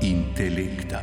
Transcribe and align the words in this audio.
intelekta. 0.00 1.02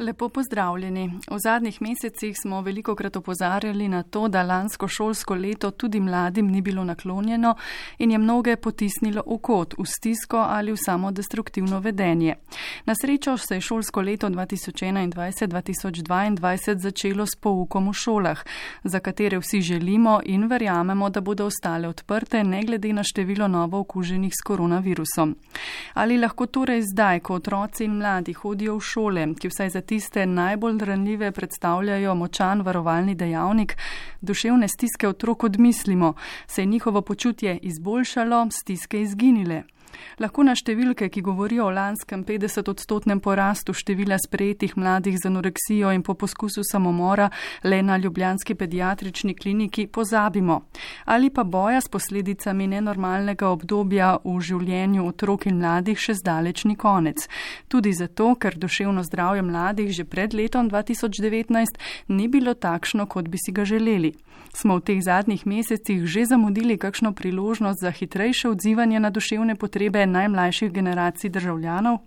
Lepo 0.00 0.28
pozdravljeni. 0.28 1.12
V 1.30 1.38
zadnjih 1.38 1.82
mesecih 1.82 2.36
smo 2.42 2.60
veliko 2.60 2.94
krat 2.94 3.16
opozarjali 3.16 3.88
na 3.88 4.02
to, 4.02 4.28
da 4.28 4.42
lansko 4.42 4.88
šolsko 4.88 5.34
leto 5.34 5.70
tudi 5.70 6.00
mladim 6.00 6.46
ni 6.46 6.60
bilo 6.60 6.84
naklonjeno 6.84 7.54
in 7.98 8.10
je 8.10 8.18
mnoge 8.18 8.56
potisnilo 8.56 9.22
v 9.26 9.38
kot, 9.38 9.74
v 9.78 9.84
stisko 9.84 10.36
ali 10.36 10.72
v 10.72 10.76
samo 10.76 11.10
destruktivno 11.10 11.80
vedenje. 11.80 12.34
Na 12.84 12.94
srečo 12.94 13.36
se 13.36 13.54
je 13.54 13.60
šolsko 13.60 14.00
leto 14.00 14.28
2021-2022 14.28 16.80
začelo 16.80 17.26
s 17.26 17.36
poukom 17.40 17.88
v 17.88 17.92
šolah, 17.92 18.44
za 18.84 19.00
katere 19.00 19.38
vsi 19.38 19.60
želimo 19.60 20.20
in 20.24 20.46
verjamemo, 20.46 21.10
da 21.10 21.20
bodo 21.20 21.46
ostale 21.46 21.88
odprte, 21.88 22.44
ne 22.44 22.62
glede 22.62 22.92
na 22.92 23.02
število 23.02 23.48
novo 23.48 23.78
okuženih 23.78 24.32
s 24.32 24.42
koronavirusom. 24.46 25.36
Ali 25.94 26.18
lahko 26.18 26.46
torej 26.46 26.82
zdaj, 26.82 27.20
ko 27.20 27.34
otroci 27.34 27.84
in 27.84 27.96
mladi 27.96 28.32
hodijo 28.32 28.76
v 28.76 28.80
šole, 28.80 29.26
ki 29.40 29.48
vsaj 29.48 29.70
za 29.70 29.80
tiste 29.90 30.26
najbolj 30.26 30.78
ranljive 30.86 31.32
predstavljajo 31.32 32.14
močan 32.14 32.60
varovalni 32.62 33.14
dejavnik, 33.14 33.76
duševne 34.20 34.68
stiske 34.68 35.08
otrok 35.08 35.44
odmislimo, 35.44 36.14
se 36.46 36.62
je 36.62 36.66
njihovo 36.66 37.02
počutje 37.02 37.58
izboljšalo, 37.58 38.46
stiske 38.50 39.00
izginile. 39.02 39.62
Lahko 40.20 40.44
na 40.44 40.54
številke, 40.54 41.08
ki 41.08 41.22
govorijo 41.24 41.66
o 41.66 41.74
lanskem 41.74 42.24
50-odstotnem 42.24 43.20
porastu 43.20 43.74
števila 43.76 44.18
sprejetih 44.20 44.76
mladih 44.76 45.18
z 45.18 45.30
anoreksijo 45.30 45.92
in 45.94 46.02
po 46.02 46.14
poskusu 46.14 46.64
samomora 46.64 47.30
le 47.64 47.82
na 47.82 47.96
Ljubljanski 47.96 48.54
pediatrični 48.54 49.34
kliniki, 49.34 49.86
pozabimo. 49.86 50.62
Ali 51.04 51.30
pa 51.30 51.44
boja 51.44 51.80
s 51.80 51.88
posledicami 51.88 52.66
nenormalnega 52.66 53.48
obdobja 53.48 54.16
v 54.24 54.36
življenju 54.40 55.06
otrok 55.06 55.46
in 55.50 55.60
mladih 55.60 55.98
še 55.98 56.16
zdaleč 56.20 56.64
ni 56.64 56.76
konec. 56.76 57.26
Tudi 57.68 57.92
zato, 57.96 58.34
ker 58.34 58.56
duševno 58.56 59.02
zdravje 59.08 59.42
mladih 59.42 59.90
že 59.90 60.04
pred 60.04 60.34
letom 60.34 60.70
2019 60.70 61.80
ni 62.08 62.28
bilo 62.28 62.54
takšno, 62.54 63.06
kot 63.06 63.28
bi 63.28 63.38
si 63.40 63.52
ga 63.52 63.64
želeli. 63.64 64.14
Smo 64.54 64.76
v 64.78 64.82
teh 64.82 65.00
zadnjih 65.02 65.46
mesecih 65.46 66.06
že 66.06 66.24
zamudili 66.26 66.78
kakšno 66.78 67.12
priložnost 67.12 67.80
za 67.80 67.90
hitrejše 67.90 68.48
odzivanje 68.48 69.00
na 69.00 69.10
duševne 69.10 69.54
potrebe 69.54 69.89
potrebe 69.90 70.06
najmlajših 70.06 70.72
generacij 70.72 71.30
državljanov. 71.30 71.98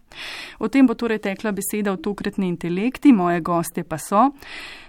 O 0.59 0.67
tem 0.67 0.88
bo 0.88 0.94
torej 0.94 1.20
tekla 1.20 1.52
beseda 1.52 1.92
v 1.92 2.02
tokratni 2.02 2.48
intelekti, 2.48 3.12
moje 3.12 3.42
goste 3.42 3.84
pa 3.84 3.98
so. 3.98 4.31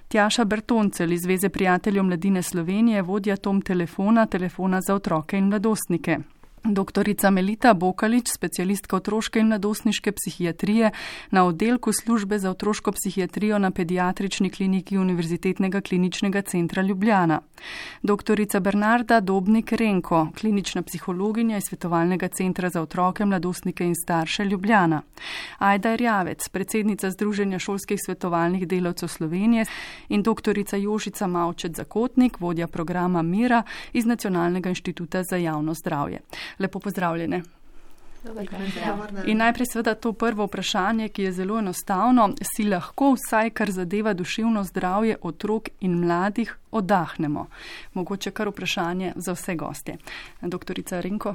Tjaša 0.09 0.45
Bertoncel 0.45 1.13
iz 1.13 1.23
Zveze 1.23 1.49
prijateljev 1.49 2.05
mladine 2.05 2.43
Slovenije, 2.43 3.03
vodja 3.03 3.37
tom 3.37 3.63
telefona, 3.63 4.27
telefona 4.27 4.81
za 4.81 4.95
otroke 4.95 5.39
in 5.39 5.49
mladostnike. 5.49 6.19
Doktorica 6.65 7.31
Melita 7.31 7.75
Bokalič, 7.75 8.31
specialistka 8.33 8.97
otroške 8.97 9.41
in 9.41 9.51
mladostniške 9.53 10.13
psihiatrije 10.13 10.91
na 11.31 11.45
oddelku 11.45 11.93
službe 11.93 12.39
za 12.39 12.51
otroško 12.51 12.93
psihiatrijo 12.93 13.59
na 13.59 13.71
pediatrični 13.71 14.51
kliniki 14.51 14.99
Univerzitetnega 14.99 15.81
kliničnega 15.81 16.43
centra 16.43 16.83
Ljubljana. 16.83 17.41
Doktorica 18.03 18.61
Bernarda 18.61 19.21
Dobnik 19.21 19.73
Renko, 19.73 20.29
klinična 20.41 20.83
psihologinja 20.83 21.57
iz 21.57 21.65
Svetovalnega 21.69 22.29
centra 22.29 22.71
za 22.71 22.83
otroke, 22.83 23.25
mladostnike 23.25 23.85
in 23.85 23.95
starše 23.95 24.45
Ljubljana. 24.45 25.03
Ajda 25.59 25.95
Rjavec, 25.95 26.49
predsednica 26.49 27.11
Združenja 27.11 27.59
šolskih 27.59 27.99
svetovalnih 28.05 28.69
delavcev 28.69 29.09
Slovenije 29.09 29.65
in 30.09 30.23
doktorica 30.23 30.77
Jožica 30.77 31.27
Mavčet 31.27 31.77
Zakotnik, 31.77 32.41
vodja 32.41 32.67
programa 32.67 33.23
Mira 33.23 33.63
iz 33.93 34.07
Nacionalnega 34.07 34.69
inštituta 34.69 35.23
za 35.23 35.37
javno 35.37 35.75
zdravje. 35.75 36.21
Lepo 36.59 36.79
pozdravljene. 36.79 37.43
In 39.27 39.37
najprej 39.37 39.67
seveda 39.67 39.95
to 39.95 40.13
prvo 40.13 40.47
vprašanje, 40.47 41.09
ki 41.09 41.23
je 41.23 41.33
zelo 41.33 41.59
enostavno. 41.59 42.31
Si 42.55 42.65
lahko 42.65 43.13
vsaj, 43.13 43.51
kar 43.51 43.71
zadeva 43.71 44.15
duševno 44.15 44.65
zdravje 44.65 45.17
otrok 45.23 45.69
in 45.81 45.99
mladih, 46.01 46.57
oddahnemo? 46.71 47.47
Mogoče 47.95 48.31
kar 48.31 48.49
vprašanje 48.49 49.13
za 49.17 49.33
vse 49.33 49.55
goste. 49.55 49.97
Doktorica 50.41 51.01
Rinko. 51.01 51.35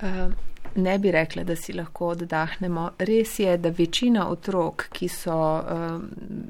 Uh, 0.00 0.32
ne 0.76 0.98
bi 0.98 1.10
rekla, 1.10 1.44
da 1.44 1.56
si 1.56 1.72
lahko 1.72 2.12
oddahnemo. 2.14 2.90
Res 2.98 3.38
je, 3.38 3.56
da 3.58 3.70
večina 3.70 4.28
otrok, 4.30 4.88
ki 4.92 5.08
so, 5.08 5.36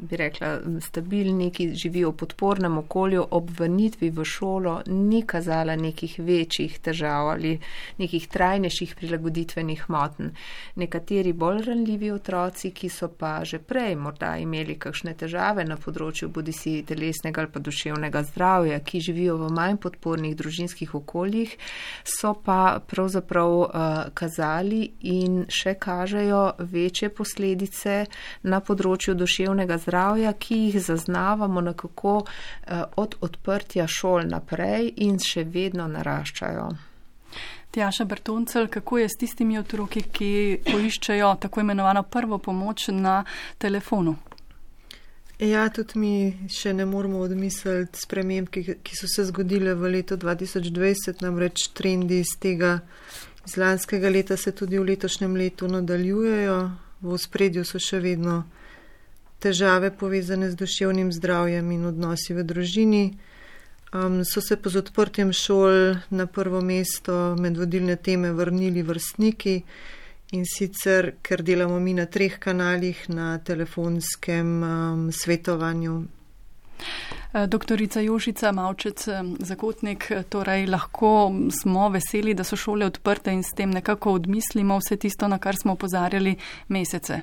bi 0.09 0.16
rekla, 0.16 0.59
stabilni, 0.81 1.50
ki 1.50 1.69
živijo 1.75 2.10
v 2.10 2.16
podpornem 2.22 2.78
okolju, 2.78 3.26
ob 3.31 3.50
vrnitvi 3.59 4.10
v 4.10 4.25
šolo 4.25 4.81
ni 4.87 5.22
kazala 5.26 5.76
nekih 5.76 6.19
večjih 6.19 6.78
težav 6.78 7.31
ali 7.31 7.56
nekih 7.98 8.28
trajnejših 8.28 8.94
prilagoditvenih 8.98 9.84
motenj. 9.88 10.32
Nekateri 10.76 11.32
bolj 11.32 11.62
ranljivi 11.66 12.10
otroci, 12.10 12.70
ki 12.70 12.88
so 12.88 13.08
pa 13.08 13.44
že 13.44 13.58
prej 13.58 13.97
morda 13.97 14.37
imeli 14.38 14.78
kakšne 14.78 15.14
težave 15.14 15.64
na 15.64 15.76
področju 15.76 16.28
bodi 16.28 16.53
si 16.53 16.82
telesnega 16.87 17.43
ali 17.43 17.53
pa 17.53 17.60
duševnega 17.60 18.22
zdravja, 18.31 18.81
ki 18.81 19.00
živijo 19.00 19.37
v 19.41 19.50
manj 19.54 19.81
podpornih 19.82 20.37
družinskih 20.37 20.94
okoljih, 20.94 21.56
so 22.04 22.34
pa 22.44 22.81
pravzaprav 22.87 24.14
kazali 24.16 24.81
in 25.12 25.44
še 25.53 25.77
kažejo 25.82 26.43
večje 26.72 27.10
posledice 27.12 27.99
na 28.43 28.62
področju 28.65 29.15
duševnega 29.15 29.78
zdravja, 29.84 30.32
ki 30.32 30.60
jih 30.66 30.81
zaznavamo 30.88 31.65
nekako 31.71 32.19
eh, 32.25 32.82
od 32.97 33.19
odprtja 33.21 33.87
šol 33.87 34.28
naprej 34.32 34.93
in 35.06 35.21
še 35.22 35.44
vedno 35.44 35.88
naraščajo. 35.93 36.69
Tjaša 37.76 38.06
Bertoncel, 38.09 38.71
kako 38.72 38.99
je 38.99 39.09
s 39.09 39.19
tistimi 39.21 39.59
otroki, 39.59 40.00
ki 40.00 40.31
poiščejo 40.65 41.34
tako 41.41 41.60
imenovano 41.60 42.03
prvo 42.09 42.38
pomoč 42.38 42.88
na 42.88 43.19
telefonu? 43.59 44.16
Ja, 45.37 45.66
tudi 45.69 45.99
mi 46.00 46.12
še 46.49 46.72
ne 46.72 46.87
moramo 46.88 47.21
odmisliti 47.21 48.00
sprememb, 48.00 48.49
ki, 48.49 48.78
ki 48.81 48.97
so 48.97 49.09
se 49.12 49.26
zgodile 49.28 49.75
v 49.76 49.91
letu 49.99 50.16
2020, 50.16 51.21
namreč 51.21 51.66
trendi 51.76 52.22
iz 52.25 52.32
tega 52.41 52.78
iz 53.47 53.57
lanskega 53.57 54.11
leta 54.11 54.37
se 54.37 54.53
tudi 54.53 54.79
v 54.79 54.84
letošnjem 54.84 55.37
letu 55.37 55.69
nadaljujejo. 55.69 56.59
V 57.01 57.19
spredju 57.19 57.65
so 57.65 57.79
še 57.79 58.01
vedno 58.01 58.43
težave 59.39 59.91
povezane 59.93 60.51
z 60.51 60.57
duševnim 60.57 61.12
zdravjem 61.12 61.71
in 61.71 61.85
odnosi 61.93 62.35
v 62.35 62.43
družini. 62.43 63.05
Um, 63.95 64.25
so 64.25 64.41
se 64.41 64.56
po 64.56 64.71
odprtjem 64.79 65.33
šol 65.33 66.01
na 66.11 66.27
prvo 66.27 66.61
mesto 66.61 67.37
med 67.39 67.56
vodilne 67.56 67.97
teme 67.97 68.33
vrnili 68.33 68.83
vrstniki 68.83 69.62
in 70.35 70.43
sicer, 70.45 71.12
ker 71.23 71.43
delamo 71.43 71.79
mi 71.81 71.95
na 71.95 72.06
treh 72.06 72.39
kanalih, 72.39 73.05
na 73.09 73.39
telefonskem 73.39 74.62
um, 74.62 75.12
svetovanju, 75.12 76.03
doktorica 77.47 78.01
Jošica 78.01 78.53
Mavčec 78.53 79.09
eh, 79.09 79.23
Zakotnik, 79.39 80.11
eh, 80.11 80.23
torej 80.23 80.67
lahko 80.67 81.33
smo 81.63 81.89
veseli, 81.89 82.35
da 82.35 82.45
so 82.45 82.57
šole 82.57 82.87
odprte 82.87 83.33
in 83.33 83.43
s 83.43 83.53
tem 83.57 83.71
nekako 83.71 84.13
odmislimo 84.13 84.79
vse 84.79 84.97
tisto, 84.97 85.29
na 85.29 85.39
kar 85.39 85.57
smo 85.57 85.73
opozarjali 85.73 86.37
mesece. 86.69 87.21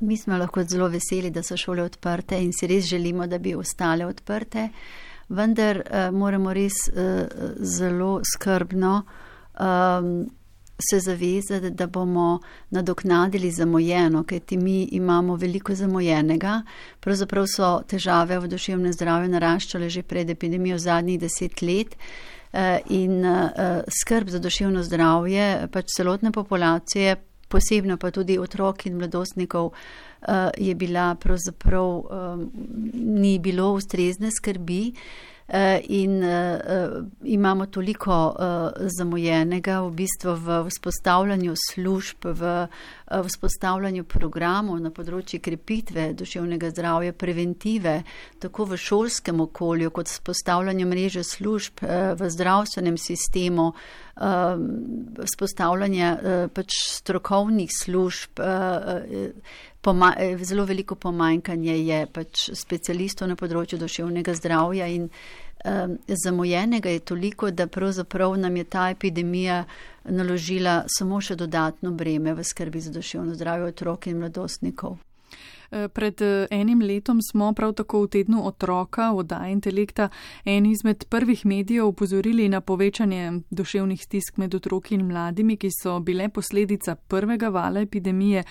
Mi 0.00 0.16
smo 0.16 0.36
lahko 0.38 0.62
zelo 0.64 0.88
veseli, 0.88 1.30
da 1.30 1.42
so 1.42 1.56
šole 1.56 1.82
odprte 1.82 2.38
in 2.38 2.52
si 2.52 2.66
res 2.66 2.84
želimo, 2.84 3.26
da 3.26 3.38
bi 3.38 3.54
ostale 3.54 4.06
odprte, 4.06 4.68
vendar 5.28 5.82
moramo 6.12 6.52
res 6.52 6.72
zelo 7.58 8.20
skrbno 8.34 9.02
um, 9.58 10.30
se 10.90 11.00
zavezati, 11.00 11.70
da 11.70 11.86
bomo 11.86 12.40
nadoknadili 12.70 13.50
zamojeno, 13.50 14.24
kajti 14.24 14.56
mi 14.56 14.82
imamo 14.82 15.36
veliko 15.36 15.74
zamojenega. 15.74 16.62
Pravzaprav 17.00 17.46
so 17.46 17.82
težave 17.88 18.38
v 18.38 18.48
duševnem 18.48 18.92
zdravju 18.92 19.28
naraščale 19.28 19.90
že 19.90 20.02
pred 20.02 20.30
epidemijo 20.30 20.78
zadnjih 20.78 21.20
deset 21.20 21.62
let. 21.62 21.96
Eh, 22.52 22.80
in 22.88 23.24
eh, 23.24 23.82
skrb 24.02 24.28
za 24.28 24.38
duševno 24.38 24.82
zdravje 24.82 25.68
pač 25.72 25.92
celotne 25.96 26.32
populacije, 26.32 27.16
posebno 27.48 27.96
pa 27.96 28.10
tudi 28.10 28.38
otrok 28.38 28.86
in 28.86 28.96
mladostnikov, 28.98 29.70
eh, 29.72 30.50
je 30.58 30.74
bila 30.74 31.14
pravzaprav 31.14 32.02
ni 32.94 33.38
bilo 33.38 33.72
ustrezne 33.72 34.30
skrbi. 34.30 34.92
Eh, 35.52 35.82
in 35.88 36.22
uh, 36.22 37.04
imamo 37.22 37.66
toliko 37.66 38.36
zamujenega 38.98 39.80
v 39.82 39.90
bistvu 39.90 40.34
v 40.38 40.58
vzpostavljanju 40.68 41.54
služb, 41.58 42.24
v 42.24 42.68
vzpostavljanju 43.10 44.04
programov 44.06 44.78
na 44.78 44.92
področju 44.94 45.40
krepitve 45.42 46.12
duševnega 46.14 46.70
zdravja, 46.70 47.12
preventive, 47.18 47.96
tako 48.38 48.68
v 48.70 48.78
šolskem 48.78 49.42
okolju, 49.42 49.90
kot 49.90 50.06
vzpostavljanju 50.06 50.86
mreže 50.86 51.26
služb 51.26 51.82
v 51.82 52.30
zdravstvenem 52.30 52.94
sistemu, 52.94 53.72
vzpostavljanje 55.18 56.12
pač 56.54 56.78
strokovnih 56.94 57.70
služb, 57.74 58.38
poma, 59.80 60.14
eh, 60.18 60.36
zelo 60.44 60.64
veliko 60.64 60.94
pomanjkanje 60.94 61.76
je 61.86 62.06
pač 62.06 62.50
specialistov 62.54 63.28
na 63.28 63.36
področju 63.36 63.78
duševnega 63.78 64.34
zdravja 64.34 64.86
in 64.86 65.08
um, 65.64 65.98
zamujenega 66.24 66.90
je 66.90 67.04
toliko, 67.12 67.50
da 67.50 67.66
pravzaprav 67.66 68.36
nam 68.38 68.56
je 68.56 68.64
ta 68.64 68.90
epidemija 68.90 69.64
naložila 70.04 70.84
samo 70.88 71.20
še 71.20 71.36
dodatno 71.36 71.92
breme 71.92 72.34
v 72.34 72.44
skrbi 72.44 72.80
za 72.80 72.92
duševno 72.92 73.34
zdravje 73.34 73.72
otrok 73.74 74.06
in 74.06 74.20
mladostnikov. 74.20 74.98
Eh, 75.70 75.88
pred 75.88 76.22
eh, 76.22 76.46
enim 76.50 76.80
letom 76.82 77.22
smo 77.22 77.52
prav 77.52 77.72
tako 77.72 78.02
v 78.02 78.08
tednu 78.08 78.46
otroka, 78.46 79.12
oddaja 79.12 79.48
intelekta, 79.48 80.08
en 80.44 80.66
izmed 80.66 81.04
prvih 81.04 81.46
medijev 81.46 81.86
upozorili 81.86 82.48
na 82.48 82.60
povečanje 82.60 83.32
duševnih 83.50 84.02
stisk 84.02 84.36
med 84.36 84.54
otroki 84.54 84.94
in 84.94 85.06
mladimi, 85.06 85.56
ki 85.56 85.68
so 85.82 86.00
bile 86.00 86.28
posledica 86.28 86.94
prvega 86.94 87.48
vala 87.48 87.80
epidemije, 87.80 88.42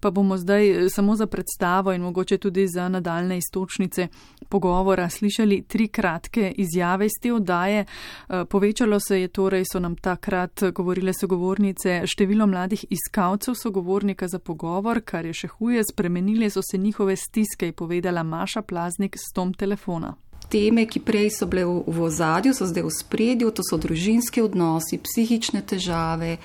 pa 0.00 0.10
bomo 0.10 0.36
zdaj 0.36 0.70
eh, 0.70 0.88
samo 0.88 1.16
za 1.16 1.26
predstavo 1.26 1.92
in 1.92 2.02
mogoče 2.02 2.38
tudi 2.38 2.66
za 2.68 2.88
nadaljne 2.88 3.38
istočnice 3.38 4.08
pogovora 4.48 5.08
slišali 5.10 5.62
tri 5.62 5.88
kratke 5.88 6.52
izjave 6.56 7.06
iz 7.06 7.12
te 7.22 7.32
oddaje. 7.32 7.84
Povečalo 8.48 9.00
se 9.00 9.20
je 9.20 9.28
torej, 9.28 9.64
so 9.72 9.80
nam 9.80 9.96
takrat 9.96 10.62
govorile 10.74 11.12
sogovornice, 11.12 12.02
število 12.06 12.46
mladih 12.46 12.84
iskalcev 12.90 13.54
sogovornika 13.54 14.28
za 14.28 14.38
pogovor, 14.38 15.00
kar 15.00 15.26
je 15.26 15.32
še 15.32 15.48
huje, 15.48 15.82
spremenili 15.84 16.50
so 16.50 16.62
se 16.70 16.78
njihove 16.78 17.16
stiske, 17.16 17.66
je 17.66 17.72
povedala 17.72 18.22
Maša 18.22 18.62
Plaznik 18.62 19.16
s 19.16 19.32
tom 19.34 19.54
telefona. 19.54 20.14
Teme, 20.48 20.86
ki 20.86 21.00
prej 21.00 21.30
so 21.30 21.46
bile 21.46 21.64
v 21.64 22.02
ozadju, 22.02 22.54
so 22.56 22.64
zdaj 22.66 22.86
v 22.86 22.92
spredju, 22.94 23.50
to 23.52 23.62
so 23.66 23.76
družinski 23.76 24.40
odnosi, 24.40 24.96
psihične 24.96 25.60
težave, 25.60 26.38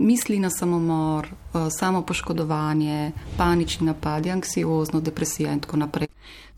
misli 0.00 0.38
na 0.38 0.50
samomor, 0.50 1.26
eh, 1.26 1.70
samo 1.70 2.02
poškodovanje, 2.02 3.12
panični 3.36 3.86
napadi, 3.86 4.30
anksiozno, 4.30 5.00
depresija 5.00 5.52
in 5.52 5.60
tako 5.60 5.76
naprej. 5.76 6.08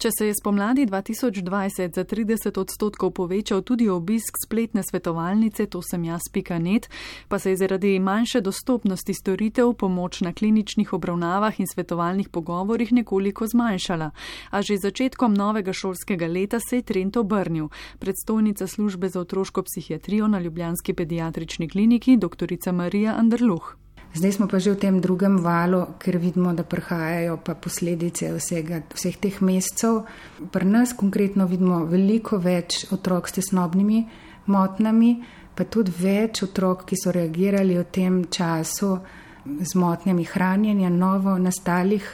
Če 0.02 0.10
se 0.18 0.26
je 0.26 0.34
spomladi 0.34 0.82
2020 0.86 1.94
za 1.94 2.02
30 2.04 2.56
odstotkov 2.58 3.12
povečal 3.14 3.60
tudi 3.62 3.86
obisk 3.88 4.34
spletne 4.44 4.82
svetovalnice 4.82 5.66
To 5.70 5.78
sem 5.82 6.04
jaz 6.04 6.26
pika 6.32 6.58
net, 6.58 6.88
pa 7.28 7.38
se 7.38 7.50
je 7.50 7.56
zaradi 7.56 7.98
manjše 8.02 8.40
dostopnosti 8.40 9.14
storitev 9.14 9.72
pomoč 9.78 10.20
na 10.20 10.32
kliničnih 10.32 10.92
obravnavah 10.92 11.60
in 11.60 11.70
svetovalnih 11.70 12.28
pogovorih 12.28 12.92
nekoliko 12.92 13.46
zmanjšala. 13.46 14.10
A 14.50 14.62
že 14.62 14.80
začetkom 14.82 15.34
novega 15.34 15.72
šolskega 15.72 16.26
leta 16.26 16.58
se 16.60 16.76
je 16.76 16.82
trend 16.82 17.16
obrnil. 17.16 17.68
Predstojnica 17.98 18.66
službe 18.66 19.08
za 19.08 19.20
otroško 19.20 19.62
psihiatrijo 19.62 20.28
na 20.28 20.40
Ljubljanski 20.40 20.94
pediatrični 20.94 21.68
kliniki, 21.68 22.16
dr. 22.16 22.50
Marija 22.72 23.14
Anderluh. 23.32 23.76
Zdaj 24.12 24.32
smo 24.32 24.44
pa 24.44 24.60
že 24.60 24.76
v 24.76 24.80
tem 24.84 25.00
drugem 25.00 25.40
valu, 25.40 25.96
ker 25.96 26.20
vidimo, 26.20 26.52
da 26.52 26.68
prihajajo 26.68 27.40
posledice 27.40 28.28
vsega, 28.28 28.84
vseh 28.92 29.16
teh 29.16 29.40
mesecev. 29.40 30.04
Pri 30.52 30.68
nas 30.68 30.92
konkretno 30.92 31.48
vidimo 31.48 31.80
veliko 31.88 32.36
več 32.36 32.92
otrok 32.92 33.24
s 33.24 33.40
tesnobnimi 33.40 34.04
motnjami, 34.52 35.24
pa 35.56 35.64
tudi 35.64 35.88
več 35.96 36.44
otrok, 36.44 36.84
ki 36.84 36.92
so 36.92 37.08
reagirali 37.08 37.80
v 37.80 37.88
tem 37.88 38.28
času 38.28 39.00
z 39.48 39.72
motnjami 39.80 40.28
hranjenja, 40.28 40.92
novo 40.92 41.32
nastalih 41.40 42.04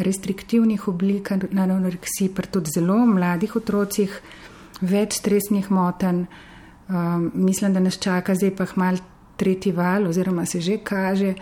restriktivnih 0.00 0.88
oblik 0.88 1.28
anoreksij, 1.44 2.32
pa 2.32 2.48
tudi 2.48 2.72
zelo 2.72 3.04
mladih 3.04 3.52
otrocih, 3.52 4.16
več 4.80 5.20
stresnih 5.20 5.68
motenj. 5.68 6.24
Um, 6.84 7.32
mislim, 7.34 7.72
da 7.76 7.80
nas 7.84 8.00
čaka 8.00 8.32
zdaj 8.32 8.56
pa 8.56 8.64
malo 8.76 9.12
tretji 9.36 9.72
val 9.72 10.06
oziroma 10.06 10.46
se 10.46 10.60
že 10.60 10.78
kaže 10.78 11.34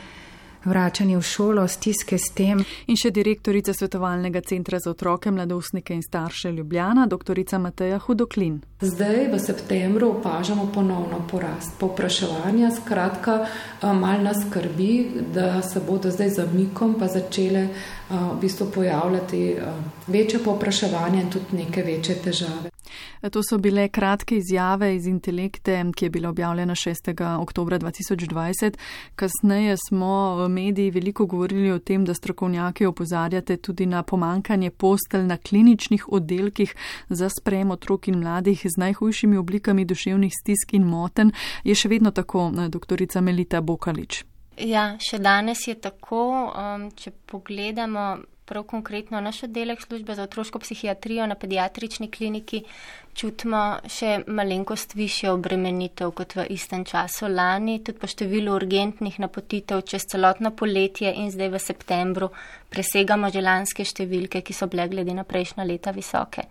vračanje 0.64 1.16
v 1.18 1.22
šolo, 1.22 1.68
stiske 1.68 2.18
s 2.18 2.30
tem. 2.34 2.62
In 2.86 2.98
še 2.98 3.10
direktorica 3.10 3.74
Svetovalnega 3.74 4.42
centra 4.46 4.78
za 4.78 4.92
otroke, 4.92 5.30
mladostnike 5.30 5.94
in 5.94 6.02
starše 6.02 6.52
Ljubljana, 6.52 7.06
doktorica 7.06 7.58
Mateja 7.58 7.98
Hudoklin. 7.98 8.60
Zdaj 8.82 9.28
v 9.32 9.38
septembru 9.38 10.10
opažamo 10.18 10.68
ponovno 10.74 11.22
porast 11.30 11.78
popraševanja, 11.78 12.70
skratka, 12.78 13.46
mal 13.82 14.22
nas 14.22 14.42
skrbi, 14.46 15.22
da 15.34 15.62
se 15.62 15.80
bodo 15.86 16.10
zdaj 16.10 16.34
zamikom 16.38 16.96
pa 16.98 17.06
začele 17.06 17.68
v 18.12 18.40
bistvu 18.40 18.66
pojavljati 18.74 19.56
večje 20.06 20.38
popraševanje 20.44 21.20
in 21.20 21.30
tudi 21.30 21.56
neke 21.56 21.82
večje 21.82 22.14
težave. 22.14 22.70
To 23.30 23.40
so 23.42 23.58
bile 23.58 23.88
kratke 23.88 24.36
izjave 24.36 24.96
iz 24.96 25.06
Intelekte, 25.06 25.84
ki 25.96 26.04
je 26.04 26.10
bila 26.10 26.28
objavljena 26.28 26.74
6. 26.74 27.40
oktober 27.40 27.80
2020. 27.80 28.76
Kasneje 29.14 29.76
smo 29.88 30.36
v 30.36 30.48
mediji 30.48 30.90
veliko 30.90 31.26
govorili 31.26 31.70
o 31.72 31.78
tem, 31.78 32.04
da 32.04 32.14
strokovnjaki 32.14 32.86
opozarjate 32.86 33.56
tudi 33.56 33.86
na 33.86 34.02
pomankanje 34.02 34.70
postelj 34.70 35.26
na 35.26 35.36
kliničnih 35.36 36.08
oddelkih 36.08 36.74
za 37.08 37.28
sprejem 37.28 37.70
otrok 37.70 38.08
in 38.08 38.18
mladih 38.18 38.60
z 38.64 38.80
najhujšimi 38.80 39.36
oblikami 39.36 39.84
duševnih 39.84 40.32
stisk 40.42 40.74
in 40.74 40.84
moten. 40.84 41.32
Je 41.64 41.74
še 41.74 41.88
vedno 41.88 42.10
tako, 42.10 42.50
doktorica 42.68 43.20
Melita 43.20 43.60
Bokalič. 43.60 44.31
Ja, 44.60 44.96
še 45.00 45.18
danes 45.18 45.64
je 45.66 45.74
tako. 45.80 46.52
Um, 46.52 46.90
če 46.96 47.14
pogledamo 47.26 48.20
prav 48.44 48.66
konkretno 48.68 49.20
naš 49.20 49.42
oddelek 49.46 49.80
službe 49.80 50.14
za 50.14 50.22
otroško 50.22 50.58
psihiatrijo 50.58 51.26
na 51.26 51.34
pediatrični 51.34 52.10
kliniki, 52.10 52.62
čutimo 53.14 53.62
še 53.88 54.18
malenkost 54.26 54.94
više 54.94 55.30
obremenitev 55.30 56.12
kot 56.12 56.36
v 56.36 56.46
istem 56.50 56.84
času 56.84 57.30
lani, 57.32 57.78
tudi 57.84 58.02
po 58.02 58.10
številu 58.10 58.52
urgentnih 58.52 59.20
napotitev 59.24 59.84
čez 59.88 60.04
celotno 60.12 60.50
poletje 60.50 61.14
in 61.22 61.30
zdaj 61.32 61.52
v 61.54 61.62
septembru 61.62 62.32
presegamo 62.68 63.30
želanske 63.32 63.88
številke, 63.88 64.42
ki 64.42 64.52
so 64.52 64.68
bile 64.68 64.88
glede 64.88 65.16
na 65.16 65.24
prejšnja 65.24 65.64
leta 65.64 65.94
visoke. 65.96 66.44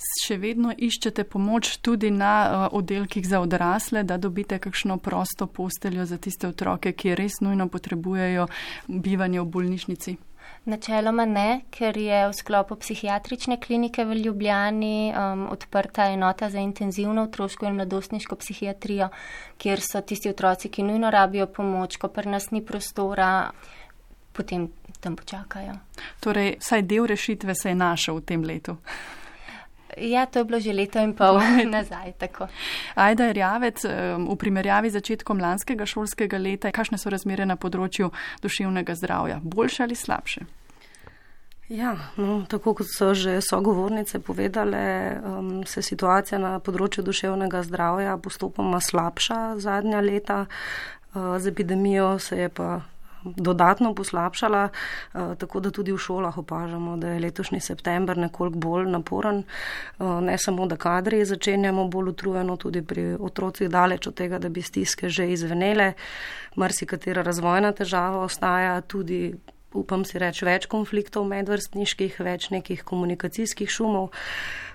Še 0.00 0.38
vedno 0.40 0.72
iščete 0.72 1.26
pomoč 1.28 1.74
tudi 1.84 2.08
na 2.10 2.32
uh, 2.48 2.78
oddelkih 2.78 3.26
za 3.26 3.40
odrasle, 3.44 4.00
da 4.02 4.16
dobite 4.16 4.58
kakšno 4.58 4.96
prosto 4.96 5.46
posteljo 5.46 6.06
za 6.08 6.16
tiste 6.16 6.48
otroke, 6.48 6.92
ki 6.92 7.14
res 7.14 7.42
nujno 7.44 7.68
potrebujejo 7.68 8.48
bivanje 8.88 9.42
v 9.42 9.48
bolnišnici. 9.56 10.16
Načeloma 10.64 11.24
ne, 11.24 11.60
ker 11.72 11.96
je 11.96 12.22
v 12.28 12.32
sklopu 12.36 12.76
psihiatrične 12.80 13.56
klinike 13.60 14.04
v 14.04 14.16
Ljubljani 14.24 15.12
um, 15.12 15.46
odprta 15.52 16.08
enota 16.12 16.50
za 16.50 16.60
intenzivno 16.60 17.28
otroško 17.28 17.68
in 17.68 17.76
mladostniško 17.76 18.36
psihiatrijo, 18.36 19.08
kjer 19.58 19.80
so 19.84 20.00
tisti 20.00 20.32
otroci, 20.32 20.68
ki 20.68 20.82
nujno 20.82 21.10
rabijo 21.10 21.46
pomoč, 21.46 21.96
ko 21.96 22.08
pri 22.08 22.28
nas 22.28 22.50
ni 22.50 22.64
prostora, 22.64 23.50
potem 24.32 24.68
tam 25.00 25.16
počakajo. 25.16 25.76
Torej, 26.20 26.54
saj 26.60 26.82
del 26.82 27.08
rešitve 27.08 27.54
se 27.54 27.72
je 27.72 27.74
našel 27.74 28.20
v 28.20 28.28
tem 28.32 28.44
letu. 28.44 28.76
Ja, 29.96 30.26
to 30.26 30.38
je 30.38 30.44
bilo 30.44 30.60
že 30.60 30.72
leto 30.72 31.00
in 31.00 31.14
pol 31.14 31.40
nazaj. 31.76 32.14
Ajda 32.94 33.24
je 33.24 33.32
rjavec 33.32 33.84
v 34.18 34.36
primerjavi 34.36 34.90
z 34.90 35.00
začetkom 35.00 35.40
lanskega 35.40 35.86
šolskega 35.86 36.38
leta. 36.38 36.70
Kakšne 36.70 36.98
so 36.98 37.10
razmere 37.10 37.46
na 37.46 37.56
področju 37.56 38.10
duševnega 38.42 38.94
zdravja? 38.94 39.40
Boljše 39.42 39.82
ali 39.82 39.94
slabše? 39.94 40.46
Ja, 41.70 41.94
no, 42.18 42.42
tako 42.50 42.74
kot 42.74 42.88
so 42.90 43.14
že 43.14 43.38
sogovornice 43.40 44.18
povedale, 44.18 45.14
um, 45.22 45.62
se 45.62 45.82
situacija 45.86 46.38
na 46.42 46.58
področju 46.58 47.04
duševnega 47.06 47.62
zdravja 47.62 48.16
postopoma 48.18 48.80
slabša 48.82 49.60
zadnja 49.62 50.00
leta. 50.02 50.46
Uh, 51.14 51.38
z 51.38 51.46
epidemijo 51.46 52.18
se 52.18 52.40
je 52.42 52.48
pa 52.48 52.80
dodatno 53.24 53.94
poslabšala, 53.94 54.68
eh, 54.68 55.34
tako 55.38 55.60
da 55.60 55.70
tudi 55.70 55.92
v 55.92 55.98
šolah 55.98 56.38
opažamo, 56.38 56.96
da 56.96 57.08
je 57.08 57.20
letošnji 57.20 57.60
september 57.60 58.18
nekoliko 58.18 58.58
bolj 58.58 58.90
naporen. 58.90 59.38
Eh, 59.38 60.04
ne 60.20 60.38
samo, 60.38 60.66
da 60.66 60.76
kadri 60.76 61.24
začenjamo 61.24 61.88
bolj 61.88 62.08
utrujeno, 62.08 62.56
tudi 62.56 62.82
pri 62.82 63.16
otrocih 63.20 63.68
daleč 63.68 64.06
od 64.06 64.14
tega, 64.14 64.38
da 64.38 64.48
bi 64.48 64.62
stiske 64.62 65.08
že 65.08 65.30
izvenele, 65.32 65.92
marsikatera 66.56 67.22
razvojna 67.22 67.72
težava 67.72 68.24
ostaja, 68.24 68.80
tudi 68.80 69.34
upam 69.74 70.04
si 70.04 70.18
reči 70.18 70.44
več 70.46 70.66
konfliktov 70.70 71.26
medvrstniških, 71.30 72.20
več 72.24 72.50
nekih 72.50 72.84
komunikacijskih 72.86 73.70
šumov. 73.70 74.10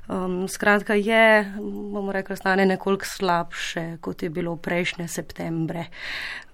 Um, 0.05 0.45
skratka, 0.47 0.93
je, 0.93 1.51
bomo 1.57 2.13
rekli, 2.13 2.37
stane 2.37 2.65
nekoliko 2.69 3.07
slabše, 3.09 3.97
kot 4.05 4.21
je 4.21 4.29
bilo 4.29 4.53
prejšnje 4.55 5.07
septembre. 5.09 5.87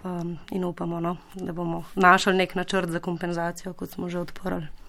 Um, 0.07 0.37
in 0.55 0.63
upamo, 0.65 1.01
no, 1.03 1.17
da 1.35 1.53
bomo 1.53 1.83
našli 1.95 2.33
nek 2.39 2.55
načrt 2.55 2.89
za 2.89 3.03
kompenzacijo, 3.03 3.73
kot 3.73 3.91
smo 3.91 4.09
že 4.09 4.23
odprli. 4.23 4.80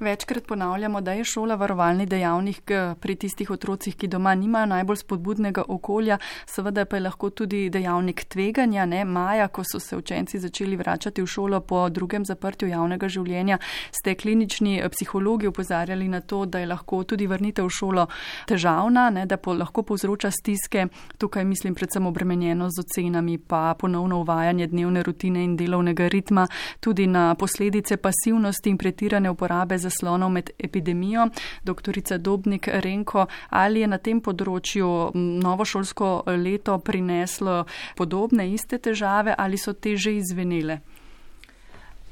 Večkrat 0.00 0.46
ponavljamo, 0.46 1.00
da 1.00 1.12
je 1.12 1.24
šola 1.24 1.54
varovalni 1.54 2.06
dejavnik 2.06 2.70
pri 3.00 3.14
tistih 3.14 3.50
otrocih, 3.50 3.96
ki 3.96 4.08
doma 4.08 4.34
nimajo 4.34 4.66
najbolj 4.66 4.96
spodbudnega 4.96 5.62
okolja, 5.68 6.18
seveda 6.46 6.84
pa 6.84 6.96
je 6.96 7.02
lahko 7.02 7.30
tudi 7.30 7.70
dejavnik 7.70 8.24
tveganja. 8.24 8.86
Ne? 8.86 9.04
Maja, 9.04 9.48
ko 9.48 9.62
so 9.64 9.80
se 9.80 9.96
učenci 9.96 10.38
začeli 10.38 10.76
vračati 10.76 11.22
v 11.22 11.26
šolo 11.26 11.60
po 11.60 11.88
drugem 11.88 12.24
zaprtju 12.24 12.68
javnega 12.68 13.08
življenja, 13.08 13.58
ste 13.90 14.14
klinični 14.14 14.78
eh, 14.78 14.88
psihologi 14.88 15.46
upozarjali 15.46 16.08
na 16.08 16.20
to, 16.20 16.44
da 16.46 16.58
je 16.58 16.70
lahko 16.70 17.02
tudi 17.04 17.26
vrnitev 17.26 17.66
v 17.66 17.74
šolo 17.78 18.06
težavna, 18.46 19.10
ne? 19.10 19.26
da 19.26 19.36
po, 19.36 19.54
lahko 19.54 19.82
povzroča 19.82 20.30
stiske. 20.30 20.86
Tukaj 21.18 21.44
mislim 21.44 21.74
predvsem 21.74 22.06
obremenjeno 22.06 22.68
z 22.70 22.84
ocenami, 22.84 23.38
pa 23.38 23.74
ponovno 23.78 24.20
uvajanje 24.20 24.66
dnevne 24.66 25.02
rutine 25.02 25.44
in 25.44 25.56
delovnega 25.56 26.08
ritma, 26.08 26.46
tudi 26.80 27.06
na 27.06 27.34
posledice 27.34 27.96
pasivnosti 27.96 28.70
in 28.70 28.78
pretirane 28.78 29.30
uporabe 29.30 29.65
zaslonov 29.74 30.30
med 30.30 30.50
epidemijo. 30.58 31.26
Doktorica 31.64 32.18
Dobnik 32.18 32.68
Renko, 32.68 33.26
ali 33.50 33.82
je 33.82 33.86
na 33.90 33.98
tem 33.98 34.20
področju 34.20 35.10
novo 35.14 35.64
šolsko 35.64 36.22
leto 36.38 36.78
prineslo 36.78 37.64
podobne 37.96 38.46
iste 38.54 38.78
težave 38.78 39.34
ali 39.38 39.58
so 39.58 39.74
te 39.74 39.96
že 39.96 40.14
izvenele? 40.22 40.80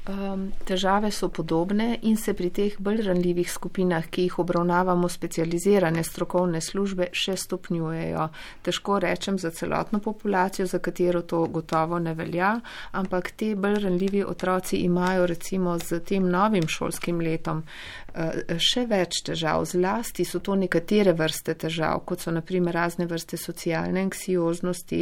Um, 0.05 0.51
težave 0.61 1.09
so 1.11 1.31
podobne 1.33 1.95
in 2.05 2.13
se 2.17 2.35
pri 2.37 2.51
teh 2.53 2.73
bolj 2.77 2.99
ranljivih 3.07 3.49
skupinah, 3.49 4.05
ki 4.05 4.27
jih 4.27 4.35
obravnavamo 4.43 5.09
specializirane 5.09 6.03
strokovne 6.05 6.59
službe, 6.61 7.07
še 7.09 7.33
stopnjujejo. 7.41 8.27
Težko 8.61 8.99
rečem 9.01 9.39
za 9.41 9.49
celotno 9.49 9.97
populacijo, 9.99 10.67
za 10.69 10.77
katero 10.77 11.23
to 11.25 11.39
gotovo 11.49 11.97
ne 11.99 12.13
velja, 12.13 12.51
ampak 12.91 13.31
te 13.33 13.55
bolj 13.55 13.79
ranljivi 13.87 14.21
otroci 14.23 14.83
imajo 14.85 15.25
recimo 15.25 15.73
z 15.79 15.99
tem 16.05 16.29
novim 16.29 16.69
šolskim 16.69 17.23
letom 17.25 17.63
uh, 17.65 18.45
še 18.61 18.85
več 18.85 19.23
težav. 19.25 19.65
Zlasti 19.65 20.21
so 20.21 20.37
to 20.37 20.53
nekatere 20.53 21.17
vrste 21.17 21.57
težav, 21.65 22.03
kot 22.05 22.21
so 22.21 22.35
naprimer 22.35 22.77
razne 22.77 23.09
vrste 23.09 23.41
socialne 23.41 24.05
anksioznosti, 24.05 25.01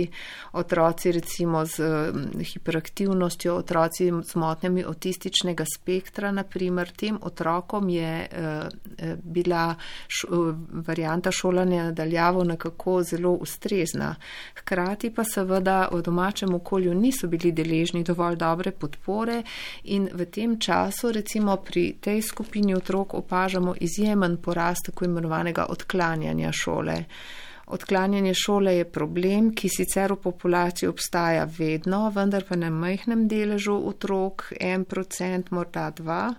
otroci 0.64 1.12
recimo 1.20 1.68
z 1.68 1.92
um, 1.92 2.26
hiperaktivnostjo, 2.40 3.60
otroci 3.66 4.08
z 4.24 4.40
motnjami 4.40 4.88
autističnega 4.94 5.66
spektra, 5.76 6.32
naprimer, 6.32 6.92
tem 6.96 7.18
otrokom 7.22 7.90
je 7.90 8.14
uh, 8.24 9.18
bila 9.24 9.76
š, 10.08 10.28
uh, 10.30 10.56
varianta 10.86 11.32
šolanja 11.32 11.84
nadaljavo 11.90 12.44
nekako 12.44 13.02
zelo 13.04 13.32
ustrezna. 13.32 14.16
Hkrati 14.60 15.10
pa 15.10 15.24
seveda 15.24 15.88
v 15.92 16.02
domačem 16.02 16.54
okolju 16.56 16.94
niso 16.94 17.28
bili 17.28 17.52
deležni 17.52 18.04
dovolj 18.04 18.36
dobre 18.36 18.72
podpore 18.72 19.42
in 19.84 20.10
v 20.14 20.26
tem 20.26 20.60
času 20.60 21.12
recimo 21.12 21.58
pri 21.58 21.96
tej 22.02 22.22
skupini 22.22 22.76
otrok 22.76 23.14
opažamo 23.14 23.76
izjemen 23.80 24.38
porast 24.38 24.86
tako 24.86 25.06
imenovanega 25.06 25.66
odklanjanja 25.70 26.52
šole. 26.52 27.04
Odklanjanje 27.66 28.34
šole 28.34 28.76
je 28.76 28.86
problem, 28.92 29.54
ki 29.56 29.70
sicer 29.70 30.12
v 30.12 30.20
populaciji 30.24 30.90
obstaja 30.90 31.46
vedno, 31.58 32.10
vendar 32.16 32.44
pa 32.50 32.58
na 32.60 32.70
majhnem 32.70 33.24
deležu 33.32 33.78
otrok, 33.88 34.50
en 34.60 34.84
procent, 34.84 35.52
morda 35.52 35.88
dva. 35.96 36.34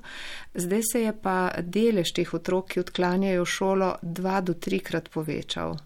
Zdaj 0.55 0.83
se 0.93 1.03
je 1.07 1.15
pa 1.23 1.49
delež 1.63 2.13
teh 2.13 2.35
otrok, 2.35 2.69
ki 2.75 2.85
odklanjajo 2.85 3.45
šolo, 3.45 3.95
dva 4.03 4.41
do 4.41 4.55
trikrat 4.55 5.09
povečal. 5.09 5.79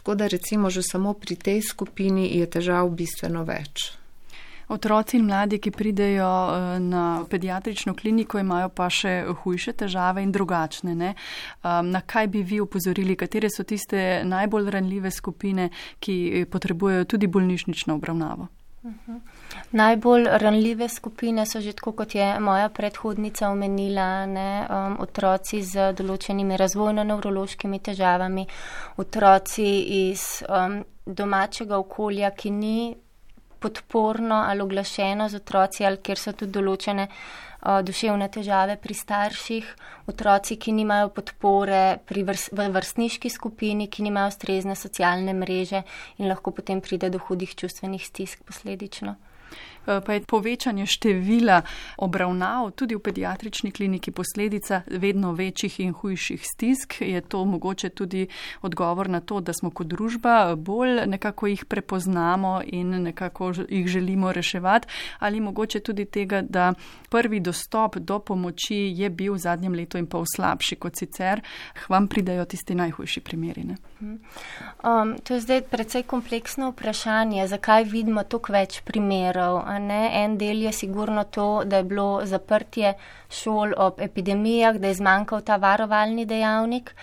Tako 0.00 0.14
da 0.14 0.26
recimo 0.26 0.70
že 0.70 0.82
samo 0.82 1.12
pri 1.14 1.36
tej 1.36 1.62
skupini 1.62 2.38
je 2.38 2.46
težav 2.46 2.88
bistveno 2.88 3.44
več. 3.44 3.97
Otroci 4.68 5.16
in 5.16 5.24
mladi, 5.24 5.58
ki 5.58 5.70
pridejo 5.70 6.28
eh, 6.28 6.78
na 6.80 7.24
pediatrično 7.30 7.94
kliniko, 7.94 8.38
imajo 8.38 8.68
pa 8.68 8.90
še 8.92 9.14
hujše 9.42 9.72
težave 9.72 10.22
in 10.22 10.32
drugačne. 10.32 10.94
Ne? 10.94 11.14
Um, 11.62 11.88
na 11.90 12.00
kaj 12.00 12.28
bi 12.28 12.42
vi 12.42 12.60
upozorili, 12.60 13.16
katere 13.16 13.50
so 13.50 13.64
tiste 13.64 14.22
najbolj 14.24 14.70
ranljive 14.70 15.10
skupine, 15.10 15.70
ki 16.00 16.46
potrebujejo 16.50 17.04
tudi 17.04 17.26
bolnišnično 17.26 17.94
obravnavo? 17.94 18.48
Mhm. 18.84 19.16
Najbolj 19.72 20.26
ranljive 20.30 20.88
skupine 20.88 21.46
so 21.46 21.60
že 21.60 21.72
tako, 21.72 21.92
kot 21.92 22.14
je 22.14 22.40
moja 22.40 22.68
predhodnica 22.68 23.48
omenila, 23.48 24.26
ne, 24.26 24.66
um, 24.70 25.00
otroci 25.00 25.62
z 25.62 25.92
določenimi 25.92 26.56
razvojno-nevrološkimi 26.56 27.80
težavami, 27.80 28.46
otroci 28.96 29.68
iz 30.12 30.44
um, 30.48 30.84
domačega 31.06 31.78
okolja, 31.78 32.30
ki 32.30 32.50
ni 32.50 32.78
podporno 33.60 34.42
ali 34.46 34.60
oglašeno 34.62 35.28
z 35.28 35.42
otroci, 35.42 35.84
ali 35.84 36.00
kjer 36.02 36.18
so 36.18 36.32
tudi 36.32 36.52
določene 36.54 37.08
uh, 37.08 37.80
duševne 37.82 38.28
težave 38.32 38.76
pri 38.80 38.94
starših, 38.94 39.70
otroci, 40.08 40.56
ki 40.56 40.72
nimajo 40.72 41.12
podpore 41.14 42.00
vrst, 42.08 42.52
v 42.52 42.68
vrstniški 42.74 43.30
skupini, 43.30 43.88
ki 43.88 44.06
nimajo 44.06 44.34
ustrezne 44.34 44.76
socialne 44.76 45.34
mreže 45.34 45.82
in 46.18 46.28
lahko 46.28 46.54
potem 46.54 46.80
pride 46.80 47.10
do 47.10 47.18
hudih 47.18 47.54
čustvenih 47.54 48.04
stisk 48.06 48.44
posledično. 48.44 49.16
Eh, 49.88 50.00
pa 50.06 50.12
je 50.12 50.20
povečanje 50.20 50.86
števila 50.86 51.62
obravnav 51.96 52.70
tudi 52.70 52.94
v 52.94 53.00
pediatrični 53.00 53.70
kliniki 53.70 54.10
posledica 54.10 54.82
vedno 54.86 55.32
večjih 55.32 55.80
in 55.80 55.92
hujših 55.92 56.44
stisk. 56.44 57.00
Je 57.00 57.20
to 57.20 57.44
mogoče 57.44 57.88
tudi 57.88 58.26
odgovor 58.62 59.08
na 59.08 59.20
to, 59.20 59.40
da 59.40 59.52
smo 59.52 59.70
kot 59.70 59.86
družba 59.86 60.56
bolj 60.56 61.06
nekako 61.06 61.46
jih 61.46 61.64
prepoznamo 61.64 62.60
in 62.66 63.02
nekako 63.02 63.52
jih 63.68 63.86
želimo 63.86 64.32
reševati 64.32 64.88
ali 65.18 65.40
mogoče 65.40 65.80
tudi 65.80 66.04
tega, 66.04 66.42
da 66.42 66.74
prvi 67.08 67.40
dostop 67.40 67.96
do 67.96 68.18
pomoči 68.18 68.92
je 68.96 69.10
bil 69.10 69.32
v 69.32 69.38
zadnjem 69.38 69.74
letu 69.74 69.98
in 69.98 70.06
pol 70.06 70.24
slabši 70.36 70.76
kot 70.76 70.96
sicer, 70.96 71.40
vam 71.88 72.08
pridajo 72.08 72.44
tisti 72.44 72.74
najhujši 72.74 73.20
primeri. 73.20 73.64
Mhm. 73.64 73.97
Um, 74.00 75.16
to 75.24 75.34
je 75.34 75.40
zdaj 75.40 75.62
precej 75.70 76.02
kompleksno 76.02 76.70
vprašanje, 76.70 77.46
zakaj 77.50 77.84
vidimo 77.90 78.22
toliko 78.22 78.52
več 78.54 78.80
primerov? 78.86 79.64
En 79.66 80.36
del 80.38 80.62
je 80.62 80.72
sigurno 80.72 81.24
to, 81.24 81.64
da 81.64 81.80
je 81.80 81.88
bilo 81.92 82.20
zaprtje 82.24 82.94
šol 83.30 83.74
ob 83.76 84.00
epidemijah, 84.00 84.78
da 84.78 84.88
je 84.88 85.00
zmanjkal 85.00 85.42
ta 85.42 85.56
varovalni 85.56 86.26
dejavnik. 86.26 86.94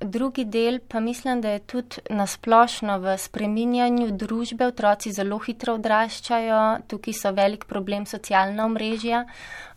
Drugi 0.00 0.44
del 0.44 0.80
pa 0.88 1.00
mislim, 1.00 1.40
da 1.40 1.48
je 1.48 1.58
tudi 1.58 1.96
nasplošno 2.10 2.98
v 2.98 3.18
spreminjanju 3.18 4.10
družbe. 4.18 4.66
Otroci 4.66 5.12
zelo 5.12 5.38
hitro 5.38 5.76
odraščajo, 5.78 6.62
tukaj 6.88 7.14
so 7.14 7.30
velik 7.36 7.66
problem 7.70 8.06
socialna 8.06 8.64
omrežja. 8.66 9.24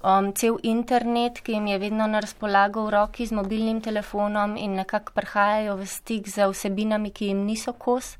Um, 0.01 0.31
cel 0.33 0.57
internet, 0.63 1.41
ki 1.45 1.57
jim 1.57 1.67
je 1.67 1.79
vedno 1.79 2.07
na 2.07 2.19
razpolago 2.25 2.87
v 2.87 2.93
roki 2.95 3.25
z 3.25 3.37
mobilnim 3.37 3.81
telefonom 3.81 4.57
in 4.57 4.75
nekako 4.81 5.13
prihajajo 5.13 5.77
v 5.77 5.89
stik 5.89 6.29
z 6.29 6.49
vsebinami, 6.49 7.11
ki 7.11 7.29
jim 7.29 7.45
niso 7.45 7.73
kos. 7.73 8.15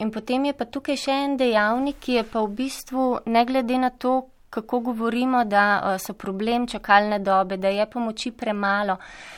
In 0.00 0.10
potem 0.10 0.44
je 0.48 0.56
pa 0.56 0.64
tukaj 0.64 0.96
še 0.96 1.16
en 1.24 1.38
dejavnik, 1.40 2.00
ki 2.00 2.20
je 2.20 2.24
pa 2.24 2.44
v 2.44 2.52
bistvu, 2.60 3.08
ne 3.26 3.44
glede 3.44 3.80
na 3.80 3.90
to, 3.90 4.28
kako 4.50 4.80
govorimo, 4.80 5.44
da 5.44 5.82
eh, 5.82 5.98
so 5.98 6.12
problem 6.12 6.66
čakalne 6.66 7.18
dobe, 7.18 7.56
da 7.56 7.68
je 7.68 7.90
pomoči 7.90 8.30
premalo, 8.30 8.96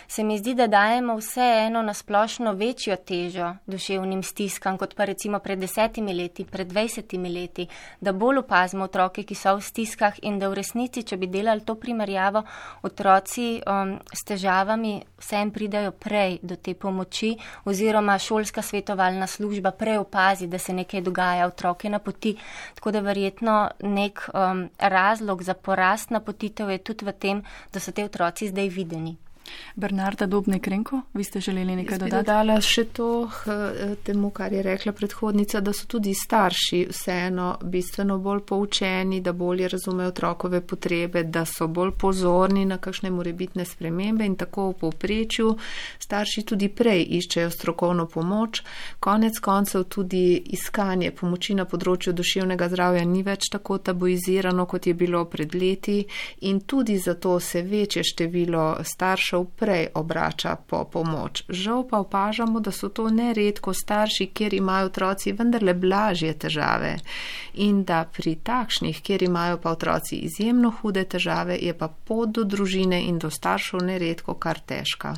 se 0.09 0.25
mi 0.25 0.39
zdi, 0.39 0.55
da 0.55 0.67
dajemo 0.67 1.17
vseeno 1.17 1.83
na 1.83 1.95
splošno 1.95 2.53
večjo 2.53 2.97
težo 2.97 3.55
duševnim 3.67 4.23
stiskam, 4.23 4.79
kot 4.79 4.95
pa 4.95 5.05
recimo 5.05 5.39
pred 5.39 5.59
desetimi 5.59 6.15
leti, 6.15 6.45
pred 6.45 6.67
dvajsetimi 6.67 7.29
leti, 7.29 7.67
da 8.01 8.13
bolj 8.13 8.39
opazimo 8.39 8.85
otroke, 8.85 9.23
ki 9.23 9.35
so 9.35 9.57
v 9.57 9.63
stiskah 9.63 10.19
in 10.23 10.39
da 10.39 10.49
v 10.49 10.61
resnici, 10.61 11.03
če 11.03 11.17
bi 11.17 11.27
delali 11.27 11.65
to 11.65 11.75
primerjavo, 11.75 12.43
otroci 12.83 13.61
um, 13.67 13.97
s 14.13 14.25
težavami 14.29 15.03
vsem 15.19 15.51
pridajo 15.51 15.93
prej 15.93 16.39
do 16.43 16.57
te 16.57 16.75
pomoči 16.75 17.35
oziroma 17.65 18.19
šolska 18.19 18.63
svetovalna 18.63 19.27
služba 19.27 19.71
prej 19.71 19.99
opazi, 19.99 20.47
da 20.47 20.59
se 20.59 20.73
nekaj 20.73 21.01
dogaja, 21.01 21.47
otroke 21.47 21.91
na 21.91 21.99
poti. 21.99 22.37
Tako 22.75 22.91
da 22.91 23.01
verjetno 23.01 23.57
nek 23.81 24.29
um, 24.35 24.69
razlog 25.03 25.43
za 25.43 25.55
porast 25.55 26.11
napotitev 26.11 26.71
je 26.71 26.79
tudi 26.79 27.05
v 27.05 27.13
tem, 27.13 27.45
da 27.73 27.81
so 27.81 27.93
te 27.93 28.05
otroci 28.05 28.49
zdaj 28.49 28.69
videni. 28.79 29.17
Bernarda 29.75 30.27
Dobne 30.27 30.59
Krenko, 30.59 31.01
vi 31.15 31.25
ste 31.25 31.41
želeli 31.41 31.77
nekaj 31.77 31.99
dodati? 31.99 32.17
Dodala 32.17 32.61
še 32.61 32.85
to 32.85 33.31
temu, 34.05 34.31
kar 34.31 34.53
je 34.53 34.63
rekla 34.63 34.93
predhodnica, 34.93 35.61
da 35.61 35.73
so 35.73 35.87
tudi 35.87 36.15
starši 36.15 36.87
vseeno 36.91 37.57
bistveno 37.63 38.19
bolj 38.19 38.41
poučeni, 38.47 39.21
da 39.21 39.33
bolje 39.33 39.69
razumejo 39.69 40.09
otrokove 40.09 40.61
potrebe, 40.61 41.23
da 41.25 41.45
so 41.45 41.67
bolj 41.67 41.91
pozorni 41.99 42.65
na 42.65 42.79
kakšne 42.79 43.11
morebitne 43.11 43.65
spremembe 43.65 44.27
in 44.27 44.37
tako 44.37 44.69
v 44.71 44.79
povprečju 44.85 45.57
starši 45.99 46.43
tudi 46.43 46.69
prej 46.69 47.07
iščejo 47.19 47.51
strokovno 47.51 48.07
pomoč. 48.07 48.63
Konec 49.01 49.39
koncev 49.41 49.85
tudi 49.85 50.37
iskanje 50.53 51.11
pomoči 51.11 51.55
na 51.55 51.65
področju 51.65 52.13
duševnega 52.13 52.69
zdravja 52.69 53.05
ni 53.05 53.23
več 53.23 53.49
tako 53.53 53.79
tabuizirano, 53.79 54.67
kot 54.67 54.87
je 54.87 54.95
bilo 54.95 55.25
pred 55.25 55.55
leti 55.55 56.03
in 56.41 56.61
tudi 56.61 56.99
zato 56.99 57.41
se 57.41 57.63
večje 57.63 58.05
število 58.05 58.85
staršev 58.85 59.32
prej 59.45 59.87
obrača 59.95 60.57
po 60.67 60.85
pomoč. 60.85 61.43
Žal 61.49 61.89
pa 61.89 61.99
opažamo, 62.05 62.61
da 62.61 62.71
so 62.71 62.89
to 62.89 63.09
neredko 63.11 63.75
starši, 63.75 64.27
kjer 64.27 64.55
imajo 64.55 64.87
otroci 64.87 65.33
vendarle 65.33 65.75
blažje 65.75 66.33
težave 66.35 66.97
in 67.55 67.85
da 67.85 68.05
pri 68.05 68.35
takšnih, 68.35 69.03
kjer 69.03 69.23
imajo 69.23 69.59
pa 69.59 69.71
otroci 69.71 70.17
izjemno 70.17 70.71
hude 70.81 71.05
težave, 71.05 71.59
je 71.61 71.75
pa 71.79 71.89
pot 71.89 72.29
do 72.29 72.45
družine 72.45 73.03
in 73.09 73.19
do 73.19 73.31
staršev 73.31 73.85
neredko 73.85 74.35
kar 74.35 74.61
težka. 74.61 75.15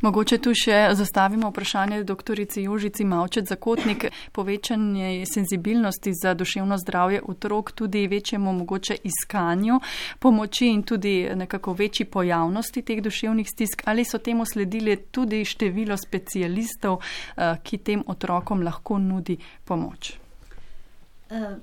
Mogoče 0.00 0.38
tu 0.38 0.54
še 0.54 0.88
zastavimo 0.94 1.50
vprašanje 1.50 2.04
doktorici 2.04 2.62
Jožici 2.62 3.04
Mavčet 3.04 3.46
Zakotnik. 3.46 4.04
Povečanje 4.32 5.26
senzibilnosti 5.26 6.12
za 6.22 6.34
duševno 6.34 6.78
zdravje 6.78 7.22
otrok 7.28 7.72
tudi 7.72 8.06
večjemu 8.06 8.52
mogoče 8.52 8.96
iskanju 9.02 9.80
pomoči 10.18 10.66
in 10.66 10.82
tudi 10.82 11.28
nekako 11.34 11.72
večji 11.72 12.06
pojavnosti 12.06 12.82
teh 12.82 13.02
duševnih 13.02 13.48
stisk. 13.48 13.82
Ali 13.84 14.04
so 14.04 14.18
temu 14.18 14.44
sledili 14.44 14.96
tudi 14.96 15.44
število 15.44 15.96
specialistov, 15.96 17.00
eh, 17.36 17.56
ki 17.62 17.78
tem 17.78 18.04
otrokom 18.06 18.62
lahko 18.62 18.98
nudi 18.98 19.38
pomoč? 19.64 20.12
Uh, 21.30 21.56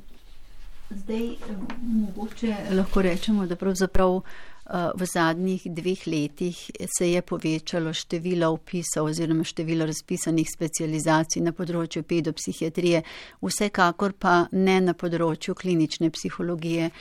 zdaj, 0.90 1.36
mogoče 1.82 2.56
lahko 2.72 3.02
rečemo, 3.02 3.46
da 3.46 3.56
pravzaprav. 3.56 4.22
Eh, 4.70 4.92
v 4.96 5.06
zadnjih 5.06 5.62
dveh 5.66 6.08
letih 6.08 6.72
se 6.98 7.12
je 7.12 7.22
povečalo 7.22 7.94
število 7.94 8.52
upisov 8.54 9.10
oziroma 9.10 9.44
število 9.44 9.88
razpisanih 9.90 10.46
specializacij 10.46 11.42
na 11.42 11.52
področju 11.52 12.04
pedopsihiatrije, 12.06 13.02
vsekakor 13.42 14.14
pa 14.14 14.36
ne 14.52 14.78
na 14.86 14.94
področju 14.94 15.58
klinične 15.58 16.12
psihologije. 16.14 16.92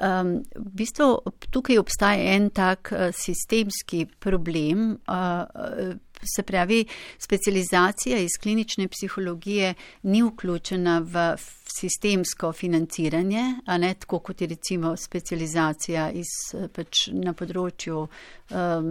Um, 0.00 0.44
v 0.56 0.70
bistvu 0.80 1.08
tukaj 1.52 1.80
obstaja 1.80 2.36
en 2.36 2.50
tak 2.52 2.92
uh, 2.92 3.08
sistemski 3.16 4.04
problem, 4.20 5.00
uh, 5.08 5.96
se 6.24 6.42
pravi, 6.42 6.84
specializacija 7.18 8.18
iz 8.18 8.36
klinične 8.42 8.88
psihologije 8.88 9.74
ni 10.02 10.22
vključena 10.22 10.98
v 10.98 11.36
sistemsko 11.78 12.52
financiranje, 12.52 13.54
a 13.66 13.78
ne 13.78 13.94
tako 13.94 14.18
kot 14.18 14.40
je 14.40 14.46
recimo 14.46 14.96
specializacija 14.96 16.10
iz, 16.10 16.32
pač 16.74 17.06
na 17.12 17.32
področju 17.36 18.00
um, 18.02 18.90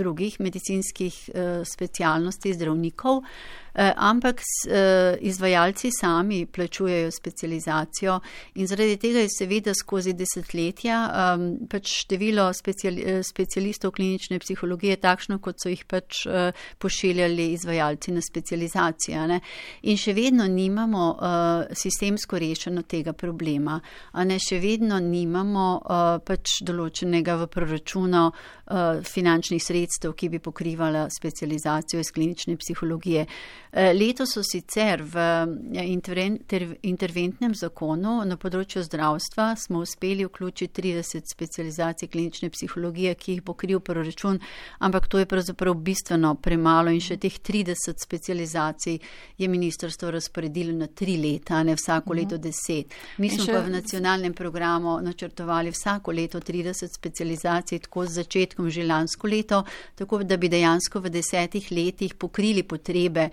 drugih 0.00 0.38
medicinskih 0.40 1.16
uh, 1.28 1.64
specialnosti 1.66 2.54
zdravnikov, 2.54 3.22
uh, 3.22 3.90
ampak 3.96 4.40
s, 4.44 4.68
uh, 4.68 5.16
izvajalci 5.20 5.90
sami 6.00 6.44
plačujejo 6.46 7.10
specializacijo 7.10 8.20
in 8.54 8.70
zaradi 8.70 8.96
tega 9.02 9.24
je 9.24 9.32
seveda 9.34 9.74
skozi 9.74 10.14
desetletja 10.16 11.00
um, 11.10 11.48
pač 11.70 11.92
število 12.04 12.48
speciali, 12.54 13.20
specialistov 13.26 13.96
klinične 13.98 14.38
psihologije 14.42 15.00
takšno, 15.02 15.40
kot 15.42 15.62
so 15.62 15.72
jih 15.72 15.84
pač 15.90 16.24
uh, 16.26 16.45
pošiljali 16.78 17.52
izvajalci 17.52 18.12
na 18.12 18.20
specializacijo. 18.20 19.26
Ne? 19.26 19.40
In 19.82 19.96
še 19.96 20.12
vedno 20.16 20.46
nimamo 20.46 21.04
uh, 21.10 21.76
sistemsko 21.76 22.38
rešeno 22.38 22.82
tega 22.82 23.12
problema. 23.12 23.80
A 24.12 24.24
ne 24.24 24.38
še 24.38 24.58
vedno 24.62 24.98
nimamo 25.02 25.66
uh, 25.76 26.04
pač 26.24 26.60
določenega 26.66 27.36
v 27.42 27.50
proračunu 27.52 28.24
uh, 28.30 29.02
finančnih 29.02 29.62
sredstev, 29.62 30.14
ki 30.16 30.28
bi 30.28 30.42
pokrivala 30.42 31.06
specializacijo 31.10 32.00
iz 32.00 32.12
klinične 32.12 32.56
psihologije. 32.56 33.26
Uh, 33.26 33.92
leto 33.96 34.26
so 34.26 34.42
sicer 34.42 35.02
v 35.02 35.26
interventnem 36.82 37.54
zakonu 37.54 38.20
na 38.24 38.36
področju 38.40 38.84
zdravstva 38.86 39.50
smo 39.60 39.82
uspeli 39.84 40.24
vključiti 40.26 40.82
30 40.82 41.32
specializacij 41.32 42.08
klinične 42.08 42.50
psihologije, 42.50 43.14
ki 43.14 43.36
jih 43.36 43.42
pokril 43.42 43.80
proračun, 43.80 44.40
ampak 44.78 45.08
to 45.08 45.18
je 45.18 45.28
pravzaprav 45.28 45.74
bistveno 45.74 46.34
premalo 46.36 46.90
in 46.90 47.00
še 47.00 47.16
teh 47.20 47.32
30 47.32 48.02
specializacij 48.02 48.98
je 49.38 49.48
ministrstvo 49.48 50.10
razporedilo 50.10 50.72
na 50.76 50.86
tri 50.86 51.16
leta, 51.16 51.62
ne 51.62 51.74
vsako 51.76 52.12
mhm. 52.14 52.20
leto 52.20 52.38
deset. 52.38 52.94
Mi 53.18 53.30
smo 53.30 53.44
še... 53.44 53.52
pa 53.52 53.64
v 53.66 53.74
nacionalnem 53.74 54.34
programu 54.34 54.98
načrtovali 55.02 55.72
vsako 55.74 56.12
leto 56.12 56.40
30 56.40 56.94
specializacij, 56.94 57.84
tako 57.88 58.06
z 58.06 58.22
začetkom 58.22 58.70
že 58.70 58.86
lansko 58.86 59.28
leto, 59.28 59.64
tako 59.94 60.22
da 60.22 60.36
bi 60.36 60.48
dejansko 60.52 61.00
v 61.00 61.12
desetih 61.18 61.70
letih 61.72 62.14
pokrili 62.14 62.62
potrebe 62.62 63.30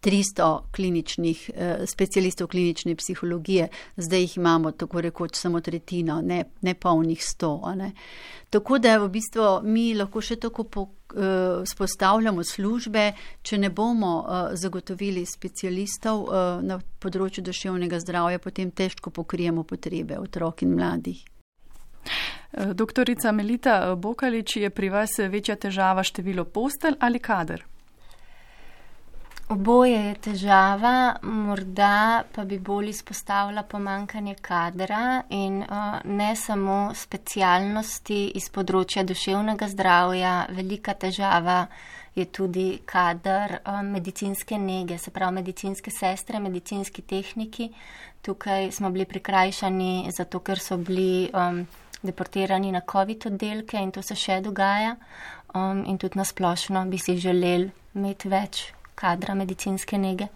300 0.00 0.70
kliničnih, 0.72 1.50
eh, 1.54 1.86
specialistov 1.86 2.48
klinične 2.48 2.96
psihologije, 2.96 3.68
zdaj 3.96 4.20
jih 4.20 4.36
imamo 4.36 4.70
tako 4.70 5.00
rekoč 5.00 5.34
samo 5.36 5.60
tretjino, 5.60 6.20
ne, 6.22 6.44
ne 6.60 6.74
polnih 6.74 7.22
100. 7.22 7.74
Ne. 7.76 7.92
Tako 8.50 8.78
da 8.78 8.98
v 8.98 9.08
bistvu 9.08 9.60
mi 9.62 9.94
lahko 9.94 10.20
še 10.20 10.36
tako 10.36 10.64
po, 10.64 10.88
eh, 11.14 11.64
spostavljamo 11.66 12.44
službe, 12.44 13.12
če 13.42 13.58
ne 13.58 13.70
bomo 13.70 14.12
eh, 14.22 14.56
zagotovili 14.56 15.26
specialistov 15.26 16.28
eh, 16.28 16.62
na 16.62 16.80
področju 16.98 17.44
duševnega 17.44 18.00
zdravja, 18.00 18.38
potem 18.38 18.70
težko 18.70 19.10
pokrijemo 19.10 19.64
potrebe 19.64 20.18
otrok 20.18 20.62
in 20.62 20.74
mladih. 20.74 21.24
Eh, 22.52 22.74
doktorica 22.74 23.32
Melita 23.32 23.94
Bokalič, 23.94 24.56
je 24.56 24.70
pri 24.70 24.88
vas 24.88 25.18
večja 25.18 25.56
težava 25.56 26.02
število 26.02 26.44
postelj 26.44 26.96
ali 27.00 27.18
kader? 27.18 27.64
Oboje 29.48 29.96
je 29.96 30.14
težava, 30.20 31.16
morda 31.22 32.22
pa 32.34 32.42
bi 32.44 32.58
bolj 32.60 32.90
izpostavila 32.90 33.62
pomankanje 33.64 34.34
kadra 34.44 35.22
in 35.32 35.62
uh, 35.62 35.94
ne 36.04 36.34
samo 36.36 36.90
specialnosti 36.94 38.18
iz 38.36 38.50
področja 38.52 39.06
duševnega 39.08 39.70
zdravja. 39.72 40.34
Velika 40.52 40.92
težava 40.92 41.62
je 42.12 42.28
tudi 42.28 42.66
kader 42.84 43.56
uh, 43.62 43.80
medicinske 43.88 44.60
nege, 44.60 45.00
se 45.00 45.16
pravi 45.16 45.40
medicinske 45.40 45.96
sestre, 45.96 46.44
medicinski 46.44 47.08
tehniki. 47.08 47.72
Tukaj 48.20 48.68
smo 48.76 48.92
bili 48.92 49.08
prikrajšani 49.08 50.12
zato, 50.12 50.44
ker 50.44 50.60
so 50.60 50.76
bili 50.76 51.30
um, 51.32 51.64
deportirani 52.04 52.76
na 52.76 52.84
COVID 52.84 53.32
oddelke 53.32 53.80
in 53.80 53.96
to 53.96 54.04
se 54.04 54.12
še 54.12 54.42
dogaja. 54.44 54.98
Um, 55.56 55.86
in 55.88 55.96
tudi 55.96 56.20
nasplošno 56.20 56.84
bi 56.92 57.00
si 57.00 57.16
želeli 57.16 57.72
imeti 57.96 58.28
več 58.28 58.68
kadra 58.98 59.34
medicinske 59.38 59.98
nege. 59.98 60.28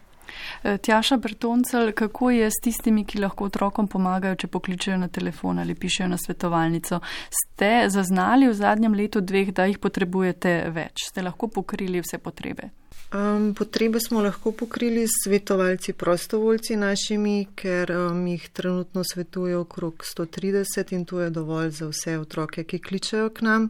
E, 0.64 0.78
Tjaša 0.78 1.16
Bertoncel, 1.16 1.92
kako 1.92 2.30
je 2.30 2.50
s 2.50 2.60
tistimi, 2.62 3.04
ki 3.04 3.20
lahko 3.20 3.48
otrokom 3.50 3.88
pomagajo, 3.88 4.36
če 4.36 4.48
pokličejo 4.48 4.98
na 4.98 5.08
telefon 5.08 5.58
ali 5.58 5.74
pišejo 5.74 6.08
na 6.08 6.18
svetovalnico? 6.18 7.00
Ste 7.30 7.72
zaznali 7.88 8.48
v 8.48 8.54
zadnjem 8.54 8.94
letu 8.94 9.20
dveh, 9.20 9.52
da 9.52 9.66
jih 9.70 9.80
potrebujete 9.82 10.54
več? 10.74 11.08
Ste 11.10 11.26
lahko 11.26 11.48
pokrili 11.48 12.02
vse 12.04 12.18
potrebe? 12.22 12.70
Um, 13.12 13.50
potrebe 13.54 14.00
smo 14.00 14.22
lahko 14.24 14.54
pokrili 14.56 15.04
s 15.06 15.24
svetovalci 15.24 15.92
prostovoljci 15.92 16.76
našimi, 16.80 17.48
ker 17.54 17.92
um, 17.92 18.22
jih 18.26 18.46
trenutno 18.48 19.04
svetujejo 19.04 19.66
okrog 19.66 20.04
130 20.06 20.94
in 20.96 21.04
to 21.04 21.20
je 21.20 21.30
dovolj 21.30 21.74
za 21.76 21.90
vse 21.90 22.16
otroke, 22.18 22.64
ki 22.64 22.78
kličejo 22.78 23.28
k 23.36 23.44
nam. 23.44 23.68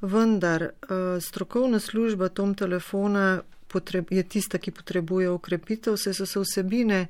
Vendar 0.00 0.62
uh, 0.62 1.22
strokovna 1.22 1.78
služba 1.78 2.28
tom 2.28 2.54
telefona 2.54 3.42
potreb, 3.68 4.10
je 4.10 4.22
tista, 4.22 4.58
ki 4.58 4.70
potrebuje 4.70 5.30
ukrepitev, 5.30 5.96
vse 5.96 6.14
so 6.14 6.26
se 6.26 6.40
vsebine, 6.40 7.06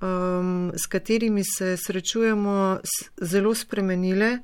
um, 0.00 0.72
s 0.74 0.86
katerimi 0.86 1.44
se 1.44 1.76
srečujemo, 1.76 2.80
zelo 3.20 3.54
spremenile 3.54 4.38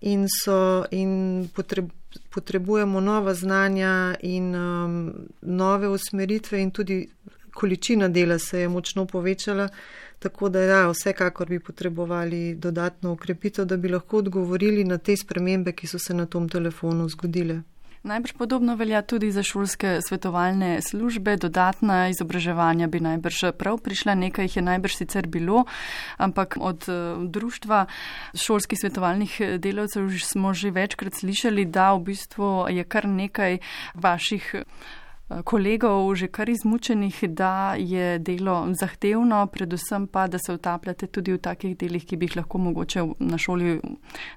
in, 0.00 0.26
so, 0.28 0.84
in 0.90 1.48
potreb, 1.54 1.90
potrebujemo 2.30 3.00
nova 3.00 3.34
znanja 3.34 4.14
in 4.22 4.54
um, 4.54 5.12
nove 5.42 5.88
usmeritve 5.88 6.62
in 6.62 6.70
tudi 6.70 7.08
količina 7.54 8.08
dela 8.08 8.38
se 8.38 8.60
je 8.60 8.68
močno 8.68 9.06
povečala. 9.06 9.68
Tako 10.18 10.48
da, 10.48 10.60
ja, 10.60 10.90
vsekakor 10.90 11.48
bi 11.48 11.60
potrebovali 11.60 12.54
dodatno 12.54 13.12
ukrepitev, 13.12 13.64
da 13.64 13.76
bi 13.76 13.88
lahko 13.88 14.18
odgovorili 14.18 14.84
na 14.84 14.98
te 14.98 15.16
spremembe, 15.16 15.72
ki 15.72 15.86
so 15.86 15.98
se 15.98 16.14
na 16.14 16.26
tom 16.26 16.48
telefonu 16.48 17.08
zgodile. 17.08 17.62
Najbrž 18.02 18.32
podobno 18.38 18.76
velja 18.76 19.02
tudi 19.02 19.32
za 19.32 19.42
šolske 19.42 19.98
svetovalne 20.06 20.82
službe. 20.82 21.36
Dodatna 21.36 22.08
izobraževanja 22.08 22.86
bi 22.86 23.00
najbrž 23.00 23.40
prav 23.58 23.78
prišla, 23.82 24.14
nekaj 24.14 24.44
jih 24.44 24.56
je 24.56 24.62
najbrž 24.62 24.94
sicer 24.96 25.26
bilo, 25.26 25.64
ampak 26.16 26.56
od 26.60 26.86
eh, 26.88 27.26
društva 27.26 27.86
šolskih 28.34 28.78
svetovalnih 28.78 29.40
delavcev 29.58 30.10
smo 30.22 30.54
že 30.54 30.70
večkrat 30.70 31.14
slišali, 31.14 31.64
da 31.64 31.92
v 31.94 32.04
bistvu 32.12 32.66
je 32.70 32.84
kar 32.84 33.08
nekaj 33.08 33.58
vaših 33.94 34.54
kolegov 35.44 36.14
že 36.14 36.28
kar 36.28 36.48
izmučenih, 36.48 37.24
da 37.28 37.74
je 37.78 38.18
delo 38.18 38.66
zahtevno, 38.80 39.46
predvsem 39.46 40.06
pa, 40.06 40.26
da 40.26 40.38
se 40.38 40.52
utapljate 40.52 41.06
tudi 41.06 41.32
v 41.32 41.38
takih 41.38 41.76
delih, 41.76 42.06
ki 42.06 42.16
bi 42.16 42.26
jih 42.26 42.36
lahko 42.36 42.58
mogoče 42.58 43.04
na 43.18 43.38
šoli 43.38 43.80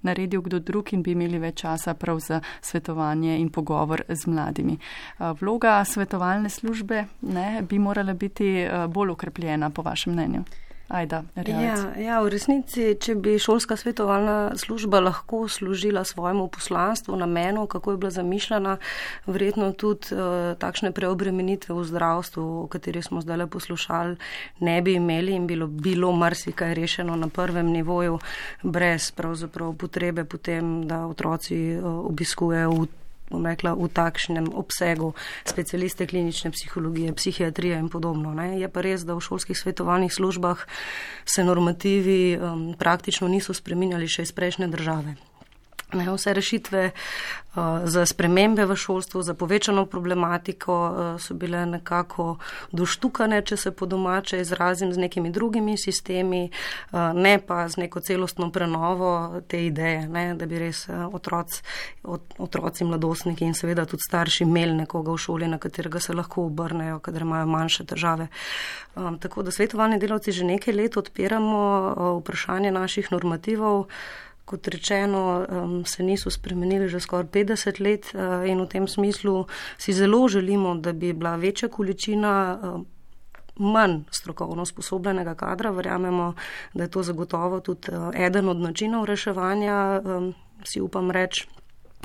naredil 0.01 0.41
kdo 0.41 0.59
drug 0.59 0.93
in 0.93 1.03
bi 1.03 1.11
imeli 1.11 1.39
več 1.39 1.61
časa 1.61 1.93
prav 1.93 2.19
za 2.19 2.41
svetovanje 2.61 3.39
in 3.39 3.49
pogovor 3.49 4.03
z 4.09 4.27
mladimi. 4.27 4.77
Vloga 5.19 5.83
svetovalne 5.85 6.49
službe 6.49 7.05
ne, 7.21 7.61
bi 7.61 7.79
morala 7.79 8.13
biti 8.13 8.67
bolj 8.89 9.15
ukrepljena, 9.15 9.69
po 9.69 9.81
vašem 9.81 10.13
mnenju. 10.13 10.43
Ajda, 10.91 11.23
ja, 11.47 11.75
ja, 11.95 12.17
v 12.19 12.33
resnici, 12.33 12.89
če 12.99 13.13
bi 13.15 13.37
šolska 13.39 13.77
svetovalna 13.79 14.57
služba 14.59 14.99
lahko 14.99 15.45
služila 15.47 16.03
svojemu 16.03 16.49
poslanstvu, 16.51 17.15
namenu, 17.15 17.63
kako 17.71 17.91
je 17.91 17.97
bila 17.97 18.11
zamišljena, 18.11 18.75
verjetno 19.25 19.71
tudi 19.71 20.11
uh, 20.11 20.51
takšne 20.59 20.91
preobremenitve 20.91 21.71
v 21.71 21.85
zdravstvu, 21.87 22.43
o 22.63 22.67
kateri 22.67 22.99
smo 22.99 23.23
zdaj 23.23 23.47
poslušali, 23.47 24.17
ne 24.59 24.81
bi 24.81 24.97
imeli 24.99 25.31
in 25.39 25.47
bilo, 25.47 25.67
bilo 25.67 26.11
marsikaj 26.11 26.75
rešeno 26.75 27.15
na 27.15 27.31
prvem 27.31 27.71
nivoju, 27.71 28.19
brez 28.63 29.11
pravzaprav 29.15 29.71
potrebe 29.79 30.27
potem, 30.27 30.83
da 30.91 31.05
otroci 31.07 31.77
uh, 31.79 31.87
obiskujejo 32.11 32.71
v 32.71 32.87
bom 33.31 33.45
rekla, 33.47 33.73
v 33.79 33.87
takšnem 33.87 34.51
obsegu 34.53 35.13
specialiste 35.47 36.07
klinične 36.07 36.51
psihologije, 36.51 37.15
psihiatrije 37.15 37.79
in 37.79 37.89
podobno. 37.89 38.35
Ne. 38.35 38.59
Je 38.59 38.67
pa 38.67 38.83
res, 38.83 39.07
da 39.07 39.15
v 39.15 39.23
šolskih 39.23 39.57
svetovalnih 39.57 40.11
službah 40.11 40.67
se 41.25 41.43
normativi 41.47 42.35
um, 42.35 42.73
praktično 42.75 43.31
niso 43.31 43.55
spreminjali 43.55 44.11
še 44.11 44.27
iz 44.27 44.35
prejšnje 44.35 44.67
države. 44.67 45.30
Ne, 45.93 46.07
vse 46.13 46.33
rešitve 46.33 46.91
uh, 46.91 47.63
za 47.83 48.05
spremembe 48.05 48.65
v 48.65 48.75
šolstvu, 48.75 49.21
za 49.21 49.33
povečano 49.33 49.85
problematiko 49.85 50.73
uh, 50.73 51.21
so 51.21 51.33
bile 51.33 51.65
nekako 51.65 52.37
doštukane, 52.71 53.41
če 53.41 53.57
se 53.57 53.71
po 53.71 53.85
domače 53.85 54.39
izrazim, 54.41 54.93
z 54.93 54.97
nekimi 54.97 55.31
drugimi 55.31 55.77
sistemi, 55.77 56.49
uh, 56.91 57.11
ne 57.13 57.39
pa 57.47 57.67
z 57.69 57.83
neko 57.83 57.99
celostno 57.99 58.51
prenovo 58.51 59.41
te 59.47 59.65
ideje, 59.65 60.07
ne, 60.07 60.35
da 60.35 60.45
bi 60.45 60.59
res 60.59 60.87
otroci, 60.89 61.61
ot, 62.03 62.39
otroci, 62.39 62.87
mladostniki 62.87 63.45
in 63.45 63.53
seveda 63.53 63.85
tudi 63.85 64.07
starši 64.07 64.43
imeli 64.47 64.73
nekoga 64.85 65.11
v 65.11 65.19
šoli, 65.19 65.51
na 65.51 65.59
katerega 65.59 65.99
se 65.99 66.15
lahko 66.15 66.45
obrnejo, 66.47 66.99
kadar 66.99 67.27
imajo 67.27 67.45
manjše 67.45 67.83
države. 67.83 68.27
Um, 68.95 69.19
tako 69.19 69.43
da 69.43 69.51
svetovalni 69.51 69.99
delavci 69.99 70.31
že 70.31 70.47
nekaj 70.47 70.73
let 70.73 70.97
odpiramo 70.97 71.59
uh, 71.59 72.21
vprašanje 72.21 72.71
naših 72.71 73.11
normativov 73.11 73.87
kot 74.51 74.67
rečeno, 74.67 75.21
um, 75.47 75.75
se 75.85 76.03
niso 76.03 76.29
spremenili 76.29 76.89
že 76.91 76.99
skoraj 76.99 77.31
50 77.31 77.81
let 77.81 78.11
uh, 78.13 78.43
in 78.43 78.61
v 78.61 78.67
tem 78.67 78.87
smislu 78.87 79.45
si 79.77 79.93
zelo 79.93 80.27
želimo, 80.27 80.75
da 80.75 80.93
bi 80.93 81.13
bila 81.13 81.35
večja 81.35 81.69
količina. 81.69 82.59
Uh, 82.61 82.81
manj 83.61 83.99
strokovno 84.09 84.63
sposobljenega 84.65 85.35
kadra, 85.35 85.69
verjamemo, 85.75 86.33
da 86.73 86.83
je 86.83 86.89
to 86.89 87.03
zagotovo 87.03 87.59
tudi 87.59 87.91
uh, 87.91 88.09
eden 88.15 88.49
od 88.49 88.57
načinov 88.57 89.05
reševanja, 89.05 90.01
si 90.63 90.81
upam 90.81 91.11
reči, 91.11 91.47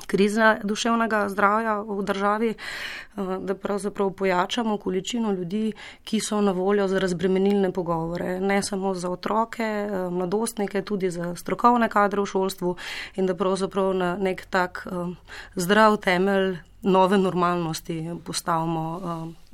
krize 0.06 0.56
duševnega 0.64 1.28
zdravja 1.28 1.80
v 1.80 2.02
državi, 2.02 2.50
eh, 2.50 3.22
da 3.40 3.54
pravzaprav 3.54 4.10
pojačamo 4.10 4.76
količino 4.78 5.32
ljudi, 5.32 5.72
ki 6.04 6.20
so 6.20 6.40
na 6.40 6.52
voljo 6.52 6.88
za 6.88 6.98
razbremenilne 6.98 7.72
pogovore, 7.72 8.40
ne 8.40 8.62
samo 8.62 8.94
za 8.94 9.10
otroke, 9.10 9.62
eh, 9.62 10.10
mladostnike, 10.10 10.82
tudi 10.82 11.10
za 11.10 11.34
strokovne 11.36 11.88
kadre 11.88 12.20
v 12.22 12.26
šolstvu 12.26 12.76
in 13.16 13.26
da 13.26 13.34
pravzaprav 13.34 13.94
na 13.94 14.16
nek 14.16 14.46
tak 14.50 14.86
eh, 14.86 15.14
zdrav 15.54 15.96
temelj 15.96 16.58
nove 16.82 17.18
normalnosti 17.18 18.14
postavimo 18.24 19.00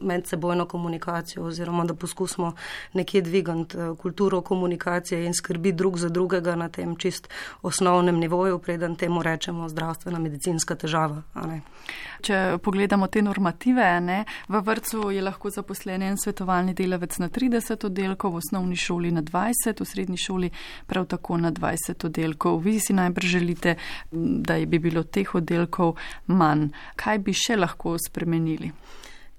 medsebojno 0.03 0.67
komunikacijo 0.67 1.45
oziroma 1.45 1.85
da 1.85 1.95
poskusimo 1.95 2.53
nekje 2.93 3.23
dvigant 3.23 3.75
eh, 3.75 3.95
kulturo 3.99 4.41
komunikacije 4.41 5.25
in 5.27 5.35
skrbi 5.35 5.73
drug 5.73 5.99
za 5.99 6.09
drugega 6.09 6.57
na 6.57 6.69
tem 6.69 6.97
čist 6.97 7.29
osnovnem 7.63 8.19
nivoju, 8.19 8.59
preden 8.59 8.97
temu 8.97 9.23
rečemo 9.23 9.69
zdravstvena 9.69 10.19
medicinska 10.19 10.75
težava. 10.75 11.23
Če 12.23 12.59
pogledamo 12.63 13.07
te 13.07 13.23
normative, 13.23 13.87
ne, 14.01 14.25
v 14.49 14.61
vrtu 14.63 15.11
je 15.11 15.23
lahko 15.23 15.51
zaposlen 15.51 16.03
en 16.07 16.19
svetovalni 16.19 16.75
delavec 16.75 17.19
na 17.19 17.29
30 17.29 17.87
oddelkov, 17.87 18.37
v 18.37 18.43
osnovni 18.43 18.77
šoli 18.79 19.11
na 19.11 19.23
20, 19.27 19.81
v 19.83 19.89
srednji 19.89 20.21
šoli 20.23 20.51
prav 20.87 21.09
tako 21.11 21.41
na 21.43 21.53
20 21.53 22.07
oddelkov. 22.07 22.61
Vi 22.63 22.79
si 22.81 22.95
najbrž 22.95 23.27
želite, 23.27 23.77
da 24.13 24.59
bi 24.67 24.79
bilo 24.79 25.03
teh 25.03 25.35
oddelkov 25.35 25.97
manj. 26.27 26.71
Kaj 26.97 27.19
bi 27.19 27.35
še 27.35 27.59
lahko 27.59 27.97
spremenili? 27.99 28.71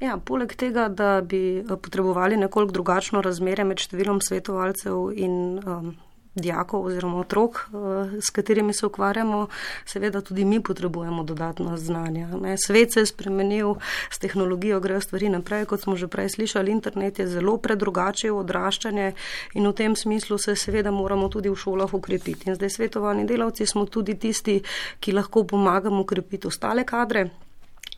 Ja, 0.03 0.17
poleg 0.19 0.51
tega, 0.59 0.89
da 0.91 1.21
bi 1.21 1.59
eh, 1.59 1.75
potrebovali 1.75 2.37
nekoliko 2.37 2.75
drugačno 2.75 3.21
razmerje 3.23 3.63
med 3.63 3.79
številom 3.79 4.19
svetovalcev 4.19 5.13
in 5.15 5.35
um, 5.63 5.93
dijakov 6.35 6.89
oziroma 6.89 7.21
otrok, 7.21 7.59
uh, 7.71 8.15
s 8.19 8.33
katerimi 8.35 8.73
se 8.75 8.83
ukvarjamo, 8.89 9.45
seveda 9.87 10.19
tudi 10.25 10.43
mi 10.49 10.57
potrebujemo 10.59 11.23
dodatna 11.23 11.77
znanja. 11.77 12.27
Ne. 12.41 12.57
Svet 12.57 12.91
se 12.97 13.03
je 13.05 13.11
spremenil, 13.13 13.77
s 14.11 14.19
tehnologijo 14.19 14.81
grejo 14.83 14.99
stvari 15.05 15.29
naprej, 15.31 15.69
kot 15.71 15.85
smo 15.85 15.95
že 15.95 16.09
prej 16.11 16.33
slišali, 16.35 16.73
internet 16.73 17.21
je 17.21 17.29
zelo 17.37 17.55
predrugačil 17.63 18.35
odraščanje 18.41 19.13
in 19.55 19.69
v 19.69 19.73
tem 19.77 19.95
smislu 19.95 20.41
se 20.41 20.57
seveda 20.59 20.91
moramo 20.91 21.29
tudi 21.29 21.53
v 21.53 21.55
šolah 21.55 21.93
ukrepiti. 21.93 22.49
In 22.49 22.59
zdaj 22.59 22.75
svetovani 22.75 23.23
delavci 23.29 23.69
smo 23.69 23.85
tudi 23.85 24.17
tisti, 24.19 24.59
ki 24.99 25.15
lahko 25.15 25.45
pomagamo 25.47 26.03
ukrepiti 26.03 26.51
ostale 26.51 26.83
kadre 26.83 27.29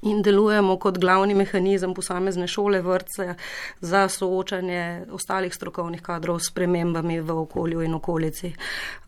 in 0.05 0.21
delujemo 0.21 0.77
kot 0.77 0.97
glavni 1.01 1.33
mehanizem 1.33 1.93
posamezne 1.93 2.47
šole, 2.47 2.81
vrtce 2.81 3.35
za 3.81 4.07
soočanje 4.09 5.05
ostalih 5.11 5.53
strokovnih 5.53 6.01
kadrov 6.01 6.39
s 6.39 6.51
premembami 6.53 7.19
v 7.21 7.37
okolju 7.41 7.81
in 7.81 7.93
okolici. 7.93 8.53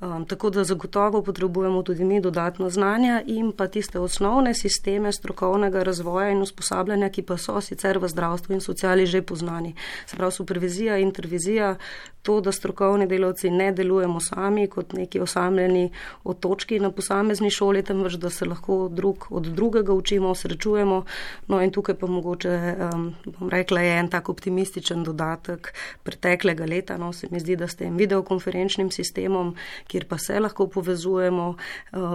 Um, 0.01 0.25
tako 0.25 0.49
da 0.49 0.63
zagotovo 0.63 1.21
potrebujemo 1.21 1.83
tudi 1.83 2.05
mi 2.05 2.21
dodatno 2.21 2.69
znanja 2.69 3.21
in 3.25 3.51
pa 3.51 3.67
tiste 3.67 3.99
osnovne 3.99 4.53
sisteme 4.53 5.11
strokovnega 5.11 5.83
razvoja 5.83 6.29
in 6.29 6.41
usposabljanja, 6.41 7.09
ki 7.09 7.21
pa 7.21 7.37
so 7.37 7.61
sicer 7.61 7.99
v 7.99 8.09
zdravstvu 8.09 8.53
in 8.53 8.61
sociali 8.61 9.05
že 9.05 9.21
poznani. 9.21 9.75
Se 10.05 10.15
pravi, 10.15 10.31
supervizija, 10.31 10.97
intervizija, 10.97 11.75
to, 12.21 12.41
da 12.41 12.51
strokovni 12.51 13.07
delavci 13.07 13.49
ne 13.49 13.71
delujemo 13.71 14.19
sami 14.19 14.67
kot 14.67 14.93
neki 14.93 15.19
osamljeni 15.19 15.91
otočki 16.23 16.79
na 16.79 16.91
posamezni 16.91 17.49
šoli, 17.49 17.83
temveč 17.83 18.13
da 18.13 18.29
se 18.29 18.45
lahko 18.45 18.89
drug 18.91 19.27
od 19.29 19.45
drugega 19.45 19.93
učimo, 19.93 20.35
srečujemo 20.35 20.86
pričakujemo. 20.87 21.03
No 21.47 21.61
in 21.61 21.71
tukaj 21.71 21.95
pa 21.95 22.07
mogoče, 22.07 22.75
um, 22.93 23.15
bom 23.25 23.49
rekla, 23.49 23.81
je 23.81 23.99
en 23.99 24.09
tak 24.09 24.29
optimističen 24.29 25.03
dodatek 25.03 25.73
preteklega 26.03 26.65
leta. 26.65 26.97
No, 26.97 27.13
se 27.13 27.27
mi 27.31 27.39
zdi, 27.39 27.55
da 27.55 27.67
s 27.67 27.75
tem 27.75 27.97
videokonferenčnim 27.97 28.91
sistemom, 28.91 29.55
kjer 29.87 30.05
pa 30.07 30.17
se 30.17 30.39
lahko 30.39 30.67
povezujemo 30.67 31.47
uh, 31.49 31.57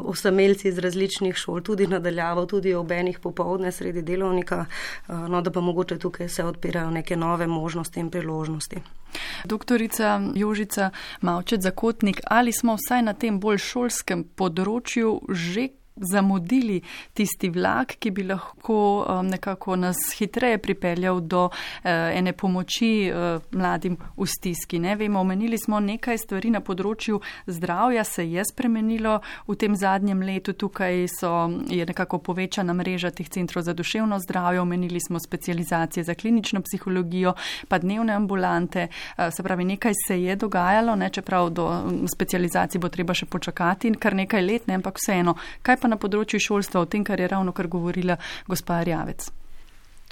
osamelci 0.04 0.68
iz 0.68 0.78
različnih 0.78 1.34
šol, 1.36 1.62
tudi 1.62 1.86
nadaljavo, 1.86 2.46
tudi 2.46 2.74
ob 2.74 2.90
enih 2.90 3.18
popovdne 3.18 3.72
sredi 3.72 4.02
delovnika, 4.02 4.66
uh, 5.08 5.28
no, 5.28 5.40
da 5.42 5.50
pa 5.50 5.60
mogoče 5.60 5.98
tukaj 5.98 6.28
se 6.28 6.44
odpirajo 6.44 6.90
neke 6.90 7.16
nove 7.16 7.46
možnosti 7.46 8.00
in 8.00 8.10
priložnosti. 8.10 8.82
Doktorica 9.44 10.20
Jožica 10.34 10.90
Mavčet 11.20 11.60
Zakotnik, 11.62 12.20
ali 12.30 12.52
smo 12.52 12.76
vsaj 12.76 13.02
na 13.02 13.12
tem 13.12 13.40
bolj 13.40 13.58
šolskem 13.58 14.24
področju 14.24 15.20
že 15.28 15.68
zamudili 15.96 16.80
tisti 17.12 17.50
vlak, 17.50 17.96
ki 17.98 18.10
bi 18.10 18.24
lahko 18.24 18.76
um, 19.02 19.26
nekako 19.26 19.76
nas 19.76 19.96
hitreje 20.18 20.58
pripeljal 20.58 21.20
do 21.20 21.44
uh, 21.44 21.52
ene 21.84 22.32
pomoči 22.32 23.10
uh, 23.10 23.42
mladim 23.52 23.96
v 24.16 24.26
stiski. 24.26 24.78
Ne 24.78 24.96
vemo, 24.96 25.20
omenili 25.20 25.58
smo 25.58 25.80
nekaj 25.80 26.18
stvari 26.18 26.50
na 26.50 26.60
področju 26.60 27.20
zdravja, 27.46 28.04
se 28.04 28.26
je 28.30 28.44
spremenilo 28.44 29.18
v 29.48 29.56
tem 29.56 29.76
zadnjem 29.76 30.22
letu. 30.22 30.52
Tukaj 30.52 31.06
so, 31.12 31.32
je 31.68 31.86
nekako 31.86 32.18
povečana 32.18 32.72
mreža 32.72 33.10
teh 33.10 33.28
centrov 33.28 33.64
za 33.66 33.74
duševno 33.74 34.18
zdravje, 34.24 34.60
omenili 34.60 35.00
smo 35.00 35.20
specializacije 35.20 36.04
za 36.04 36.14
klinično 36.14 36.62
psihologijo, 36.62 37.34
pa 37.68 37.78
dnevne 37.78 38.16
ambulante. 38.16 38.88
Uh, 39.18 39.28
se 39.30 39.42
pravi, 39.42 39.64
nekaj 39.64 39.92
se 40.06 40.22
je 40.22 40.36
dogajalo, 40.36 40.96
ne, 40.96 41.10
čeprav 41.10 41.50
do 41.50 41.68
specializacij 42.14 42.80
bo 42.80 42.88
treba 42.88 43.14
še 43.14 43.26
počakati 43.26 43.88
in 43.88 44.00
kar 44.00 44.16
nekaj 44.16 44.42
let, 44.42 44.66
ne, 44.66 44.80
ampak 44.80 45.00
vseeno. 45.00 45.36
Kaj 45.62 45.81
pa 45.82 45.90
na 45.90 46.00
področju 46.00 46.40
šolstva, 46.40 46.86
o 46.86 46.90
tem, 46.90 47.04
kar 47.04 47.20
je 47.20 47.30
ravno 47.34 47.52
kar 47.52 47.70
govorila 47.70 48.18
gospa 48.48 48.82
Rjavec? 48.86 49.32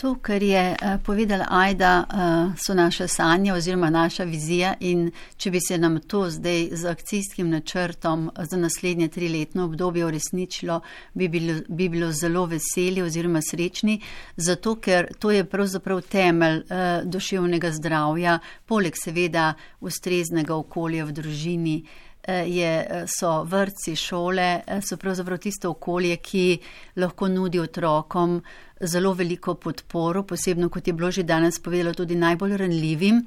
To, 0.01 0.15
kar 0.23 0.43
je 0.43 0.61
uh, 0.73 0.97
povedala 1.05 1.45
Ajda, 1.51 2.05
uh, 2.09 2.57
so 2.57 2.75
naše 2.75 3.09
sanje 3.09 3.53
oziroma 3.53 3.91
naša 3.91 4.25
vizija 4.25 4.75
in 4.81 5.11
če 5.37 5.51
bi 5.51 5.61
se 5.61 5.79
nam 5.79 5.99
to 6.01 6.23
zdaj 6.31 6.69
z 6.73 6.89
akcijskim 6.89 7.51
načrtom 7.51 8.31
za 8.51 8.57
naslednje 8.57 9.09
triletno 9.09 9.65
obdobje 9.65 10.07
uresničilo, 10.07 10.81
bi 11.15 11.29
bilo, 11.29 11.61
bi 11.69 11.89
bilo 11.89 12.13
zelo 12.13 12.47
veseli 12.47 13.03
oziroma 13.03 13.43
srečni, 13.43 14.01
zato 14.37 14.79
ker 14.81 15.13
to 15.19 15.31
je 15.31 15.45
pravzaprav 15.45 16.01
temelj 16.01 16.63
uh, 16.63 17.05
duševnega 17.05 17.71
zdravja, 17.71 18.39
poleg 18.67 18.97
seveda 18.97 19.53
ustreznega 19.81 20.57
okolja 20.57 21.05
v 21.05 21.13
družini. 21.13 21.83
Eh, 22.23 22.45
je, 22.49 22.87
eh, 22.91 23.05
so 23.07 23.45
vrtci, 23.45 23.97
šole, 23.97 24.63
eh, 24.67 24.81
so 24.83 24.97
pravzaprav 24.97 25.39
tisto 25.39 25.71
okolje, 25.71 26.17
ki 26.17 26.59
lahko 26.97 27.29
nudi 27.29 27.61
otrokom 27.61 28.43
zelo 28.81 29.15
veliko 29.15 29.55
podporo, 29.55 30.23
posebno, 30.23 30.69
kot 30.69 30.87
je 30.87 30.93
bilo 30.93 31.11
že 31.11 31.23
danes 31.23 31.59
povedalo, 31.59 31.95
tudi 31.95 32.15
najbolj 32.15 32.57
ranljivim. 32.57 33.25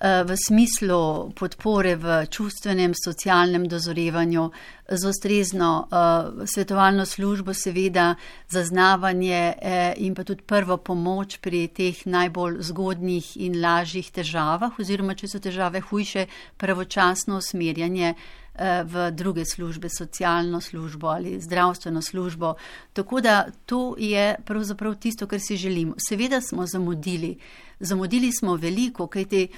V 0.00 0.36
smislu 0.36 1.30
podpore 1.38 1.96
v 1.96 2.26
čustvenem, 2.26 2.92
socialnem 2.98 3.68
dozorevanju, 3.68 4.50
z 4.88 5.08
ustrezno 5.08 5.88
uh, 5.88 6.44
svetovalno 6.46 7.06
službo, 7.06 7.54
seveda 7.54 8.14
zaznavanje 8.48 9.54
eh, 9.62 9.94
in 9.96 10.14
pa 10.14 10.24
tudi 10.24 10.42
prvo 10.42 10.76
pomoč 10.76 11.38
pri 11.40 11.68
teh 11.68 12.06
najbolj 12.06 12.60
zgodnjih 12.60 13.36
in 13.36 13.60
lažjih 13.62 14.10
težavah, 14.12 14.76
oziroma 14.78 15.14
če 15.14 15.28
so 15.28 15.40
težave 15.40 15.80
hujše, 15.80 16.26
pravočasno 16.60 17.38
usmerjanje 17.40 18.14
eh, 18.14 18.82
v 18.84 19.10
druge 19.10 19.44
službe, 19.48 19.88
socialno 19.88 20.60
službo 20.60 21.08
ali 21.08 21.40
zdravstveno 21.40 22.02
službo. 22.02 22.54
Tako 22.92 23.20
da 23.20 23.46
to 23.66 23.94
je 23.98 24.34
pravzaprav 24.44 24.94
tisto, 25.00 25.26
kar 25.26 25.40
si 25.40 25.56
želimo. 25.56 25.94
Seveda 26.08 26.40
smo 26.40 26.66
zamudili, 26.66 27.38
zamudili 27.80 28.32
smo 28.32 28.56
veliko, 28.56 29.06
kajti. 29.06 29.48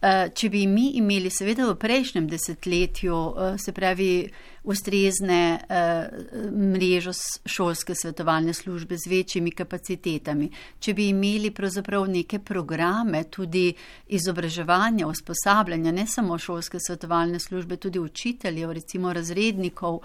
Eh, 0.00 0.30
če 0.32 0.48
bi 0.48 0.62
mi 0.64 0.94
imeli, 0.96 1.28
seveda 1.28 1.66
v 1.68 1.74
prejšnjem 1.76 2.24
desetletju, 2.30 3.16
eh, 3.16 3.58
se 3.60 3.72
pravi, 3.76 4.30
ustrezne 4.64 5.60
eh, 5.68 6.08
mrežo 6.52 7.12
šolske 7.44 7.94
svetovalne 7.94 8.54
službe 8.54 8.96
z 8.96 9.10
večjimi 9.10 9.52
kapacitetami, 9.52 10.48
če 10.80 10.94
bi 10.94 11.08
imeli 11.12 11.50
pravzaprav 11.50 12.08
neke 12.08 12.38
programe 12.38 13.24
tudi 13.28 13.74
izobraževanja, 14.08 15.06
usposabljanja, 15.06 15.92
ne 15.92 16.06
samo 16.06 16.38
šolske 16.38 16.80
svetovalne 16.80 17.40
službe, 17.40 17.76
tudi 17.76 18.00
učiteljev, 18.00 18.72
recimo 18.72 19.12
razrednikov, 19.12 20.00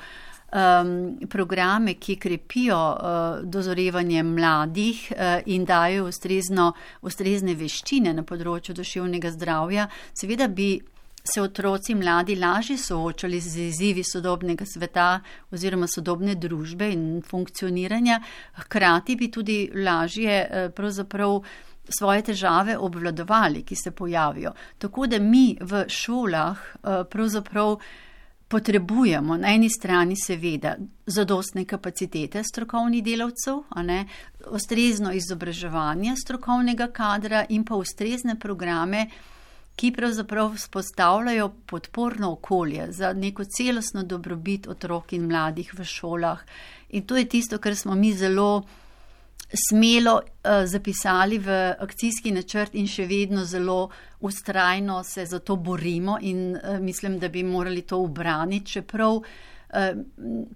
um, 0.56 1.28
programe, 1.30 1.94
ki 2.00 2.16
krepijo 2.16 2.78
uh, 2.78 3.44
dozorevanje 3.44 4.24
mladih 4.24 5.12
uh, 5.12 5.40
in 5.46 5.66
dajo 5.66 6.08
ustrezno, 6.08 6.72
ustrezne 7.02 7.56
veščine 7.56 8.14
na 8.16 8.24
področju 8.24 8.76
duševnega 8.78 9.34
zdravja, 9.36 9.90
seveda 10.16 10.48
bi 10.48 10.78
se 11.26 11.42
otroci 11.42 11.96
mladi 11.98 12.36
lažje 12.38 12.78
soočali 12.78 13.40
z 13.42 13.70
izzivi 13.72 14.04
sodobnega 14.06 14.66
sveta 14.70 15.08
oziroma 15.52 15.88
sodobne 15.90 16.36
družbe 16.38 16.92
in 16.94 17.22
funkcioniranja, 17.26 18.20
hkrati 18.62 19.16
bi 19.16 19.32
tudi 19.34 19.60
lažje 19.74 20.42
uh, 20.44 20.68
pravzaprav 20.76 21.40
svoje 21.86 22.24
težave 22.32 22.78
obvladovali, 22.82 23.62
ki 23.62 23.76
se 23.78 23.92
pojavijo. 23.94 24.56
Tako 24.82 25.06
da 25.06 25.20
mi 25.22 25.52
v 25.62 25.84
šolah 25.86 26.64
pravzaprav 27.12 27.76
potrebujemo 28.48 29.38
na 29.38 29.54
eni 29.54 29.70
strani 29.70 30.16
seveda 30.16 30.76
zadostne 31.06 31.66
kapacitete 31.66 32.44
strokovnih 32.44 33.04
delavcev, 33.04 33.64
ustrezno 34.52 35.14
izobraževanje 35.14 36.16
strokovnega 36.16 36.88
kadra 36.88 37.46
in 37.50 37.66
pa 37.66 37.76
ustrezne 37.76 38.40
programe, 38.40 39.08
ki 39.76 39.92
pravzaprav 39.92 40.54
spostavljajo 40.58 41.50
podporno 41.66 42.32
okolje 42.32 42.92
za 42.92 43.14
neko 43.14 43.44
celostno 43.44 44.04
dobrobit 44.04 44.68
otrok 44.68 45.14
in 45.14 45.28
mladih 45.28 45.74
v 45.74 45.84
šolah. 45.84 46.40
In 46.90 47.04
to 47.04 47.18
je 47.18 47.26
tisto, 47.26 47.58
kar 47.58 47.76
smo 47.76 47.96
mi 47.96 48.14
zelo 48.14 48.64
smelo 49.54 50.16
uh, 50.16 50.66
zapisali 50.66 51.40
v 51.40 51.50
akcijski 51.80 52.32
načrt 52.32 52.76
in 52.76 52.88
še 52.88 53.06
vedno 53.06 53.46
zelo 53.46 53.90
ustrajno 54.20 55.04
se 55.04 55.26
za 55.26 55.40
to 55.40 55.56
borimo 55.56 56.18
in 56.22 56.56
uh, 56.56 56.80
mislim, 56.80 57.20
da 57.20 57.30
bi 57.30 57.44
morali 57.44 57.82
to 57.82 57.98
ubraniti, 57.98 58.72
čeprav 58.72 59.16
uh, 59.16 59.26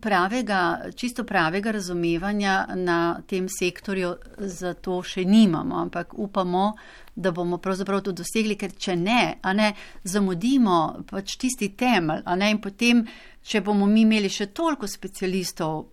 pravega, 0.01 0.79
čisto 0.95 1.23
pravega 1.23 1.71
razumevanja 1.71 2.67
na 2.75 3.21
tem 3.27 3.47
sektorju 3.49 4.15
za 4.37 4.73
to 4.73 5.01
še 5.03 5.25
nimamo, 5.25 5.75
ampak 5.75 6.13
upamo, 6.13 6.73
da 7.15 7.31
bomo 7.31 7.57
pravzaprav 7.57 8.01
to 8.01 8.11
dosegli, 8.15 8.55
ker 8.55 8.71
če 8.71 8.95
ne, 8.95 9.39
a 9.41 9.53
ne, 9.53 9.73
zamudimo 10.03 11.03
pač 11.09 11.35
tisti 11.37 11.73
temelj, 11.75 12.23
a 12.25 12.35
ne, 12.39 12.51
in 12.55 12.61
potem, 12.63 13.03
če 13.43 13.61
bomo 13.61 13.85
mi 13.85 14.05
imeli 14.07 14.29
še 14.31 14.51
toliko 14.55 14.87
specialistov, 14.87 15.83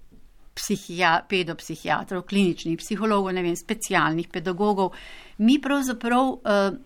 pedopsihiatrov, 1.29 2.23
kliničnih 2.23 2.79
psihologov, 2.79 3.33
ne 3.35 3.43
vem, 3.43 3.57
specialnih 3.57 4.29
pedagogov. 4.33 4.93
Mi 5.39 5.59
pravzaprav 5.61 6.29
uh, 6.29 6.41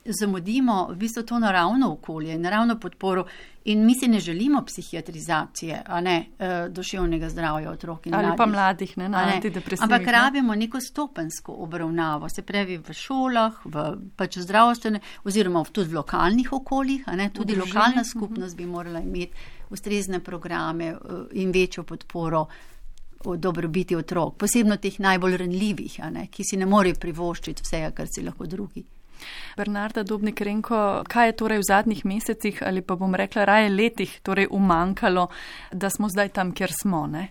zamudimo 0.04 0.88
v 0.90 0.96
bistvu 0.96 1.22
to 1.22 1.38
naravno 1.38 1.92
okolje, 1.92 2.38
naravno 2.38 2.80
podporo 2.80 3.24
in 3.64 3.84
mi 3.86 3.94
si 3.94 4.08
ne 4.08 4.20
želimo 4.20 4.64
psihiatrizacije, 4.66 5.82
a 5.86 6.00
ne 6.00 6.26
uh, 6.38 6.72
duševnega 6.72 7.28
zdravja 7.28 7.70
otrok 7.70 8.06
in 8.06 8.14
ali 8.14 8.26
mladih. 8.26 8.38
pa 8.38 8.46
mladih, 8.46 8.98
ne, 8.98 9.08
na 9.08 9.18
antidepresivih. 9.34 9.92
Ampak 9.92 10.08
rabimo 10.08 10.54
neko 10.54 10.80
stopensko 10.80 11.52
obravnavo, 11.52 12.28
se 12.28 12.42
pravi 12.42 12.78
v 12.78 12.92
šolah, 12.92 13.60
v 13.64 13.84
pač 14.16 14.38
zdravstvene 14.38 15.00
oziroma 15.24 15.64
tudi 15.72 15.90
v 15.90 16.00
lokalnih 16.00 16.52
okoljih, 16.52 17.06
a 17.06 17.16
ne 17.16 17.30
tudi 17.30 17.56
lokalna 17.56 18.02
mhm. 18.02 18.10
skupnost 18.10 18.56
bi 18.56 18.66
morala 18.66 19.00
imeti 19.00 19.32
ustrezne 19.70 20.20
programe 20.20 20.92
uh, 20.92 21.26
in 21.32 21.52
večjo 21.52 21.84
podporo 21.84 22.46
o 23.24 23.36
dobrobiti 23.36 23.96
otrok, 23.96 24.36
posebno 24.40 24.76
teh 24.76 24.96
najbolj 25.00 25.36
renljivih, 25.36 25.98
ne, 26.12 26.26
ki 26.32 26.44
si 26.44 26.56
ne 26.56 26.66
morejo 26.66 26.96
privoščiti 27.00 27.66
vsega, 27.66 27.92
kar 27.96 28.08
si 28.08 28.24
lahko 28.24 28.46
drugi. 28.46 28.84
Bernarda 29.56 30.02
Dobnik 30.02 30.40
Renko, 30.40 31.04
kaj 31.08 31.28
je 31.28 31.36
torej 31.36 31.60
v 31.60 31.66
zadnjih 31.68 32.04
mesecih 32.08 32.62
ali 32.64 32.80
pa 32.82 32.96
bom 32.96 33.14
rekla 33.14 33.44
raje 33.44 33.68
letih 33.68 34.20
torej 34.22 34.48
umankalo, 34.50 35.28
da 35.72 35.90
smo 35.90 36.08
zdaj 36.08 36.28
tam, 36.28 36.54
kjer 36.56 36.72
smo? 36.72 37.06
Ne? 37.06 37.28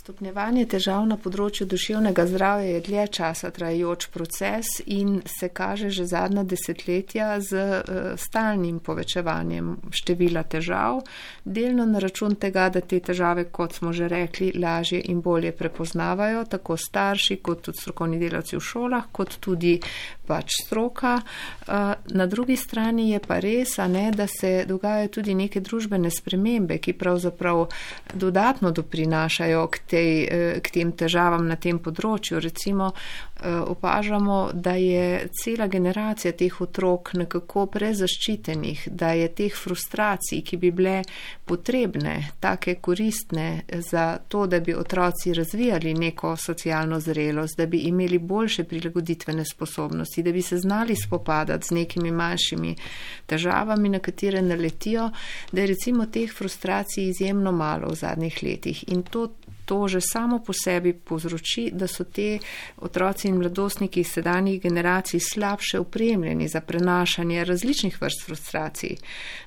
Stopnjevanje 0.00 0.62
težav 0.72 1.02
na 1.04 1.18
področju 1.20 1.66
duševnega 1.68 2.24
zdravja 2.30 2.68
je 2.70 2.78
dlje 2.86 3.02
časa 3.18 3.50
trajajoč 3.52 4.06
proces 4.14 4.68
in 4.88 5.18
se 5.28 5.50
kaže 5.52 5.90
že 5.92 6.06
zadnja 6.08 6.40
desetletja 6.48 7.26
z 7.44 7.60
uh, 7.60 7.98
stalnim 8.16 8.78
povečevanjem 8.80 9.74
števila 9.92 10.46
težav, 10.48 11.02
delno 11.44 11.84
na 11.84 12.00
račun 12.00 12.38
tega, 12.40 12.70
da 12.72 12.80
te 12.80 13.02
težave, 13.04 13.50
kot 13.52 13.76
smo 13.76 13.92
že 13.92 14.08
rekli, 14.08 14.48
lažje 14.56 15.02
in 15.12 15.20
bolje 15.20 15.52
prepoznavajo 15.52 16.46
tako 16.48 16.78
starši 16.80 17.36
kot 17.44 17.60
tudi 17.68 17.82
strokovni 17.82 18.22
delavci 18.22 18.56
v 18.56 18.62
šolah, 18.70 19.10
kot 19.12 19.36
tudi 19.36 19.74
pač 20.24 20.62
stroka. 20.64 21.18
Uh, 21.20 21.92
na 22.16 22.24
drugi 22.24 22.56
strani 22.56 23.10
je 23.10 23.20
pa 23.20 23.36
res, 23.44 23.76
ne, 23.84 24.08
da 24.16 24.24
se 24.24 24.64
dogajajo 24.64 25.12
tudi 25.20 25.36
neke 25.36 25.60
družbene 25.60 26.08
spremembe, 26.08 26.80
ki 26.80 26.96
pravzaprav 26.96 27.66
dodatno 28.14 28.72
doprinašajo 28.72 29.68
k 29.68 29.86
tej, 29.90 30.12
eh, 30.24 30.60
k 30.62 30.70
tem 30.70 30.92
težavam 30.92 31.46
na 31.48 31.56
tem 31.56 31.78
področju. 31.78 32.40
Recimo 32.40 32.92
eh, 32.92 33.56
opažamo, 33.58 34.50
da 34.54 34.74
je 34.76 35.28
cela 35.32 35.66
generacija 35.66 36.32
teh 36.32 36.60
otrok 36.60 37.14
nekako 37.14 37.66
prezaščitenih, 37.66 38.88
da 38.90 39.12
je 39.16 39.28
teh 39.28 39.54
frustracij, 39.56 40.42
ki 40.44 40.56
bi 40.60 40.70
bile 40.70 41.00
potrebne, 41.44 42.32
take 42.40 42.76
koristne 42.80 43.64
za 43.90 44.18
to, 44.28 44.46
da 44.46 44.60
bi 44.60 44.74
otroci 44.74 45.34
razvijali 45.34 45.94
neko 45.94 46.34
socialno 46.36 47.00
zrelost, 47.00 47.56
da 47.58 47.66
bi 47.66 47.84
imeli 47.88 48.18
boljše 48.18 48.64
prilagoditvene 48.64 49.44
sposobnosti, 49.44 50.22
da 50.22 50.32
bi 50.32 50.42
se 50.42 50.58
znali 50.58 50.96
spopadati 50.96 51.66
z 51.66 51.74
nekimi 51.74 52.10
manjšimi 52.10 52.76
težavami, 53.26 53.88
na 53.88 53.98
katere 53.98 54.42
naletijo, 54.42 55.10
da 55.52 55.60
je 55.60 55.66
recimo 55.66 56.06
teh 56.06 56.32
frustracij 56.32 57.08
izjemno 57.08 57.52
malo 57.52 57.88
v 57.88 57.94
zadnjih 57.94 58.42
letih. 58.42 58.84
In 58.88 59.02
to 59.02 59.28
to 59.70 59.88
že 59.88 60.00
samo 60.02 60.42
po 60.42 60.52
sebi 60.52 60.92
povzroči, 60.92 61.70
da 61.72 61.86
so 61.86 62.04
te 62.04 62.38
otroci 62.82 63.28
in 63.28 63.36
mladostniki 63.38 64.02
sedanjih 64.04 64.62
generacij 64.62 65.20
slabše 65.20 65.78
upremljeni 65.78 66.48
za 66.48 66.60
prenašanje 66.60 67.44
različnih 67.44 68.02
vrst 68.02 68.24
frustracij. 68.26 68.96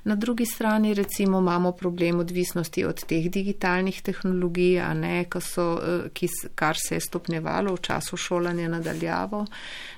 Na 0.04 0.14
drugi 0.14 0.46
strani 0.46 0.94
recimo 0.94 1.38
imamo 1.38 1.72
problem 1.72 2.20
odvisnosti 2.20 2.84
od 2.84 3.04
teh 3.04 3.28
digitalnih 3.30 4.02
tehnologij, 4.02 4.80
a 4.80 4.94
ne, 4.94 5.26
so, 5.40 5.80
eh, 5.82 6.08
ki, 6.12 6.28
kar 6.54 6.76
se 6.88 6.94
je 6.94 7.00
stopnjevalo 7.00 7.74
v 7.74 7.80
času 7.80 8.16
šolanja 8.16 8.68
nadaljavo. 8.68 9.46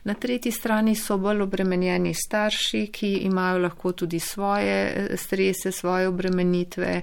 Na 0.05 0.15
tretji 0.15 0.53
strani 0.53 0.95
so 0.95 1.19
bolj 1.19 1.43
obremenjeni 1.43 2.15
starši, 2.15 2.87
ki 2.93 3.13
imajo 3.31 3.59
lahko 3.59 3.93
tudi 3.93 4.21
svoje 4.21 4.75
eh, 4.91 5.17
strese, 5.17 5.73
svoje 5.73 6.09
obremenitve, 6.09 7.03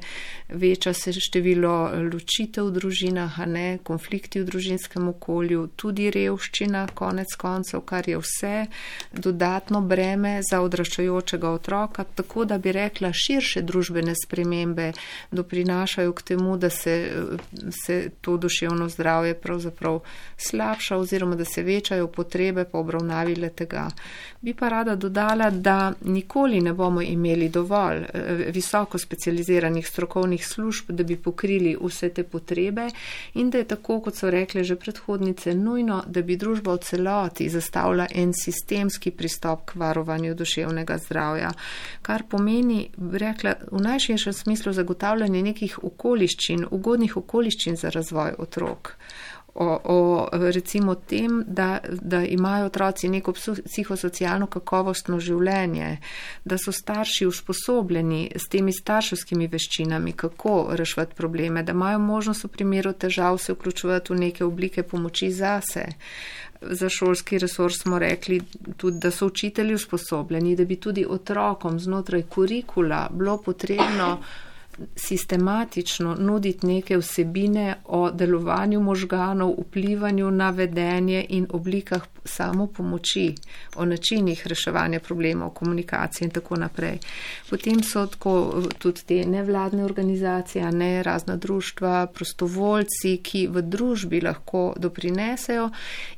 veča 0.49 0.93
se 0.93 1.13
število 1.13 1.91
ločitev 2.13 2.69
družin 2.69 3.12
družinah, 3.13 3.47
ne, 3.47 3.79
konflikti 3.83 4.41
v 4.41 4.45
družinskem 4.45 5.07
okolju, 5.09 5.69
tudi 5.75 6.09
revščina, 6.11 6.87
konec 6.93 7.35
koncev, 7.37 7.83
kar 7.85 8.07
je 8.07 8.17
vse 8.17 8.67
dodatno 9.13 9.81
breme 9.81 10.41
za 10.41 10.61
odraščajočega 10.61 11.49
otroka, 11.49 12.03
tako 12.03 12.45
da 12.45 12.57
bi 12.57 12.71
rekla, 12.71 13.11
širše 13.13 13.61
družbene 13.61 14.13
spremembe 14.15 14.93
doprinašajo 15.31 16.13
k 16.13 16.21
temu, 16.21 16.57
da 16.57 16.69
se, 16.69 17.11
se 17.85 18.09
to 18.21 18.37
duševno 18.37 18.89
zdravje 18.89 19.33
pravzaprav 19.33 20.01
slabša 20.37 20.97
oziroma 20.97 21.35
da 21.35 21.45
se 21.45 21.63
večajo 21.63 22.07
potrebe 22.07 22.65
po 22.65 22.79
obravnavi 22.79 23.35
le 23.35 23.49
tega. 23.49 23.87
Bi 24.41 24.53
pa 24.53 24.69
rada 24.69 24.95
dodala, 24.95 25.49
da 25.49 25.93
nikoli 26.01 26.61
ne 26.61 26.73
bomo 26.73 27.01
imeli 27.01 27.49
dovolj 27.49 28.03
eh, 28.03 28.49
visoko 28.51 28.97
specializiranih 28.97 29.87
strokovnih 29.87 30.45
služb, 30.47 30.91
da 30.91 31.03
bi 31.03 31.15
pokrili 31.15 31.77
vse 31.81 32.09
te 32.09 32.23
potrebe 32.23 32.89
in 33.33 33.49
da 33.49 33.57
je 33.57 33.67
tako, 33.67 33.99
kot 34.01 34.15
so 34.15 34.29
rekle 34.29 34.63
že 34.63 34.75
predhodnice, 34.75 35.53
nujno, 35.53 36.03
da 36.07 36.21
bi 36.21 36.37
družba 36.37 36.73
v 36.73 36.83
celoti 36.83 37.49
zastavila 37.49 38.07
en 38.15 38.33
sistemski 38.33 39.11
pristop 39.11 39.65
k 39.65 39.75
varovanju 39.75 40.35
duševnega 40.35 40.97
zdravja, 40.97 41.51
kar 42.01 42.23
pomeni, 42.29 42.89
rekla, 42.97 43.55
v 43.71 43.81
najširšem 43.81 44.33
smislu 44.33 44.73
zagotavljanje 44.73 45.43
nekih 45.43 45.79
okoliščin, 45.83 46.67
ugodnih 46.71 47.17
okoliščin 47.17 47.75
za 47.75 47.89
razvoj 47.89 48.35
otrok 48.37 48.95
o, 49.55 49.79
o 49.83 50.29
recimo 50.31 50.95
tem, 50.95 51.43
da, 51.47 51.79
da 52.01 52.25
imajo 52.25 52.65
otroci 52.65 53.09
neko 53.09 53.33
psihosocialno 53.65 54.47
kakovostno 54.47 55.19
življenje, 55.19 55.97
da 56.45 56.57
so 56.57 56.71
starši 56.73 57.27
usposobljeni 57.29 58.31
s 58.35 58.49
temi 58.49 58.73
starševskimi 58.73 59.47
veščinami, 59.47 60.15
kako 60.17 60.73
rešvati 60.79 61.15
probleme, 61.15 61.63
da 61.63 61.71
imajo 61.71 61.99
možnost 61.99 62.43
v 62.43 62.53
primeru 62.57 62.93
težav 62.93 63.37
se 63.37 63.53
vključevati 63.53 64.13
v 64.13 64.19
neke 64.19 64.45
oblike 64.45 64.83
pomoči 64.83 65.29
zase. 65.31 65.85
Za 66.61 66.89
šolski 66.89 67.37
resurs 67.37 67.81
smo 67.83 67.99
rekli 67.99 68.39
tudi, 68.77 68.99
da 68.99 69.11
so 69.11 69.27
učitelji 69.27 69.75
usposobljeni, 69.75 70.55
da 70.55 70.65
bi 70.65 70.75
tudi 70.75 71.05
otrokom 71.09 71.79
znotraj 71.79 72.23
kurikula 72.23 73.09
bilo 73.11 73.37
potrebno 73.37 74.17
sistematično 74.95 76.15
nuditi 76.19 76.67
neke 76.67 76.97
vsebine 76.97 77.75
o 77.85 78.11
delovanju 78.11 78.81
možganov, 78.81 79.55
vplivanju 79.59 80.31
na 80.31 80.49
vedenje 80.49 81.25
in 81.29 81.47
oblikah 81.49 82.03
samo 82.25 82.67
pomoči, 82.67 83.35
o 83.75 83.85
načinih 83.85 84.47
reševanja 84.47 84.99
problemov, 84.99 85.49
komunikacije 85.49 86.25
in 86.25 86.31
tako 86.31 86.55
naprej. 86.55 86.97
Potem 87.49 87.83
so 87.83 88.05
tako 88.07 88.63
tudi 88.77 89.01
te 89.05 89.25
nevladne 89.25 89.85
organizacije, 89.85 90.71
ne 90.71 91.03
razna 91.03 91.35
društva, 91.35 92.07
prostovoljci, 92.07 93.17
ki 93.23 93.47
v 93.47 93.61
družbi 93.61 94.21
lahko 94.21 94.73
doprinesejo 94.77 95.69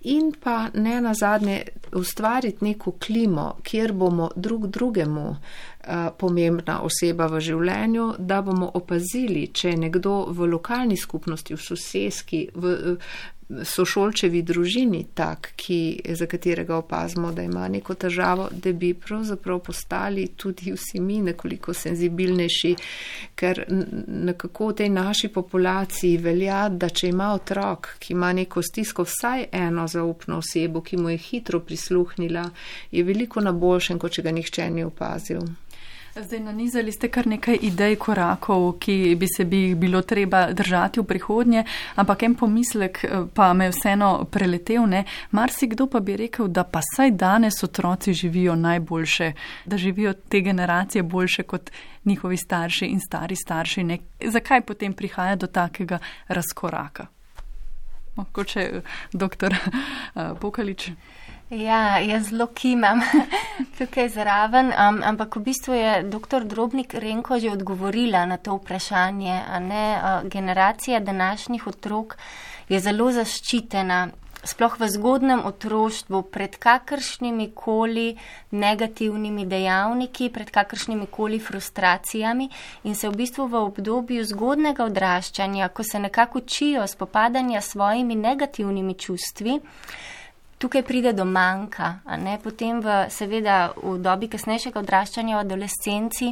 in 0.02 0.34
pa 0.44 0.70
ne 0.74 1.02
nazadnje 1.02 1.62
ustvariti 1.94 2.66
neko 2.66 2.92
klimo, 2.92 3.56
kjer 3.64 3.94
bomo 3.94 4.30
drug 4.36 4.68
drugemu 4.68 5.36
Eh, 5.75 5.75
pomembna 6.18 6.80
oseba 6.82 7.28
v 7.32 7.42
življenju, 7.44 8.08
da 8.20 8.42
bomo 8.42 8.72
opazili, 8.74 9.48
če 9.54 9.74
je 9.74 9.82
nekdo 9.88 10.16
v 10.34 10.50
lokalni 10.50 10.98
skupnosti, 10.98 11.54
v 11.54 11.62
soseski, 11.62 12.42
v 12.56 12.98
sošolčevi 13.46 14.42
družini 14.42 15.04
tak, 15.14 15.52
ki, 15.56 16.02
za 16.18 16.26
katerega 16.26 16.78
opazimo, 16.78 17.32
da 17.32 17.44
ima 17.46 17.68
neko 17.70 17.94
težavo, 17.94 18.48
da 18.52 18.74
bi 18.74 18.94
pravzaprav 18.94 19.60
postali 19.60 20.28
tudi 20.36 20.74
vsi 20.74 21.00
mi 21.00 21.20
nekoliko 21.22 21.74
senzibilnejši, 21.74 22.74
ker 23.36 23.64
nekako 24.08 24.72
v 24.72 24.78
tej 24.82 24.90
naši 24.90 25.28
populaciji 25.28 26.18
velja, 26.18 26.70
da 26.70 26.90
če 26.90 27.12
ima 27.14 27.34
otrok, 27.34 27.92
ki 28.00 28.14
ima 28.14 28.34
neko 28.34 28.64
stisko, 28.66 29.06
vsaj 29.06 29.46
eno 29.52 29.86
zaupno 29.88 30.42
osebo, 30.42 30.82
ki 30.82 30.98
mu 30.98 31.14
je 31.14 31.18
hitro 31.18 31.60
prisluhnila, 31.60 32.50
je 32.92 33.04
veliko 33.04 33.46
na 33.46 33.54
boljšem, 33.54 34.02
kot 34.02 34.18
če 34.18 34.26
ga 34.26 34.34
nihče 34.34 34.70
ni 34.70 34.84
opazil. 34.84 35.46
Zdaj 36.22 36.40
nanizali 36.40 36.92
ste 36.92 37.10
kar 37.12 37.28
nekaj 37.28 37.58
idej, 37.62 37.98
korakov, 38.00 38.78
ki 38.80 39.16
bi 39.20 39.28
se 39.28 39.44
bi 39.46 39.58
jih 39.58 39.74
bilo 39.76 40.00
treba 40.02 40.46
držati 40.52 41.00
v 41.00 41.04
prihodnje, 41.04 41.64
ampak 41.96 42.24
en 42.24 42.36
pomislek 42.36 43.04
eh, 43.04 43.26
pa 43.34 43.54
me 43.54 43.68
vseeno 43.70 44.24
preletel, 44.32 44.88
ne. 44.88 45.04
Marsikdo 45.32 45.90
pa 45.92 46.00
bi 46.00 46.16
rekel, 46.16 46.48
da 46.48 46.64
pa 46.64 46.80
saj 46.96 47.12
danes 47.12 47.64
otroci 47.64 48.14
živijo 48.14 48.56
najboljše, 48.56 49.32
da 49.66 49.78
živijo 49.78 50.14
te 50.14 50.40
generacije 50.42 51.04
boljše 51.04 51.44
kot 51.44 51.72
njihovi 52.06 52.38
starši 52.38 52.86
in 52.86 53.00
stari 53.00 53.36
starši. 53.36 53.84
Ne. 53.84 54.00
Zakaj 54.24 54.62
potem 54.62 54.94
prihaja 54.94 55.36
do 55.36 55.48
takega 55.48 56.00
razkoraka? 56.28 57.08
Mogoče 58.16 58.60
eh, 58.60 58.82
doktor 59.12 59.54
eh, 59.54 60.32
Pokalič. 60.42 60.92
Ja, 61.50 62.00
jaz 62.00 62.30
zelo 62.30 62.48
kimam 62.48 63.02
tukaj 63.78 64.10
zraven, 64.10 64.72
um, 64.74 65.04
ampak 65.06 65.36
v 65.36 65.44
bistvu 65.46 65.74
je 65.78 65.92
dr. 66.10 66.42
Drobnik 66.42 66.94
Renko 66.98 67.38
že 67.40 67.52
odgovorila 67.54 68.26
na 68.26 68.38
to 68.38 68.58
vprašanje. 68.58 69.42
Uh, 69.46 70.30
generacija 70.30 71.00
današnjih 71.00 71.68
otrok 71.68 72.18
je 72.70 72.80
zelo 72.80 73.12
zaščitena, 73.12 74.08
sploh 74.46 74.80
v 74.80 74.90
zgodnem 74.90 75.46
otroštvu, 75.46 76.22
pred 76.34 76.58
kakršnimi 76.58 77.52
koli 77.54 78.18
negativnimi 78.52 79.46
dejavniki, 79.46 80.30
pred 80.30 80.50
kakršnimi 80.50 81.06
koli 81.06 81.40
frustracijami 81.40 82.50
in 82.84 82.96
se 82.96 83.10
v 83.10 83.22
bistvu 83.22 83.46
v 83.48 83.62
obdobju 83.70 84.26
zgodnega 84.26 84.86
odraščanja, 84.86 85.70
ko 85.70 85.84
se 85.84 86.00
nekako 86.00 86.42
učijo 86.42 86.88
spopadanja 86.88 87.62
s 87.62 87.78
svojimi 87.78 88.16
negativnimi 88.16 88.94
čustvi, 88.94 89.60
tukaj 90.66 90.82
pride 90.84 91.14
do 91.14 91.26
manjka. 91.26 92.00
Potem, 92.44 92.82
v, 92.82 93.06
seveda, 93.14 93.70
v 93.78 94.00
dobi 94.02 94.26
kasnejšega 94.34 94.82
odraščanja, 94.82 95.38
v 95.38 95.44
adolescenci, 95.46 96.32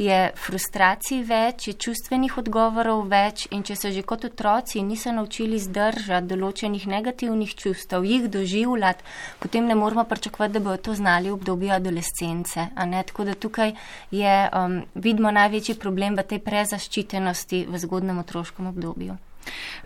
je 0.00 0.16
frustracij 0.36 1.20
več, 1.28 1.68
je 1.68 1.74
čustvenih 1.76 2.38
odgovorov 2.40 3.04
več 3.08 3.46
in 3.52 3.64
če 3.64 3.76
se 3.76 3.92
že 3.92 4.04
kot 4.04 4.24
otroci 4.28 4.82
niso 4.84 5.12
naučili 5.12 5.60
zdržati 5.60 6.28
določenih 6.28 6.88
negativnih 6.88 7.54
čustev, 7.56 8.04
jih 8.04 8.28
doživljati, 8.32 9.04
potem 9.40 9.68
ne 9.68 9.76
moramo 9.76 10.04
pričakovati, 10.08 10.56
da 10.56 10.64
bodo 10.64 10.76
to 10.88 10.96
znali 10.96 11.30
v 11.30 11.36
obdobju 11.36 11.72
adolescence. 11.76 12.68
Tako 13.06 13.24
da 13.24 13.34
tukaj 13.34 13.72
je, 14.10 14.36
um, 14.52 14.82
vidimo 14.94 15.30
največji 15.30 15.76
problem 15.80 16.16
v 16.16 16.24
tej 16.24 16.40
prezaščitenosti 16.44 17.66
v 17.68 17.84
zgodnem 17.84 18.24
otroškem 18.24 18.72
obdobju. 18.72 19.16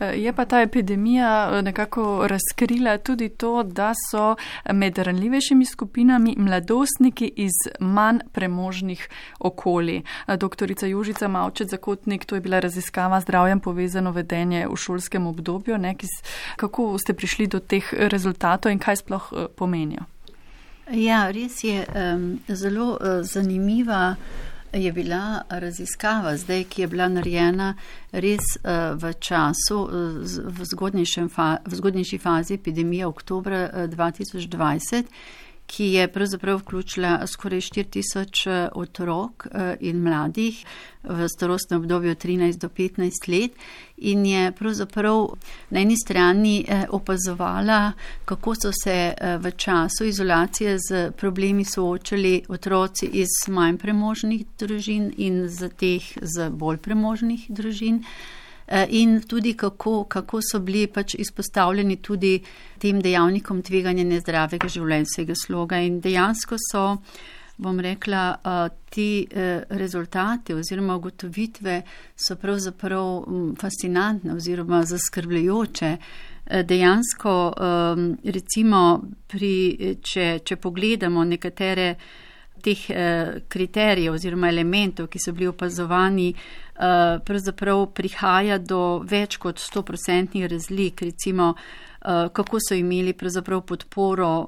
Je 0.01 0.33
pa 0.33 0.45
ta 0.45 0.61
epidemija 0.61 1.51
eh, 1.53 1.63
nekako 1.63 2.27
razkrila 2.27 2.99
tudi 2.99 3.29
to, 3.29 3.63
da 3.63 3.93
so 4.11 4.37
med 4.73 4.99
ranljivejšimi 4.99 5.65
skupinami 5.65 6.35
mladostniki 6.39 7.33
iz 7.37 7.53
manj 7.81 8.19
premožnih 8.33 9.09
okolij. 9.39 10.03
Eh, 10.27 10.37
doktorica 10.37 10.87
Južica 10.87 11.29
Mavčet 11.29 11.69
Zakotnik, 11.69 12.25
to 12.25 12.35
je 12.35 12.41
bila 12.41 12.61
raziskava 12.61 13.21
zdravjem 13.21 13.61
povezano 13.61 14.13
vedenje 14.13 14.67
v 14.71 14.77
šolskem 14.77 15.27
obdobju. 15.27 15.79
Ne, 15.79 15.95
kako 16.57 16.99
ste 16.99 17.15
prišli 17.15 17.47
do 17.47 17.61
teh 17.61 17.93
rezultatov 17.93 18.73
in 18.73 18.79
kaj 18.79 18.97
sploh 18.97 19.33
eh, 19.33 19.47
pomenijo? 19.57 20.01
Ja, 20.91 21.31
res 21.31 21.65
je 21.65 21.85
um, 21.87 22.41
zelo 22.49 22.91
uh, 22.91 23.23
zanimiva 23.23 24.17
je 24.73 24.93
bila 24.93 25.43
raziskava, 25.49 26.37
zdaj, 26.37 26.65
ki 26.65 26.83
je 26.83 26.87
bila 26.87 27.09
narejena 27.09 27.75
res 28.13 28.55
uh, 28.63 28.95
v 28.95 29.13
času, 29.19 29.79
uh, 29.83 29.91
v, 30.47 31.29
fa 31.29 31.59
v 31.67 31.75
zgodnejši 31.75 32.19
fazi 32.19 32.55
epidemije 32.55 33.07
oktobra 33.07 33.71
uh, 33.73 33.91
2020 33.91 35.05
ki 35.71 35.85
je 35.85 36.09
pravzaprav 36.13 36.59
vključila 36.59 37.27
skoraj 37.27 37.61
4000 37.61 38.51
eh, 38.51 38.69
otrok 38.75 39.47
eh, 39.47 39.77
in 39.81 40.03
mladih 40.03 40.65
v 41.03 41.29
starostnem 41.29 41.81
obdobju 41.81 42.15
13 42.15 42.59
do 42.59 42.69
15 42.69 43.29
let 43.29 43.53
in 43.97 44.27
je 44.27 44.53
pravzaprav 44.53 45.29
na 45.71 45.81
eni 45.81 45.97
strani 46.05 46.65
eh, 46.69 46.85
opazovala, 46.91 47.93
kako 48.25 48.55
so 48.55 48.73
se 48.85 49.15
v 49.39 49.51
času 49.51 50.05
izolacije 50.05 50.77
z 50.79 51.13
problemi 51.17 51.65
soočali 51.65 52.43
otroci 52.49 53.07
iz 53.07 53.29
manj 53.49 53.79
premožnih 53.79 54.45
družin 54.59 55.13
in 55.17 55.49
z 55.49 55.69
teh 55.69 56.03
z 56.23 56.51
bolj 56.51 56.77
premožnih 56.77 57.47
družin. 57.49 58.05
Eh, 58.73 58.87
in 58.91 59.21
tudi 59.27 59.55
kako, 59.55 60.05
kako 60.05 60.39
so 60.43 60.59
bili 60.61 60.87
pač 60.87 61.15
izpostavljeni 61.19 61.97
tudi 61.97 62.37
tem 62.79 63.01
dejavnikom 63.03 63.65
tveganja 63.67 64.05
nezdravega 64.07 64.69
življenjskega 64.71 65.35
sloga. 65.35 65.81
In 65.83 65.97
dejansko 66.01 66.55
so, 66.69 66.85
bom 67.59 67.81
rekla, 67.83 68.23
eh, 68.39 68.69
ti 68.95 69.27
eh, 69.27 69.65
rezultati 69.75 70.55
oziroma 70.55 70.95
ugotovitve 71.01 71.83
so 72.15 72.37
pravzaprav 72.39 73.25
mm, 73.27 73.57
fascinantne 73.59 74.39
oziroma 74.39 74.85
zaskrbljujoče. 74.87 75.97
Dejansko, 76.51 77.33
recimo, 78.35 78.79
pri, 79.31 79.51
če, 80.03 80.25
če 80.43 80.57
pogledamo 80.59 81.23
nekatere 81.23 81.93
teh 82.59 82.81
kriterijev 83.47 84.17
oziroma 84.17 84.49
elementov, 84.51 85.07
ki 85.13 85.23
so 85.23 85.31
bili 85.37 85.47
opazovani, 85.47 86.33
pravzaprav 87.27 87.87
prihaja 87.93 88.59
do 88.59 89.03
več 89.05 89.37
kot 89.37 89.61
100% 89.61 90.49
razlik, 90.49 91.03
recimo 91.03 91.55
Eh, 92.05 92.29
kako 92.33 92.59
so 92.69 92.75
imeli 92.75 93.13
pravzaprav 93.13 93.61
podporo 93.61 94.47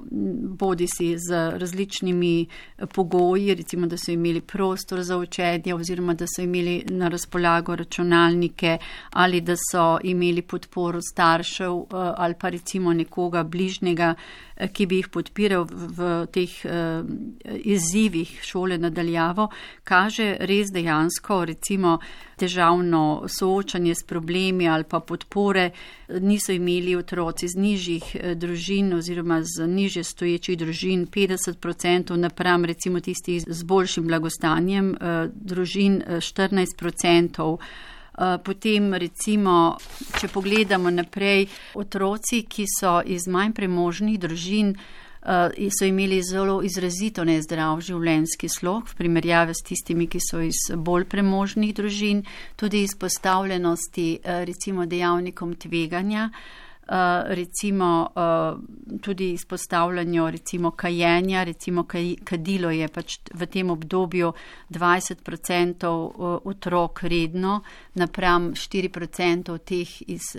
bodi 0.59 0.87
si 0.87 1.19
z 1.19 1.51
različnimi 1.59 2.43
eh, 2.43 2.87
pogoji, 2.87 3.55
recimo, 3.55 3.87
da 3.87 3.97
so 3.97 4.13
imeli 4.13 4.41
prostor 4.41 5.03
za 5.03 5.19
učenje 5.19 5.75
oziroma 5.75 6.15
da 6.15 6.27
so 6.37 6.43
imeli 6.43 6.85
na 6.89 7.09
razpolago 7.09 7.77
računalnike 7.77 8.79
ali 9.11 9.41
da 9.41 9.57
so 9.57 9.99
imeli 10.03 10.43
podporo 10.43 11.01
staršev 11.13 11.73
eh, 11.73 11.85
ali 12.17 12.35
pa 12.41 12.49
recimo 12.49 12.93
nekoga 12.93 13.43
bližnjega, 13.43 14.15
ki 14.73 14.87
bi 14.87 14.97
jih 14.97 15.09
podpiral 15.09 15.65
v 15.69 16.27
teh 16.33 16.51
izzivih 17.65 18.39
šole 18.43 18.79
nadaljavo, 18.79 19.49
kaže 19.85 20.37
res 20.41 20.71
dejansko 20.73 21.45
recimo 21.45 21.99
težavno 22.37 23.25
soočanje 23.29 23.95
s 23.95 24.03
problemi 24.07 24.69
ali 24.69 24.85
pa 24.85 25.01
podpore, 25.01 25.71
niso 26.21 26.53
imeli 26.53 26.97
otroci 26.97 27.49
z 27.49 27.59
nižjih 27.59 28.17
eh, 28.17 28.35
družin 28.35 28.93
oziroma 28.95 29.43
z 29.43 29.67
nižje 29.67 30.05
stoječih 30.05 30.59
družin 30.59 31.07
50% 31.07 32.17
napram 32.17 32.65
recimo 32.65 33.01
tistih 33.01 33.45
z 33.47 33.63
boljšim 33.63 34.07
blagostanjem 34.07 34.95
eh, 34.95 35.29
družin 35.35 36.03
14%. 36.09 37.59
Eh, 38.13 38.39
potem 38.45 38.93
recimo, 38.95 39.77
če 40.21 40.29
pogledamo 40.29 40.91
naprej, 40.93 41.47
otroci, 41.81 42.43
ki 42.45 42.67
so 42.69 42.99
iz 43.09 43.25
manj 43.25 43.55
premožnih 43.57 44.19
družin, 44.21 44.75
so 45.71 45.85
imeli 45.85 46.23
zelo 46.23 46.63
izrazito 46.63 47.25
nezdrav 47.25 47.81
življenjski 47.81 48.49
slog 48.51 48.89
v 48.91 48.99
primerjavi 48.99 49.55
s 49.55 49.63
tistimi, 49.67 50.09
ki 50.11 50.19
so 50.19 50.41
iz 50.43 50.67
bolj 50.75 51.07
premožnih 51.07 51.75
družin, 51.75 52.25
tudi 52.59 52.83
izpostavljenosti 52.83 54.09
uh, 54.19 54.43
recimo 54.49 54.87
dejavnikom 54.87 55.55
tveganja. 55.55 56.31
Uh, 56.83 57.23
recimo 57.39 58.11
uh, 58.11 58.99
tudi 59.01 59.31
izpostavljanju 59.39 60.27
recimo 60.35 60.73
kajenja, 60.75 61.45
recimo 61.47 61.87
kadilo 61.87 62.73
je 62.75 62.89
pač 62.91 63.21
v 63.31 63.47
tem 63.47 63.71
obdobju 63.71 64.33
20% 64.75 65.95
otrok 66.43 67.05
redno, 67.07 67.61
napram 67.95 68.51
4% 68.59 69.59
teh 69.63 69.97
iz, 70.11 70.35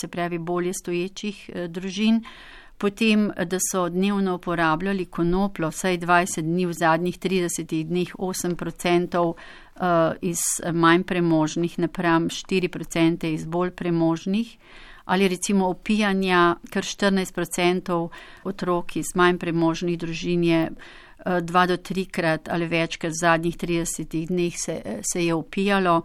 se 0.00 0.08
pravi, 0.10 0.38
bolje 0.38 0.74
stoječih 0.74 1.50
družin. 1.70 2.16
Uh, 2.16 2.58
potem, 2.78 3.32
da 3.44 3.58
so 3.70 3.88
dnevno 3.88 4.34
uporabljali 4.34 5.06
konoplo, 5.06 5.68
vsaj 5.68 5.98
20 5.98 6.42
dni 6.42 6.66
v 6.66 6.72
zadnjih 6.72 7.18
30 7.18 7.84
dneh, 7.84 8.14
8% 8.14 9.34
eh, 9.34 10.16
iz 10.22 10.38
manj 10.72 11.02
premožnih, 11.02 11.78
napram 11.78 12.28
4% 12.28 13.26
iz 13.34 13.46
bolj 13.46 13.70
premožnih. 13.70 14.56
Ali 15.04 15.28
recimo 15.28 15.68
opijanja, 15.68 16.56
kar 16.70 16.82
14% 16.84 18.08
otrok 18.44 18.96
iz 18.96 19.14
manj 19.14 19.38
premožnih 19.38 19.98
družin 19.98 20.44
je 20.44 20.70
eh, 20.70 21.40
dva 21.40 21.66
do 21.66 21.76
trikrat 21.76 22.48
ali 22.48 22.66
večkrat 22.66 23.12
v 23.12 23.20
zadnjih 23.20 23.56
30 23.56 24.26
dneh 24.26 24.58
se, 24.58 24.82
se 25.12 25.24
je 25.24 25.34
opijalo. 25.34 26.02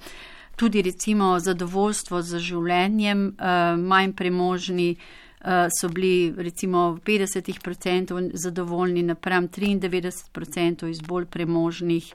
Tudi 0.56 0.82
recimo 0.82 1.40
zadovoljstvo 1.40 2.22
z 2.22 2.40
življenjem, 2.40 3.28
eh, 3.28 3.76
manj 3.78 4.14
premožni, 4.14 4.96
so 5.44 5.90
bili 5.90 6.34
recimo 6.38 6.92
v 6.92 7.00
50% 7.00 8.32
zadovoljni, 8.34 9.04
napram 9.04 9.50
93% 9.50 10.90
iz 10.90 11.02
bolj 11.02 11.26
premožnih 11.26 12.14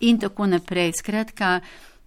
in 0.00 0.18
tako 0.18 0.46
naprej. 0.46 0.92
Skratka, 0.92 1.60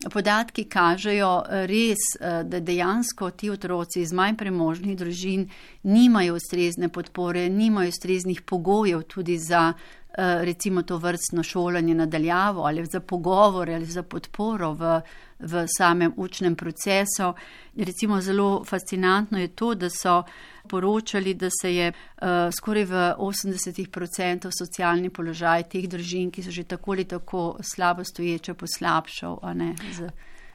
podatki 0.10 0.66
kažejo 0.66 1.32
eh, 1.44 1.66
res, 1.68 2.06
uh, 2.20 2.42
da 2.48 2.60
dejansko 2.60 3.32
ti 3.32 3.50
otroci 3.50 4.02
iz 4.02 4.14
manj 4.14 4.36
premožnih 4.38 4.98
družin 4.98 5.50
nimajo 5.84 6.36
ustrezne 6.36 6.90
podpore, 6.90 7.50
nimajo 7.50 7.90
ustreznih 7.90 8.42
pogojev 8.42 9.04
tudi 9.04 9.38
za 9.38 9.74
recimo 10.18 10.82
to 10.82 10.98
vrstno 10.98 11.44
šolanje 11.44 11.96
nadaljavo 11.96 12.62
ali 12.62 12.86
za 12.86 13.00
pogovore 13.00 13.76
ali 13.76 13.86
za 13.86 14.04
podporo 14.04 14.74
v, 14.74 15.02
v 15.40 15.66
samem 15.78 16.14
učnem 16.18 16.56
procesu. 16.56 17.34
Recimo 17.76 18.22
zelo 18.22 18.64
fascinantno 18.64 19.40
je 19.40 19.48
to, 19.48 19.76
da 19.76 19.90
so 19.90 20.24
poročali, 20.68 21.34
da 21.34 21.50
se 21.62 21.76
je 21.76 21.92
uh, 21.92 22.28
skoraj 22.58 22.84
v 22.86 22.94
80% 23.18 24.50
socialni 24.60 25.10
položaj 25.10 25.64
teh 25.64 25.88
družin, 25.88 26.32
ki 26.32 26.44
so 26.44 26.52
že 26.52 26.64
tako 26.64 26.92
ali 26.92 27.06
tako 27.06 27.58
slabo 27.74 28.04
stoječe, 28.04 28.54
poslabšal. 28.54 29.40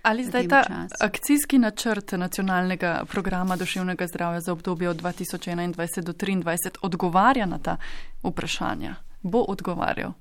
Ali 0.02 0.24
zdaj 0.24 0.48
ta 0.48 0.62
čas. 0.62 0.92
akcijski 1.00 1.58
načrt 1.58 2.12
nacionalnega 2.12 3.04
programa 3.10 3.56
duševnega 3.56 4.06
zdravja 4.06 4.40
za 4.40 4.52
obdobje 4.52 4.88
od 4.88 5.02
2021 5.02 6.02
do 6.02 6.12
2023 6.12 6.78
odgovarja 6.82 7.46
na 7.46 7.58
ta 7.58 7.76
vprašanja? 8.22 9.05
Bo 9.22 9.44
odgovarjal? 9.48 10.12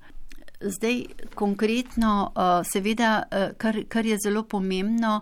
Zdaj, 0.60 1.04
konkretno, 1.34 2.32
uh, 2.34 2.66
seveda, 2.72 3.22
uh, 3.30 3.52
kar, 3.58 3.82
kar 3.88 4.06
je 4.06 4.18
zelo 4.24 4.42
pomembno, 4.42 5.20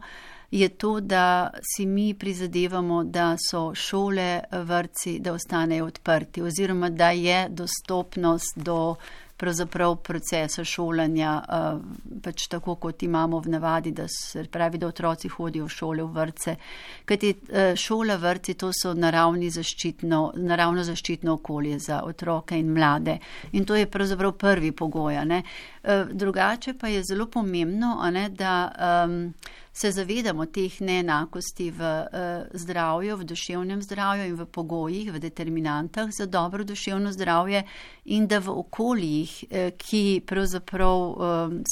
je 0.50 0.68
to, 0.68 1.00
da 1.00 1.50
si 1.74 1.86
mi 1.86 2.14
prizadevamo, 2.14 3.04
da 3.04 3.36
so 3.50 3.74
šole, 3.74 4.40
vrci, 4.52 5.18
da 5.18 5.32
ostanejo 5.32 5.86
odprti 5.86 6.42
oziroma 6.42 6.90
da 6.90 7.10
je 7.10 7.48
dostopnost 7.48 8.58
do 8.58 8.94
pravzaprav 9.36 9.96
procesa 9.96 10.64
šolanja 10.64 11.32
uh, 11.42 11.80
pač 12.22 12.46
tako, 12.48 12.74
kot 12.74 13.02
imamo 13.02 13.38
v 13.38 13.50
navadi, 13.50 13.90
da 13.92 14.06
se 14.08 14.44
pravi, 14.44 14.78
da 14.78 14.86
otroci 14.86 15.28
hodijo 15.28 15.64
v 15.64 15.74
šole, 15.74 16.02
v 16.02 16.12
vrce. 16.20 16.56
Kajti 17.04 17.32
uh, 17.34 17.74
šola, 17.76 18.16
vrci, 18.16 18.54
to 18.54 18.70
so 18.72 18.94
zaščitno, 18.94 20.32
naravno 20.36 20.84
zaščitno 20.84 21.32
okolje 21.32 21.78
za 21.78 22.02
otroke 22.04 22.58
in 22.58 22.72
mlade. 22.72 23.18
In 23.52 23.64
to 23.64 23.74
je 23.74 23.86
pravzaprav 23.86 24.32
prvi 24.32 24.72
pogoj. 24.72 25.14
Uh, 25.14 26.10
drugače 26.12 26.74
pa 26.74 26.88
je 26.88 27.02
zelo 27.02 27.26
pomembno, 27.26 27.98
ne, 28.10 28.28
da. 28.28 28.72
Um, 29.04 29.34
se 29.74 29.90
zavedamo 29.90 30.46
teh 30.46 30.80
neenakosti 30.80 31.70
v 31.70 31.80
uh, 31.82 32.46
zdravju, 32.54 33.16
v 33.16 33.24
duševnem 33.24 33.82
zdravju 33.82 34.28
in 34.28 34.36
v 34.38 34.46
pogojih, 34.46 35.10
v 35.12 35.18
determinantah 35.18 36.08
za 36.14 36.26
dobro 36.26 36.64
duševno 36.64 37.12
zdravje 37.12 37.64
in 38.04 38.26
da 38.26 38.38
v 38.38 38.54
okoljih, 38.54 39.44
uh, 39.50 39.74
ki 39.76 40.22
pravzaprav 40.26 40.98
uh, 40.98 41.18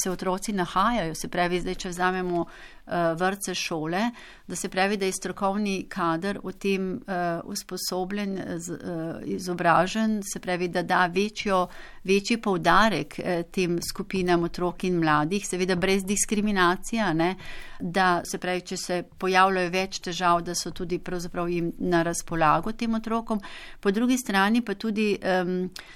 se 0.03 0.11
otroci 0.11 0.53
nahajajo, 0.53 1.15
se 1.15 1.27
pravi, 1.27 1.61
zdaj, 1.61 1.75
če 1.75 1.89
vzamemo 1.89 2.41
uh, 2.41 2.72
vrtce 3.15 3.55
šole, 3.55 4.11
da 4.47 4.55
se 4.55 4.69
pravi, 4.69 4.97
da 4.97 5.05
je 5.05 5.11
strokovni 5.11 5.85
kader 5.89 6.39
v 6.43 6.51
tem 6.51 6.87
uh, 6.93 7.39
usposobljen, 7.43 8.33
uh, 8.33 9.21
izobražen, 9.25 10.21
se 10.33 10.39
pravi, 10.39 10.67
da 10.67 10.83
da 10.83 11.05
večjo, 11.05 11.67
večji 12.03 12.37
poudarek 12.41 13.15
uh, 13.19 13.51
tem 13.51 13.79
skupinam 13.81 14.43
otrok 14.43 14.83
in 14.83 14.99
mladih, 14.99 15.47
seveda 15.47 15.75
brez 15.75 16.03
diskriminacije, 16.03 17.13
ne, 17.13 17.35
da 17.79 18.21
se 18.25 18.37
pravi, 18.37 18.61
če 18.61 18.77
se 18.77 19.03
pojavljajo 19.17 19.69
več 19.69 19.99
težav, 20.03 20.41
da 20.43 20.55
so 20.55 20.71
tudi 20.71 20.99
pravzaprav 20.99 21.49
jim 21.49 21.71
na 21.79 22.03
razpolago 22.03 22.71
tem 22.71 22.93
otrokom. 22.95 23.39
Po 23.79 23.91
drugi 23.91 24.17
strani 24.17 24.61
pa 24.61 24.75
tudi, 24.75 25.17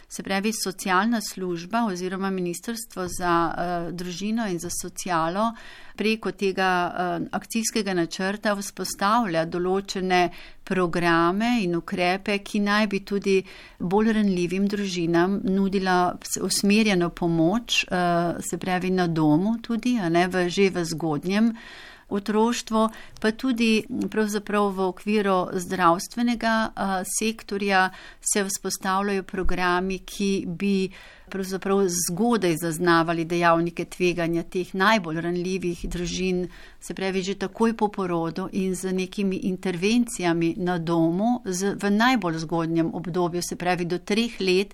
se 0.07 0.23
pravi, 0.23 0.51
socialna 0.53 1.21
služba 1.21 1.85
oziroma 1.87 2.29
ministrstvo 2.29 3.07
za 3.07 3.33
družino 3.91 4.47
in 4.47 4.59
za 4.59 4.69
socialo 4.81 5.51
preko 5.97 6.31
tega 6.31 6.69
uh, 6.87 7.25
akcijskega 7.31 7.93
načrta 7.97 8.53
vzpostavlja 8.55 9.45
določene 9.45 10.21
programe 10.67 11.57
in 11.63 11.75
ukrepe, 11.79 12.39
ki 12.43 12.61
naj 12.63 12.87
bi 12.91 13.01
tudi 13.07 13.37
bolj 13.79 14.13
ranljivim 14.19 14.67
družinam 14.67 15.39
nudila 15.43 16.15
usmerjeno 16.43 17.09
pomoč, 17.09 17.83
uh, 17.87 18.39
se 18.43 18.57
pravi 18.57 18.91
na 18.91 19.07
domu 19.07 19.57
tudi, 19.61 19.97
a 19.99 20.09
ne 20.09 20.27
v 20.27 20.47
že 20.49 20.69
v 20.69 20.85
zgodnjem 20.85 21.53
otroštvo, 22.09 22.89
pa 23.21 23.31
tudi 23.31 23.83
pravzaprav 24.11 24.69
v 24.71 24.87
okviru 24.87 25.37
zdravstvenega 25.53 26.71
sektorja 27.19 27.89
se 28.21 28.43
vzpostavljajo 28.43 29.23
programi, 29.23 29.99
ki 29.99 30.45
bi 30.47 30.89
pravzaprav 31.29 31.81
zgodaj 31.87 32.55
zaznavali 32.61 33.25
dejavnike 33.25 33.85
tveganja 33.85 34.43
teh 34.43 34.75
najbolj 34.75 35.21
ranljivih 35.21 35.85
družin, 35.89 36.47
se 36.79 36.93
pravi 36.93 37.21
že 37.21 37.35
takoj 37.35 37.73
po 37.77 37.87
porodu 37.87 38.47
in 38.51 38.75
z 38.75 38.93
nekimi 38.93 39.35
intervencijami 39.51 40.53
na 40.57 40.77
domu 40.77 41.41
z, 41.45 41.75
v 41.75 41.91
najbolj 41.91 42.37
zgodnjem 42.37 42.93
obdobju, 42.93 43.41
se 43.41 43.55
pravi 43.55 43.85
do 43.85 43.99
treh 43.99 44.39
let, 44.39 44.73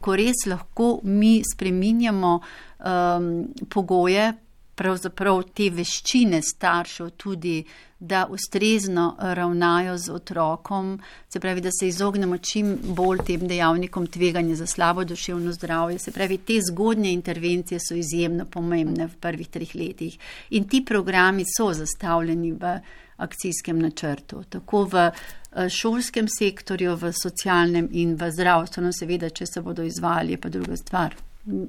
ko 0.00 0.16
res 0.16 0.44
lahko 0.46 1.00
mi 1.02 1.40
spreminjamo 1.54 2.40
um, 2.40 3.48
pogoje, 3.68 4.34
pravzaprav 4.74 5.42
te 5.54 5.70
veščine 5.70 6.42
staršev 6.42 7.10
tudi, 7.16 7.64
da 8.04 8.26
ustrezno 8.30 9.16
ravnajo 9.18 9.96
z 9.98 10.10
otrokom, 10.12 10.98
se 11.32 11.40
pravi, 11.40 11.60
da 11.60 11.70
se 11.72 11.88
izognemo 11.88 12.38
čim 12.38 12.74
bolj 12.84 13.22
tem 13.26 13.46
dejavnikom 13.48 14.06
tveganja 14.06 14.56
za 14.60 14.66
slabo 14.66 15.04
duševno 15.04 15.52
zdravje. 15.52 15.98
Se 15.98 16.12
pravi, 16.12 16.38
te 16.38 16.58
zgodnje 16.70 17.12
intervencije 17.12 17.80
so 17.80 17.94
izjemno 17.94 18.44
pomembne 18.44 19.06
v 19.06 19.16
prvih 19.20 19.48
treh 19.48 19.74
letih 19.74 20.18
in 20.50 20.68
ti 20.68 20.84
programi 20.84 21.44
so 21.56 21.72
zastavljeni 21.72 22.52
v 22.52 22.78
akcijskem 23.16 23.78
načrtu, 23.78 24.42
tako 24.48 24.84
v 24.84 25.04
eh, 25.06 25.68
šolskem 25.70 26.28
sektorju, 26.28 26.96
v 26.96 27.12
socialnem 27.12 27.88
in 27.92 28.16
v 28.20 28.30
zdravstvenem, 28.30 28.92
seveda, 28.92 29.30
če 29.30 29.46
se 29.46 29.62
bodo 29.62 29.86
izvali, 29.86 30.34
je 30.34 30.40
pa 30.40 30.48
druga 30.48 30.76
stvar. 30.76 31.14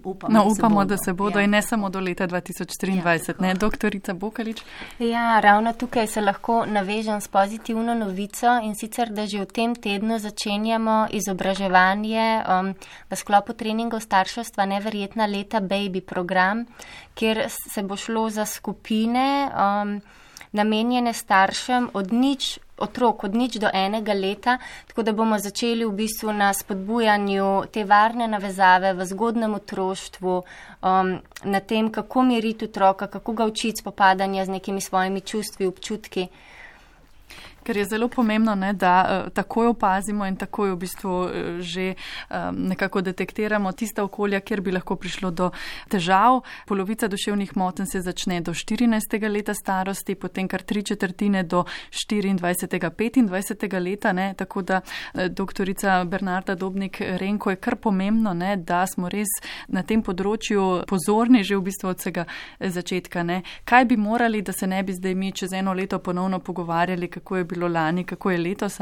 Upamo, 0.03 0.34
no, 0.34 0.45
upamo 0.47 0.82
se 0.82 0.88
da 0.88 0.97
se 0.97 1.13
bodo 1.13 1.39
ja. 1.39 1.43
in 1.43 1.51
ne 1.51 1.61
samo 1.61 1.89
do 1.89 1.99
leta 1.99 2.28
2023, 2.28 3.30
ja, 3.30 3.34
ne, 3.39 3.53
doktorica 3.53 4.13
Bokalič. 4.13 4.63
Ja, 4.99 5.39
ravno 5.39 5.73
tukaj 5.73 6.07
se 6.07 6.21
lahko 6.21 6.65
navežem 6.65 7.21
s 7.21 7.28
pozitivno 7.28 7.93
novico 7.93 8.59
in 8.63 8.76
sicer, 8.76 9.09
da 9.09 9.26
že 9.26 9.41
v 9.41 9.45
tem 9.45 9.76
tednu 9.76 10.19
začenjamo 10.19 11.07
izobraževanje 11.11 12.43
um, 12.47 12.73
v 13.09 13.15
sklopu 13.15 13.53
treningov 13.53 13.99
starševstva 13.99 14.65
Neverjetna 14.65 15.26
leta 15.26 15.59
Baby 15.59 16.01
program, 16.01 16.65
kjer 17.13 17.45
se 17.49 17.84
bo 17.84 17.95
šlo 17.95 18.30
za 18.30 18.45
skupine 18.45 19.51
um, 19.51 19.99
namenjene 20.51 21.13
staršem 21.13 21.89
od 21.93 22.13
nič 22.13 22.59
otrok 22.78 23.23
od 23.23 23.36
nič 23.36 23.57
do 23.57 23.69
enega 23.73 24.13
leta, 24.13 24.57
tako 24.88 25.03
da 25.03 25.13
bomo 25.13 25.39
začeli 25.39 25.86
v 25.86 25.93
bistvu 25.95 26.34
na 26.34 26.53
spodbujanju 26.53 27.71
te 27.71 27.84
varne 27.84 28.28
navezave 28.28 28.93
v 28.93 29.05
zgodnem 29.05 29.53
otroštvu, 29.55 30.34
um, 30.36 31.15
na 31.43 31.59
tem, 31.59 31.91
kako 31.91 32.23
miriti 32.23 32.65
otroka, 32.65 33.07
kako 33.07 33.34
ga 33.34 33.45
učiti 33.45 33.82
spopadanja 33.82 34.45
z 34.45 34.49
nekimi 34.49 34.82
svojimi 34.82 35.21
čustvi, 35.21 35.67
občutki. 35.67 36.28
Ker 37.66 37.78
je 37.78 37.86
zelo 37.86 38.07
pomembno, 38.07 38.53
ne, 38.55 38.74
da 38.74 38.93
uh, 39.26 39.32
takoj 39.34 39.72
opazimo 39.74 40.26
in 40.30 40.36
takoj 40.38 40.76
v 40.76 40.78
bistvu 40.78 41.09
uh, 41.09 41.30
že 41.66 41.95
um, 42.30 42.68
nekako 42.70 43.01
detektiramo 43.01 43.72
tista 43.72 44.03
okolja, 44.03 44.39
kjer 44.39 44.61
bi 44.61 44.74
lahko 44.76 44.95
prišlo 44.95 45.32
do 45.32 45.49
težav. 45.89 46.43
Polovica 46.70 47.07
duševnih 47.09 47.55
motenj 47.57 47.89
se 47.91 48.01
začne 48.05 48.41
do 48.41 48.53
14. 48.53 49.18
leta 49.30 49.53
starosti, 49.53 50.16
potem 50.16 50.47
kar 50.47 50.61
tri 50.61 50.84
četrtine 50.84 51.43
do 51.43 51.63
24. 51.89 53.26
25. 53.26 53.80
leta. 53.82 54.13
Ne, 54.13 54.34
tako 54.38 54.61
da 54.61 54.82
uh, 54.82 55.26
doktorica 55.26 56.03
Bernarda 56.03 56.55
Dobnik 56.55 57.01
Renko 57.01 57.49
je 57.49 57.55
kar 57.55 57.76
pomembno, 57.76 58.34
ne, 58.34 58.57
da 58.57 58.86
smo 58.88 59.09
res 59.09 59.34
na 59.68 59.82
tem 59.82 60.03
področju 60.05 60.86
pozorni 60.86 61.41
že 61.43 61.57
v 61.57 61.66
bistvu 61.66 61.89
od 61.89 61.99
vsega 62.03 62.26
začetka. 62.59 63.24
Ne. 63.24 63.41
Kaj 63.66 63.89
bi 63.89 63.97
morali, 63.97 64.43
da 64.45 64.53
se 64.53 64.68
ne 64.68 64.84
bi 64.84 64.93
zdaj 64.93 65.16
mi 65.16 65.32
čez 65.32 65.53
eno 65.53 65.74
leto 65.74 65.99
ponovno 65.99 66.39
pogovarjali, 66.39 67.07
kako 67.07 67.38
je 67.38 67.43
bilo 67.43 67.55
bilo 67.56 67.68
lani, 67.68 68.03
kako 68.03 68.32
je 68.32 68.38
letos, 68.38 68.80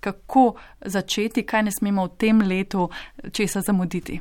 kako 0.00 0.54
začeti, 0.80 1.46
kaj 1.46 1.62
ne 1.62 1.70
smemo 1.70 2.04
v 2.04 2.16
tem 2.18 2.42
letu 2.42 2.90
česa 3.32 3.60
zamuditi. 3.60 4.20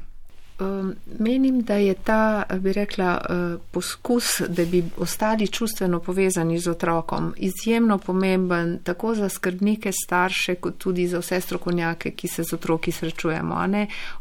Um, 0.59 0.95
menim, 1.19 1.61
da 1.61 1.75
je 1.75 1.93
ta, 1.93 2.43
bi 2.59 2.73
rekla, 2.73 3.21
uh, 3.29 3.61
poskus, 3.71 4.41
da 4.47 4.65
bi 4.65 4.83
ostali 4.97 5.47
čustveno 5.47 5.99
povezani 5.99 6.59
z 6.59 6.71
otrokom, 6.71 7.33
izjemno 7.37 7.97
pomemben 7.97 8.79
tako 8.83 9.15
za 9.15 9.29
skrbnike, 9.29 9.91
starše, 10.03 10.55
kot 10.55 10.77
tudi 10.77 11.07
za 11.07 11.19
vse 11.19 11.41
strokovnjake, 11.41 12.11
ki 12.11 12.27
se 12.27 12.43
z 12.43 12.53
otroki 12.53 12.91
srečujemo. 12.91 13.57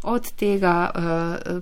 Od 0.02 0.32
tega 0.32 0.90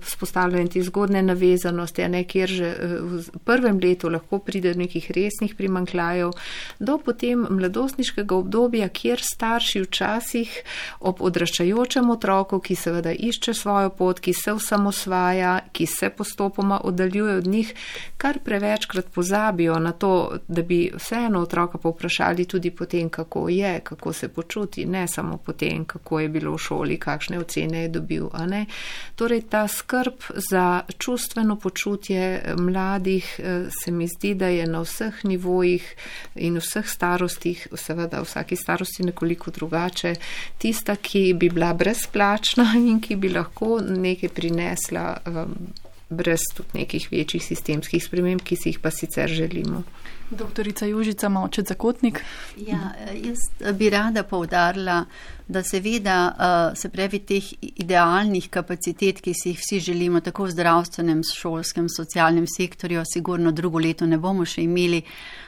spostavljanja 0.03 0.67
te 0.67 0.81
zgodne 0.83 1.21
navezanosti, 1.21 2.07
ne, 2.07 2.23
kjer 2.23 2.49
že 2.49 2.75
uh, 2.75 2.99
v 3.15 3.39
prvem 3.45 3.79
letu 3.83 4.09
lahko 4.09 4.39
pride 4.39 4.73
do 4.73 4.79
nekih 4.79 5.11
resnih 5.11 5.55
primankljajev, 5.55 6.31
do 6.79 6.97
potem 6.97 7.47
mladostniškega 7.49 8.35
obdobja, 8.35 8.89
kjer 8.89 9.23
starši 9.23 9.85
včasih 9.87 10.59
ob 10.99 11.21
odraščajočem 11.21 12.09
otroku, 12.09 12.59
ki 12.59 12.75
seveda 12.75 13.15
išče 13.15 13.53
svojo 13.53 13.89
pot, 13.89 14.19
ki 14.19 14.33
se 14.33 14.51
v 14.51 14.64
samosvaja, 14.67 15.59
ki 15.71 15.85
se 15.85 16.09
postopoma 16.09 16.81
oddaljuje 16.83 17.35
od 17.35 17.47
njih, 17.47 17.73
kar 18.17 18.39
prevečkrat 18.43 19.05
pozabijo 19.13 19.79
na 19.79 19.91
to, 19.91 20.37
da 20.47 20.61
bi 20.61 20.91
vseeno 20.95 21.39
otroka 21.39 21.77
povprašali 21.77 22.45
tudi 22.45 22.71
potem, 22.71 23.09
kako 23.09 23.49
je, 23.49 23.79
kako 23.79 24.13
se 24.13 24.27
počuti, 24.27 24.85
ne 24.85 25.07
samo 25.07 25.37
potem, 25.37 25.85
kako 25.85 26.19
je 26.19 26.29
bilo 26.29 26.55
v 26.55 26.57
šoli, 26.57 26.99
kakšne 26.99 27.39
ocene 27.39 27.81
je 27.81 27.89
dobil. 27.89 28.29
Torej, 29.15 29.41
ta 29.49 29.67
skrb 29.67 30.13
za 30.51 30.81
čustveno 30.97 31.55
počutje 31.55 32.53
mladih 32.57 33.39
eh, 33.39 33.65
se 33.83 33.91
mi 33.91 34.07
zdi, 34.07 34.33
da 34.33 34.47
je 34.47 34.67
na 34.67 34.81
vseh 34.81 35.25
nivojih 35.25 35.95
in 36.35 36.57
vseh 36.57 36.87
starostih, 36.87 37.67
seveda 37.75 38.21
vsaki 38.21 38.55
starosti 38.55 39.03
nekoliko 39.03 39.51
drugače, 39.51 40.15
tista, 40.57 40.95
ki 40.95 41.33
bi 41.33 41.49
bila 41.49 41.73
brezplačna 41.73 42.73
in 42.89 43.01
ki 43.01 43.15
bi 43.15 43.29
lahko 43.29 43.79
nekaj 43.81 44.29
prinesla 44.29 44.54
prinesla 44.55 45.17
um, 45.25 45.55
brez 46.09 46.39
tudi 46.55 46.69
nekih 46.73 47.07
večjih 47.11 47.43
sistemskih 47.43 48.03
sprememb, 48.03 48.41
ki 48.41 48.55
si 48.55 48.69
jih 48.69 48.79
pa 48.79 48.91
sicer 48.91 49.29
želimo. 49.29 49.83
Doktorica 50.29 50.85
Južica 50.85 51.29
Močet 51.29 51.67
Zakotnik. 51.67 52.21
Ja, 52.57 52.93
jaz 53.13 53.73
bi 53.77 53.89
rada 53.89 54.23
povdarila, 54.23 55.05
da 55.47 55.63
seveda 55.63 56.17
uh, 56.29 56.77
se 56.77 56.89
pravi 56.89 57.19
teh 57.19 57.53
idealnih 57.61 58.49
kapacitet, 58.49 59.21
ki 59.21 59.33
si 59.33 59.49
jih 59.49 59.59
vsi 59.59 59.79
želimo, 59.79 60.21
tako 60.21 60.45
v 60.45 60.55
zdravstvenem, 60.55 61.21
šolskem, 61.35 61.89
socialnem 61.89 62.45
sektorju, 62.47 63.03
sigurno 63.13 63.51
drugo 63.51 63.81
leto 63.81 64.05
ne 64.05 64.17
bomo 64.17 64.45
še 64.45 64.65
imeli, 64.65 65.01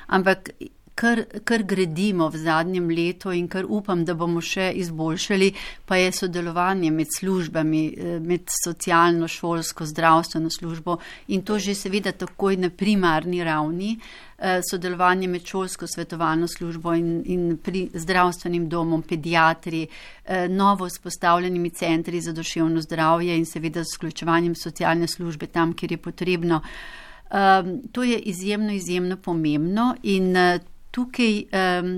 ampak 0.07 0.51
kar, 0.97 1.23
kar 1.45 1.63
gradimo 1.63 2.29
v 2.29 2.39
zadnjem 2.41 2.89
letu 2.89 3.31
in 3.31 3.47
kar 3.47 3.65
upam, 3.69 4.03
da 4.05 4.15
bomo 4.17 4.41
še 4.41 4.71
izboljšali, 4.81 5.51
pa 5.85 5.99
je 6.01 6.11
sodelovanje 6.11 6.91
med 6.91 7.11
službami, 7.13 7.83
eh, 7.87 8.19
med 8.19 8.49
socialno, 8.63 9.27
šolsko, 9.29 9.85
zdravstveno 9.85 10.49
službo 10.49 10.97
in 11.27 11.43
to 11.45 11.59
že 11.59 11.75
seveda 11.75 12.11
takoj 12.11 12.57
na 12.57 12.69
primarni 12.69 13.43
ravni. 13.43 13.97
Eh, 14.37 14.61
sodelovanje 14.61 15.27
med 15.27 15.45
šolsko 15.45 15.87
svetovalno 15.87 16.47
službo 16.47 16.93
in, 16.93 17.23
in 17.25 17.57
pri 17.57 17.89
zdravstvenim 17.93 18.67
domom, 18.69 19.01
pediatri, 19.01 19.87
eh, 20.25 20.47
novo 20.47 20.85
vzpostavljenimi 20.85 21.69
centri 21.69 22.21
za 22.21 22.33
duševno 22.33 22.81
zdravje 22.81 23.37
in 23.37 23.45
seveda 23.45 23.83
z 23.83 23.97
vključevanjem 23.97 24.55
socialne 24.55 25.07
službe 25.07 25.47
tam, 25.47 25.73
kjer 25.73 25.91
je 25.91 25.97
potrebno. 25.97 26.61
Um, 27.27 27.81
to 27.91 28.03
je 28.03 28.19
izjemno, 28.19 28.71
izjemno 28.71 29.17
pomembno 29.17 29.95
in 30.03 30.31
uh, 30.31 30.61
tukaj 30.97 31.35
um, 31.45 31.91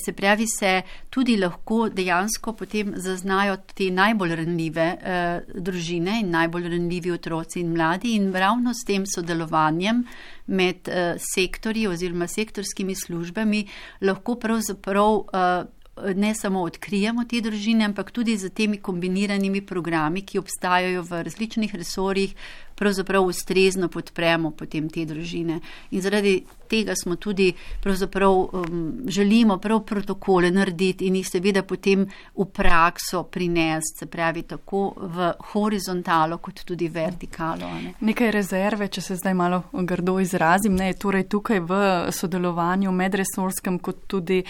se 0.00 0.12
pravi, 0.16 0.46
se 0.48 0.72
tudi 1.12 1.36
lahko 1.36 1.88
dejansko 1.92 2.54
potem 2.56 2.94
zaznajo 2.96 3.58
te 3.76 3.90
najbolj 3.92 4.36
ranljive 4.40 4.88
uh, 4.96 5.62
družine 5.68 6.22
in 6.22 6.32
najbolj 6.32 6.70
ranljivi 6.72 7.12
otroci 7.12 7.60
in 7.60 7.74
mladi 7.76 8.14
in 8.16 8.30
ravno 8.32 8.72
s 8.74 8.88
tem 8.88 9.04
sodelovanjem 9.06 10.04
med 10.46 10.88
uh, 10.88 11.20
sektorji 11.34 11.88
oziroma 11.92 12.28
sektorskimi 12.28 12.96
službami 12.96 13.66
lahko 14.08 14.38
pravzaprav 14.40 15.18
uh, 15.18 15.66
ne 16.14 16.34
samo 16.34 16.62
odkrijemo 16.62 17.24
te 17.28 17.40
družine, 17.42 17.84
ampak 17.84 18.10
tudi 18.14 18.36
z 18.38 18.50
temi 18.54 18.78
kombiniranimi 18.78 19.64
programi, 19.66 20.22
ki 20.22 20.38
obstajajo 20.38 21.02
v 21.02 21.22
različnih 21.26 21.74
resorjih, 21.74 22.34
pravzaprav 22.78 23.26
ustrezno 23.26 23.88
podpremo 23.88 24.50
potem 24.50 24.88
te 24.90 25.04
družine. 25.04 25.60
In 25.90 26.04
zaradi 26.04 26.38
tega 26.68 26.94
smo 26.96 27.16
tudi 27.16 27.52
pravzaprav 27.82 28.32
um, 28.32 28.94
želimo 29.06 29.58
prav 29.58 29.80
protokole 29.80 30.50
narediti 30.50 31.06
in 31.06 31.16
jih 31.16 31.28
seveda 31.28 31.62
potem 31.62 32.06
v 32.36 32.44
prakso 32.44 33.22
prinesti, 33.22 33.98
se 33.98 34.06
pravi 34.06 34.42
tako 34.42 34.92
v 34.96 35.32
horizontalo 35.52 36.38
kot 36.38 36.64
tudi 36.64 36.88
vertikalo. 36.88 37.68
Ne. 37.82 37.94
Nekaj 38.00 38.30
rezerve, 38.30 38.88
če 38.88 39.00
se 39.00 39.16
zdaj 39.16 39.34
malo 39.34 39.62
grdo 39.72 40.18
izrazim, 40.20 40.76
ne, 40.76 40.92
torej 40.94 41.24
tukaj 41.28 41.60
v 41.60 41.80
sodelovanju 42.12 42.92
medresorskem 42.92 43.78
kot 43.78 44.04
tudi 44.06 44.42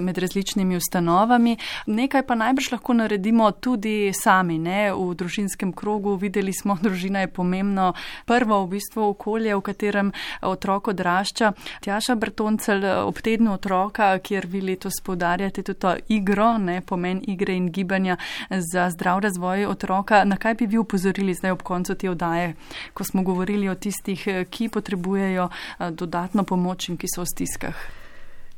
med 0.00 0.18
različnimi 0.18 0.76
ustanovami. 0.76 1.56
Nekaj 1.86 2.26
pa 2.26 2.34
najbrž 2.34 2.70
lahko 2.72 2.94
naredimo 2.94 3.50
tudi 3.50 4.12
sami, 4.14 4.58
ne, 4.58 4.92
v 4.94 5.14
družinskem 5.14 5.72
krogu. 5.72 6.16
Videli 6.16 6.52
smo, 6.52 6.78
družina 6.86 7.24
je 7.24 7.32
pomembno 7.74 7.94
prvo 8.26 8.64
v 8.66 8.68
bistvu 8.68 9.02
okolje, 9.02 9.54
v 9.54 9.60
katerem 9.60 10.12
otrok 10.42 10.88
odrašča. 10.88 11.52
Tjaša 11.80 12.14
Brtoncel 12.14 12.84
ob 13.06 13.18
tednu 13.18 13.54
otroka, 13.54 14.18
kjer 14.18 14.46
vi 14.46 14.60
letos 14.60 15.00
podarjate 15.04 15.62
tudi 15.62 15.78
to 15.78 15.96
igro, 16.08 16.58
ne, 16.58 16.80
pomen 16.80 17.22
igre 17.26 17.54
in 17.54 17.70
gibanja 17.70 18.16
za 18.50 18.90
zdrav 18.90 19.20
razvoj 19.20 19.66
otroka. 19.66 20.24
Na 20.24 20.36
kaj 20.36 20.54
bi 20.54 20.66
vi 20.66 20.78
upozorili 20.78 21.34
zdaj 21.34 21.50
ob 21.50 21.62
koncu 21.62 21.94
te 21.94 22.10
odaje, 22.10 22.54
ko 22.94 23.04
smo 23.04 23.22
govorili 23.22 23.68
o 23.68 23.74
tistih, 23.74 24.26
ki 24.50 24.68
potrebujejo 24.68 25.48
eh, 25.48 25.90
dodatno 25.90 26.44
pomoč 26.44 26.88
in 26.88 26.96
ki 26.96 27.06
so 27.14 27.22
v 27.22 27.26
stiskah? 27.26 27.76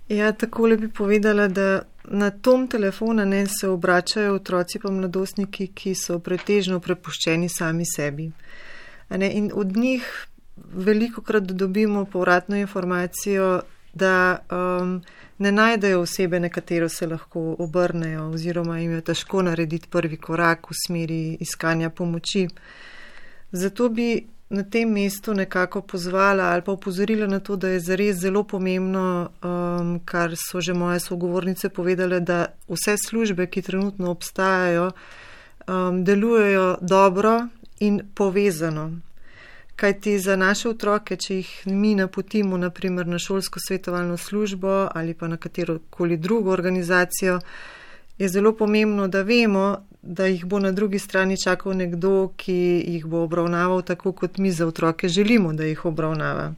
Ja, 0.08 0.32
takole 0.32 0.76
bi 0.76 0.88
povedala, 0.88 1.48
da 1.48 1.82
na 2.04 2.30
tom 2.30 2.68
telefonu 2.68 3.24
ne 3.26 3.46
se 3.46 3.68
obračajo 3.68 4.34
otroci 4.34 4.78
pa 4.78 4.90
mladostniki, 4.90 5.72
ki 5.74 5.94
so 5.94 6.18
pretežno 6.18 6.78
prepuščeni 6.80 7.48
sami 7.50 7.82
sebi. 7.96 8.30
Ne, 8.30 8.75
in 9.10 9.50
od 9.54 9.76
njih 9.76 10.26
veliko 10.56 11.22
krat 11.22 11.44
dobimo 11.44 12.04
povratno 12.04 12.56
informacijo, 12.56 13.62
da 13.94 14.38
um, 14.50 15.02
ne 15.38 15.52
najdejo 15.52 16.00
osebe, 16.00 16.40
na 16.40 16.48
katero 16.48 16.88
se 16.88 17.06
lahko 17.06 17.56
obrnejo, 17.58 18.28
oziroma 18.30 18.78
jim 18.78 18.92
je 18.92 19.00
težko 19.00 19.42
narediti 19.42 19.88
prvi 19.88 20.16
korak 20.16 20.70
v 20.70 20.74
smeri 20.86 21.36
iskanja 21.40 21.90
pomoči. 21.90 22.48
Zato 23.52 23.88
bi 23.88 24.26
na 24.50 24.62
tem 24.62 24.92
mestu 24.92 25.34
nekako 25.34 25.80
pozvala 25.82 26.44
ali 26.44 26.62
pa 26.62 26.72
upozorila 26.72 27.26
na 27.26 27.40
to, 27.40 27.56
da 27.56 27.68
je 27.68 27.80
zares 27.80 28.16
zelo 28.16 28.44
pomembno, 28.44 29.30
um, 29.42 30.00
kar 30.04 30.36
so 30.36 30.60
že 30.60 30.74
moje 30.74 31.00
sogovornice 31.00 31.68
povedale, 31.68 32.20
da 32.20 32.46
vse 32.68 32.96
službe, 33.06 33.46
ki 33.46 33.62
trenutno 33.62 34.10
obstajajo, 34.10 34.90
um, 35.66 36.04
delujejo 36.04 36.76
dobro 36.80 37.48
in 37.80 38.00
povezano. 38.14 38.92
Kaj 39.76 40.00
ti 40.00 40.18
za 40.18 40.36
naše 40.36 40.68
otroke, 40.68 41.16
če 41.16 41.34
jih 41.36 41.50
mi 41.66 41.94
napotimo 41.94 42.56
naprimer 42.56 43.06
na 43.06 43.18
šolsko 43.18 43.60
svetovalno 43.60 44.16
službo 44.16 44.88
ali 44.94 45.14
pa 45.14 45.28
na 45.28 45.36
katero 45.36 45.78
koli 45.90 46.16
drugo 46.16 46.50
organizacijo, 46.50 47.40
je 48.18 48.28
zelo 48.28 48.52
pomembno, 48.56 49.08
da 49.08 49.22
vemo, 49.22 49.86
da 50.02 50.26
jih 50.26 50.44
bo 50.44 50.58
na 50.58 50.72
drugi 50.72 50.98
strani 50.98 51.36
čakal 51.36 51.76
nekdo, 51.76 52.32
ki 52.36 52.84
jih 52.86 53.06
bo 53.06 53.22
obravnaval 53.22 53.82
tako, 53.82 54.12
kot 54.12 54.38
mi 54.38 54.50
za 54.50 54.66
otroke 54.66 55.08
želimo, 55.08 55.52
da 55.52 55.64
jih 55.64 55.84
obravnava. 55.84 56.54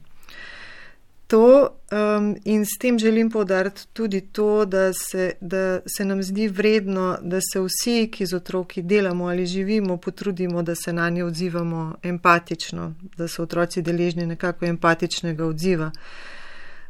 To 1.29 1.69
um, 1.91 2.35
in 2.43 2.65
s 2.65 2.77
tem 2.79 2.99
želim 2.99 3.29
povdariti 3.31 3.87
tudi 3.93 4.21
to, 4.21 4.65
da 4.65 4.93
se, 4.93 5.31
da 5.41 5.79
se 5.97 6.05
nam 6.05 6.23
zdi 6.23 6.47
vredno, 6.47 7.17
da 7.21 7.37
se 7.53 7.59
vsi, 7.61 8.09
ki 8.11 8.25
z 8.25 8.33
otroki 8.35 8.81
delamo 8.81 9.27
ali 9.27 9.45
živimo, 9.45 9.97
potrudimo, 9.97 10.63
da 10.63 10.75
se 10.75 10.93
na 10.93 11.09
nje 11.09 11.23
odzivamo 11.23 11.95
empatično, 12.03 12.93
da 13.17 13.27
so 13.27 13.43
otroci 13.43 13.81
deležni 13.81 14.25
nekako 14.25 14.65
empatičnega 14.65 15.45
odziva. 15.45 15.91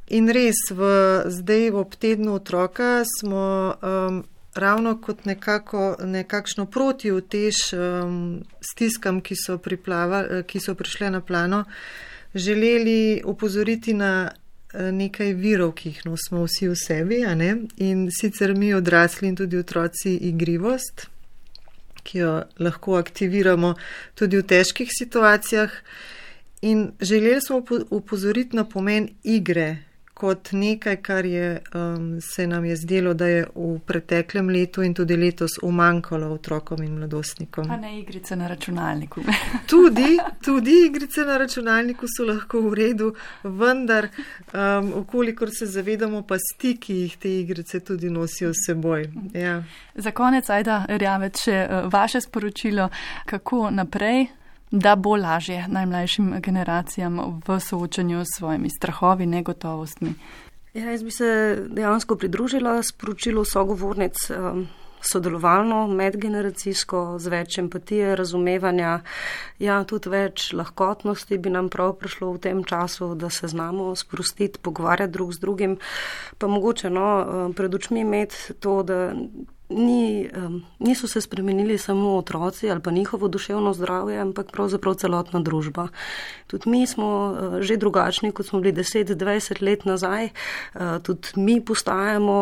In 0.08 0.32
res, 0.32 0.72
v, 0.72 0.88
zdaj 1.26 1.72
ob 1.76 1.96
tednu 2.00 2.34
otroka 2.34 3.04
smo 3.20 3.76
um, 3.76 4.24
ravno 4.56 5.02
kot 5.02 5.26
nekako, 5.26 5.98
nekakšno 6.00 6.66
protivtež 6.66 7.74
um, 7.74 8.44
stiskam, 8.72 9.20
ki 9.22 9.36
so, 9.36 9.60
ki 10.48 10.60
so 10.60 10.76
prišle 10.76 11.10
na 11.12 11.22
plano, 11.22 11.66
želeli 12.34 13.22
upozoriti 13.26 13.94
na 13.94 14.32
eh, 14.74 14.92
nekaj 14.92 15.34
virov, 15.34 15.74
ki 15.74 15.90
jih 15.90 16.02
nosimo 16.06 16.44
vsi 16.46 16.68
v 16.68 16.76
sebi, 16.76 17.22
in 17.78 18.10
sicer 18.12 18.56
mi 18.56 18.74
odrasli 18.74 19.28
in 19.28 19.36
tudi 19.36 19.58
otroci 19.58 20.16
igrivost, 20.16 21.08
ki 22.04 22.18
jo 22.18 22.44
lahko 22.60 22.96
aktiviramo 22.96 23.76
tudi 24.16 24.38
v 24.38 24.44
težkih 24.44 24.90
situacijah. 24.92 25.72
In 26.62 26.92
želeli 27.02 27.42
smo 27.42 27.64
upozoriti 27.90 28.56
na 28.56 28.64
pomen 28.64 29.10
igre, 29.24 29.89
kot 30.20 30.52
nekaj, 30.52 30.96
kar 31.02 31.26
je, 31.26 31.62
um, 31.74 32.22
se 32.22 32.48
nam 32.48 32.66
je 32.66 32.76
zdelo, 32.76 33.14
da 33.14 33.28
je 33.28 33.46
v 33.56 33.80
preteklem 33.86 34.50
letu 34.50 34.84
in 34.84 34.94
tudi 34.94 35.16
letos 35.16 35.56
umankalo 35.64 36.34
otrokom 36.34 36.84
in 36.84 36.98
mladostnikom. 36.98 37.68
Pa 37.68 37.78
ne 37.78 37.94
igrice 38.00 38.36
na 38.36 38.48
računalniku. 38.48 39.22
tudi, 39.74 40.18
tudi 40.46 40.74
igrice 40.88 41.24
na 41.28 41.38
računalniku 41.38 42.08
so 42.08 42.26
lahko 42.28 42.62
v 42.68 42.74
redu, 42.74 43.14
vendar, 43.44 44.10
um, 44.54 44.92
okolikor 45.04 45.54
se 45.56 45.66
zavedamo, 45.66 46.22
pa 46.28 46.36
stiki 46.40 46.96
jih 47.06 47.16
te 47.18 47.32
igrice 47.40 47.80
tudi 47.80 48.10
nosijo 48.10 48.52
s 48.54 48.66
seboj. 48.68 49.08
Ja. 49.34 49.64
Za 49.96 50.12
konec, 50.12 50.50
ajda, 50.50 50.84
rjavec, 50.90 51.40
še 51.48 51.64
uh, 51.64 51.88
vaše 51.94 52.22
sporočilo, 52.22 52.90
kako 53.26 53.70
naprej 53.72 54.28
da 54.72 54.96
bo 54.96 55.16
lažje 55.16 55.66
najmlajšim 55.68 56.36
generacijam 56.42 57.42
v 57.48 57.60
soočanju 57.60 58.24
s 58.26 58.38
svojimi 58.38 58.70
strahovi, 58.70 59.26
negotovostmi. 59.26 60.14
Ja, 60.74 60.92
jaz 60.92 61.04
bi 61.04 61.12
se 61.12 61.58
dejansko 61.70 62.16
pridružila 62.16 62.84
sporočilu 62.84 63.46
sogovornic 63.46 64.30
um, 64.30 64.68
sodelovalno, 65.02 65.88
medgeneracijsko, 65.88 67.18
z 67.20 67.32
več 67.32 67.58
empatije, 67.62 68.14
razumevanja, 68.20 69.00
ja, 69.60 69.80
tudi 69.88 70.12
več 70.12 70.52
lahkotnosti 70.54 71.38
bi 71.38 71.54
nam 71.54 71.70
prav 71.74 71.96
prišlo 72.02 72.34
v 72.36 72.42
tem 72.44 72.64
času, 72.64 73.14
da 73.16 73.32
se 73.34 73.48
znamo 73.48 73.96
sprostiti, 73.96 74.60
pogovarjati 74.62 75.14
drug 75.14 75.34
z 75.34 75.40
drugim, 75.40 75.78
pa 76.38 76.48
mogoče 76.48 76.92
no, 76.94 77.08
um, 77.08 77.54
pred 77.54 77.76
očmi 77.76 78.04
imeti 78.06 78.60
to, 78.60 78.84
da 78.84 79.10
ni, 79.70 80.30
um, 80.38 80.64
niso 80.80 81.08
se 81.08 81.22
spremenili 81.22 81.78
samo 81.78 82.18
otroci 82.18 82.70
ali 82.72 82.82
pa 82.82 82.92
njihovo 82.92 83.28
duševno 83.28 83.74
zdravje, 83.74 84.20
ampak 84.20 84.52
pravzaprav 84.52 84.94
celotna 84.94 85.40
družba. 85.40 85.88
Tudi 86.48 86.70
mi 86.70 86.88
smo 86.88 87.08
uh, 87.32 87.62
že 87.62 87.78
drugačni, 87.78 88.32
kot 88.32 88.46
smo 88.46 88.60
bili 88.60 88.74
10-20 88.74 89.62
let 89.62 89.86
nazaj. 89.86 90.30
Uh, 90.74 90.82
tudi 91.04 91.28
mi 91.36 91.62
postajamo 91.62 92.38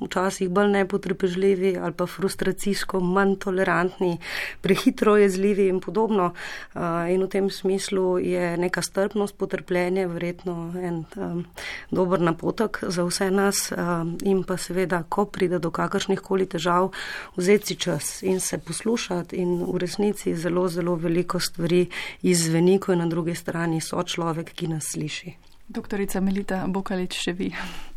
uh, 0.00 0.06
včasih 0.06 0.48
bolj 0.48 0.68
nepotrpežljivi 0.68 1.76
ali 1.76 1.92
pa 1.92 2.06
frustracijsko 2.06 3.00
manj 3.00 3.36
tolerantni, 3.36 4.18
prehitro 4.60 5.16
jezljivi 5.16 5.68
in 5.68 5.80
podobno. 5.80 6.32
Uh, 6.74 6.80
in 7.12 7.22
v 7.22 7.28
tem 7.28 7.50
smislu 7.50 8.18
je 8.18 8.56
neka 8.56 8.82
strpnost, 8.82 9.36
potrpljenje 9.36 10.06
verjetno 10.06 10.72
en 10.82 11.04
um, 11.16 11.44
dober 11.90 12.20
napotek 12.20 12.78
za 12.88 13.04
vse 13.04 13.30
nas 13.30 13.72
um, 13.72 14.16
in 14.24 14.42
pa 14.42 14.56
seveda, 14.56 15.02
ko 15.08 15.24
pride 15.24 15.58
do 15.58 15.70
kakršnih 15.70 16.20
koli 16.20 16.45
težav, 16.46 16.90
vzeti 17.36 17.76
čas 17.76 18.22
in 18.22 18.40
se 18.40 18.58
poslušati 18.58 19.36
in 19.36 19.58
v 19.64 19.78
resnici 19.78 20.34
zelo, 20.34 20.68
zelo 20.68 20.94
veliko 20.94 21.40
stvari 21.40 21.86
izveni, 22.22 22.78
ko 22.78 22.92
je 22.92 22.96
na 22.96 23.06
drugi 23.06 23.34
strani 23.34 23.80
so 23.80 24.02
človek, 24.02 24.52
ki 24.54 24.68
nas 24.68 24.92
sliši. 24.92 25.36
Doktorica 25.68 26.20
Melita 26.20 26.64
Bokalič, 26.66 27.16
še 27.26 27.32
vi, 27.32 27.50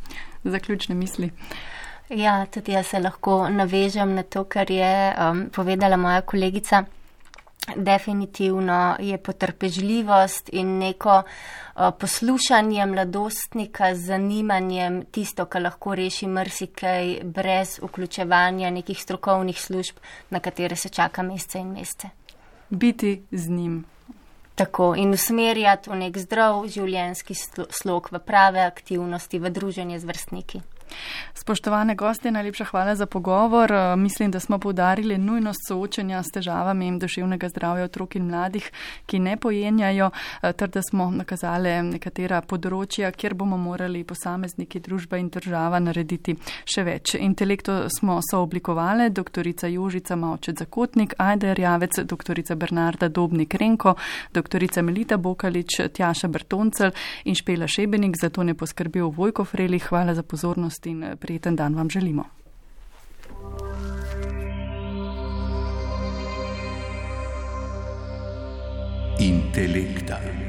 zaključne 0.56 0.96
misli. 0.96 1.32
Ja, 2.10 2.46
tudi 2.50 2.74
jaz 2.74 2.88
se 2.90 3.00
lahko 3.00 3.44
navežem 3.54 4.16
na 4.18 4.24
to, 4.24 4.44
kar 4.50 4.72
je 4.72 4.94
um, 5.14 5.50
povedala 5.54 5.98
moja 5.98 6.22
kolegica. 6.22 6.86
Definitivno 7.76 8.96
je 9.00 9.18
potrpežljivost 9.18 10.50
in 10.54 10.78
neko 10.78 11.22
uh, 11.22 11.82
poslušanje 12.00 12.86
mladostnika 12.86 13.96
z 13.96 14.00
zanimanjem 14.00 15.06
tisto, 15.12 15.46
kar 15.46 15.62
lahko 15.62 15.96
reši 15.96 16.28
mrsikaj 16.28 17.20
brez 17.24 17.80
vključevanja 17.82 18.70
nekih 18.70 19.02
strokovnih 19.02 19.62
služb, 19.62 19.96
na 20.30 20.40
katere 20.40 20.76
se 20.76 20.90
čaka 20.90 21.24
mesece 21.24 21.60
in 21.60 21.72
mesece. 21.72 22.10
Biti 22.70 23.24
z 23.32 23.50
njim. 23.50 23.86
Tako 24.56 24.96
in 24.98 25.14
usmerjati 25.14 25.90
v 25.90 25.96
nek 25.96 26.18
zdrav 26.18 26.66
življenjski 26.68 27.36
slog, 27.70 28.10
v 28.12 28.20
prave 28.20 28.60
aktivnosti, 28.60 29.40
v 29.40 29.50
druženje 29.50 30.00
z 30.00 30.06
vrstniki. 30.06 30.62
Spoštovane 31.34 31.96
goste, 31.96 32.32
najlepša 32.32 32.66
hvala 32.66 32.96
za 32.96 33.06
pogovor. 33.06 33.72
Eh, 33.72 33.96
mislim, 33.96 34.32
da 34.32 34.40
smo 34.40 34.58
povdarili 34.60 35.18
nujnost 35.18 35.68
soočanja 35.68 36.24
s 36.24 36.32
težavami 36.34 37.00
duševnega 37.00 37.50
zdravja 37.50 37.84
otrok 37.84 38.16
in 38.16 38.28
mladih, 38.28 38.72
ki 39.06 39.20
ne 39.20 39.38
pojenjajo, 39.38 40.10
eh, 40.42 40.54
ter 40.54 40.70
da 40.70 40.82
smo 40.82 41.12
nakazali 41.12 41.70
nekatera 41.84 42.42
področja, 42.42 43.12
kjer 43.12 43.34
bomo 43.34 43.58
morali 43.58 44.04
posamezniki, 44.04 44.80
družba 44.80 45.18
in 45.18 45.30
država 45.30 45.80
narediti 45.80 46.36
še 46.66 46.84
več. 46.84 47.16
Intelekto 47.16 47.90
smo 47.90 48.20
sooblikovali 48.32 49.10
doktorica 49.10 49.68
Jožica 49.68 50.16
Mavčet 50.16 50.58
Zakotnik, 50.58 51.14
Ajda 51.18 51.54
Rjavec, 51.54 52.00
doktorica 52.04 52.56
Bernarda 52.56 53.10
Dobnik 53.10 53.54
Renko, 53.54 53.96
doktorica 54.34 54.82
Melita 54.82 55.18
Bokalič, 55.18 55.80
Tjaša 55.94 56.28
Bertoncel 56.28 56.92
in 57.26 57.36
Špela 57.36 57.68
Šebenik, 57.68 58.16
zato 58.22 58.44
ne 58.44 58.54
poskrbil 58.54 59.10
Vojko 59.10 59.46
Freli. 59.46 59.80
Hvala 59.80 60.16
za 60.16 60.24
pozornost 60.24 60.79
pozornost 60.80 60.86
in 60.86 61.04
eh, 61.04 61.16
prijeten 61.16 61.56
dan 61.56 61.74
vam 61.74 61.90
želimo. 61.90 62.26
Intelekta. 69.18 70.49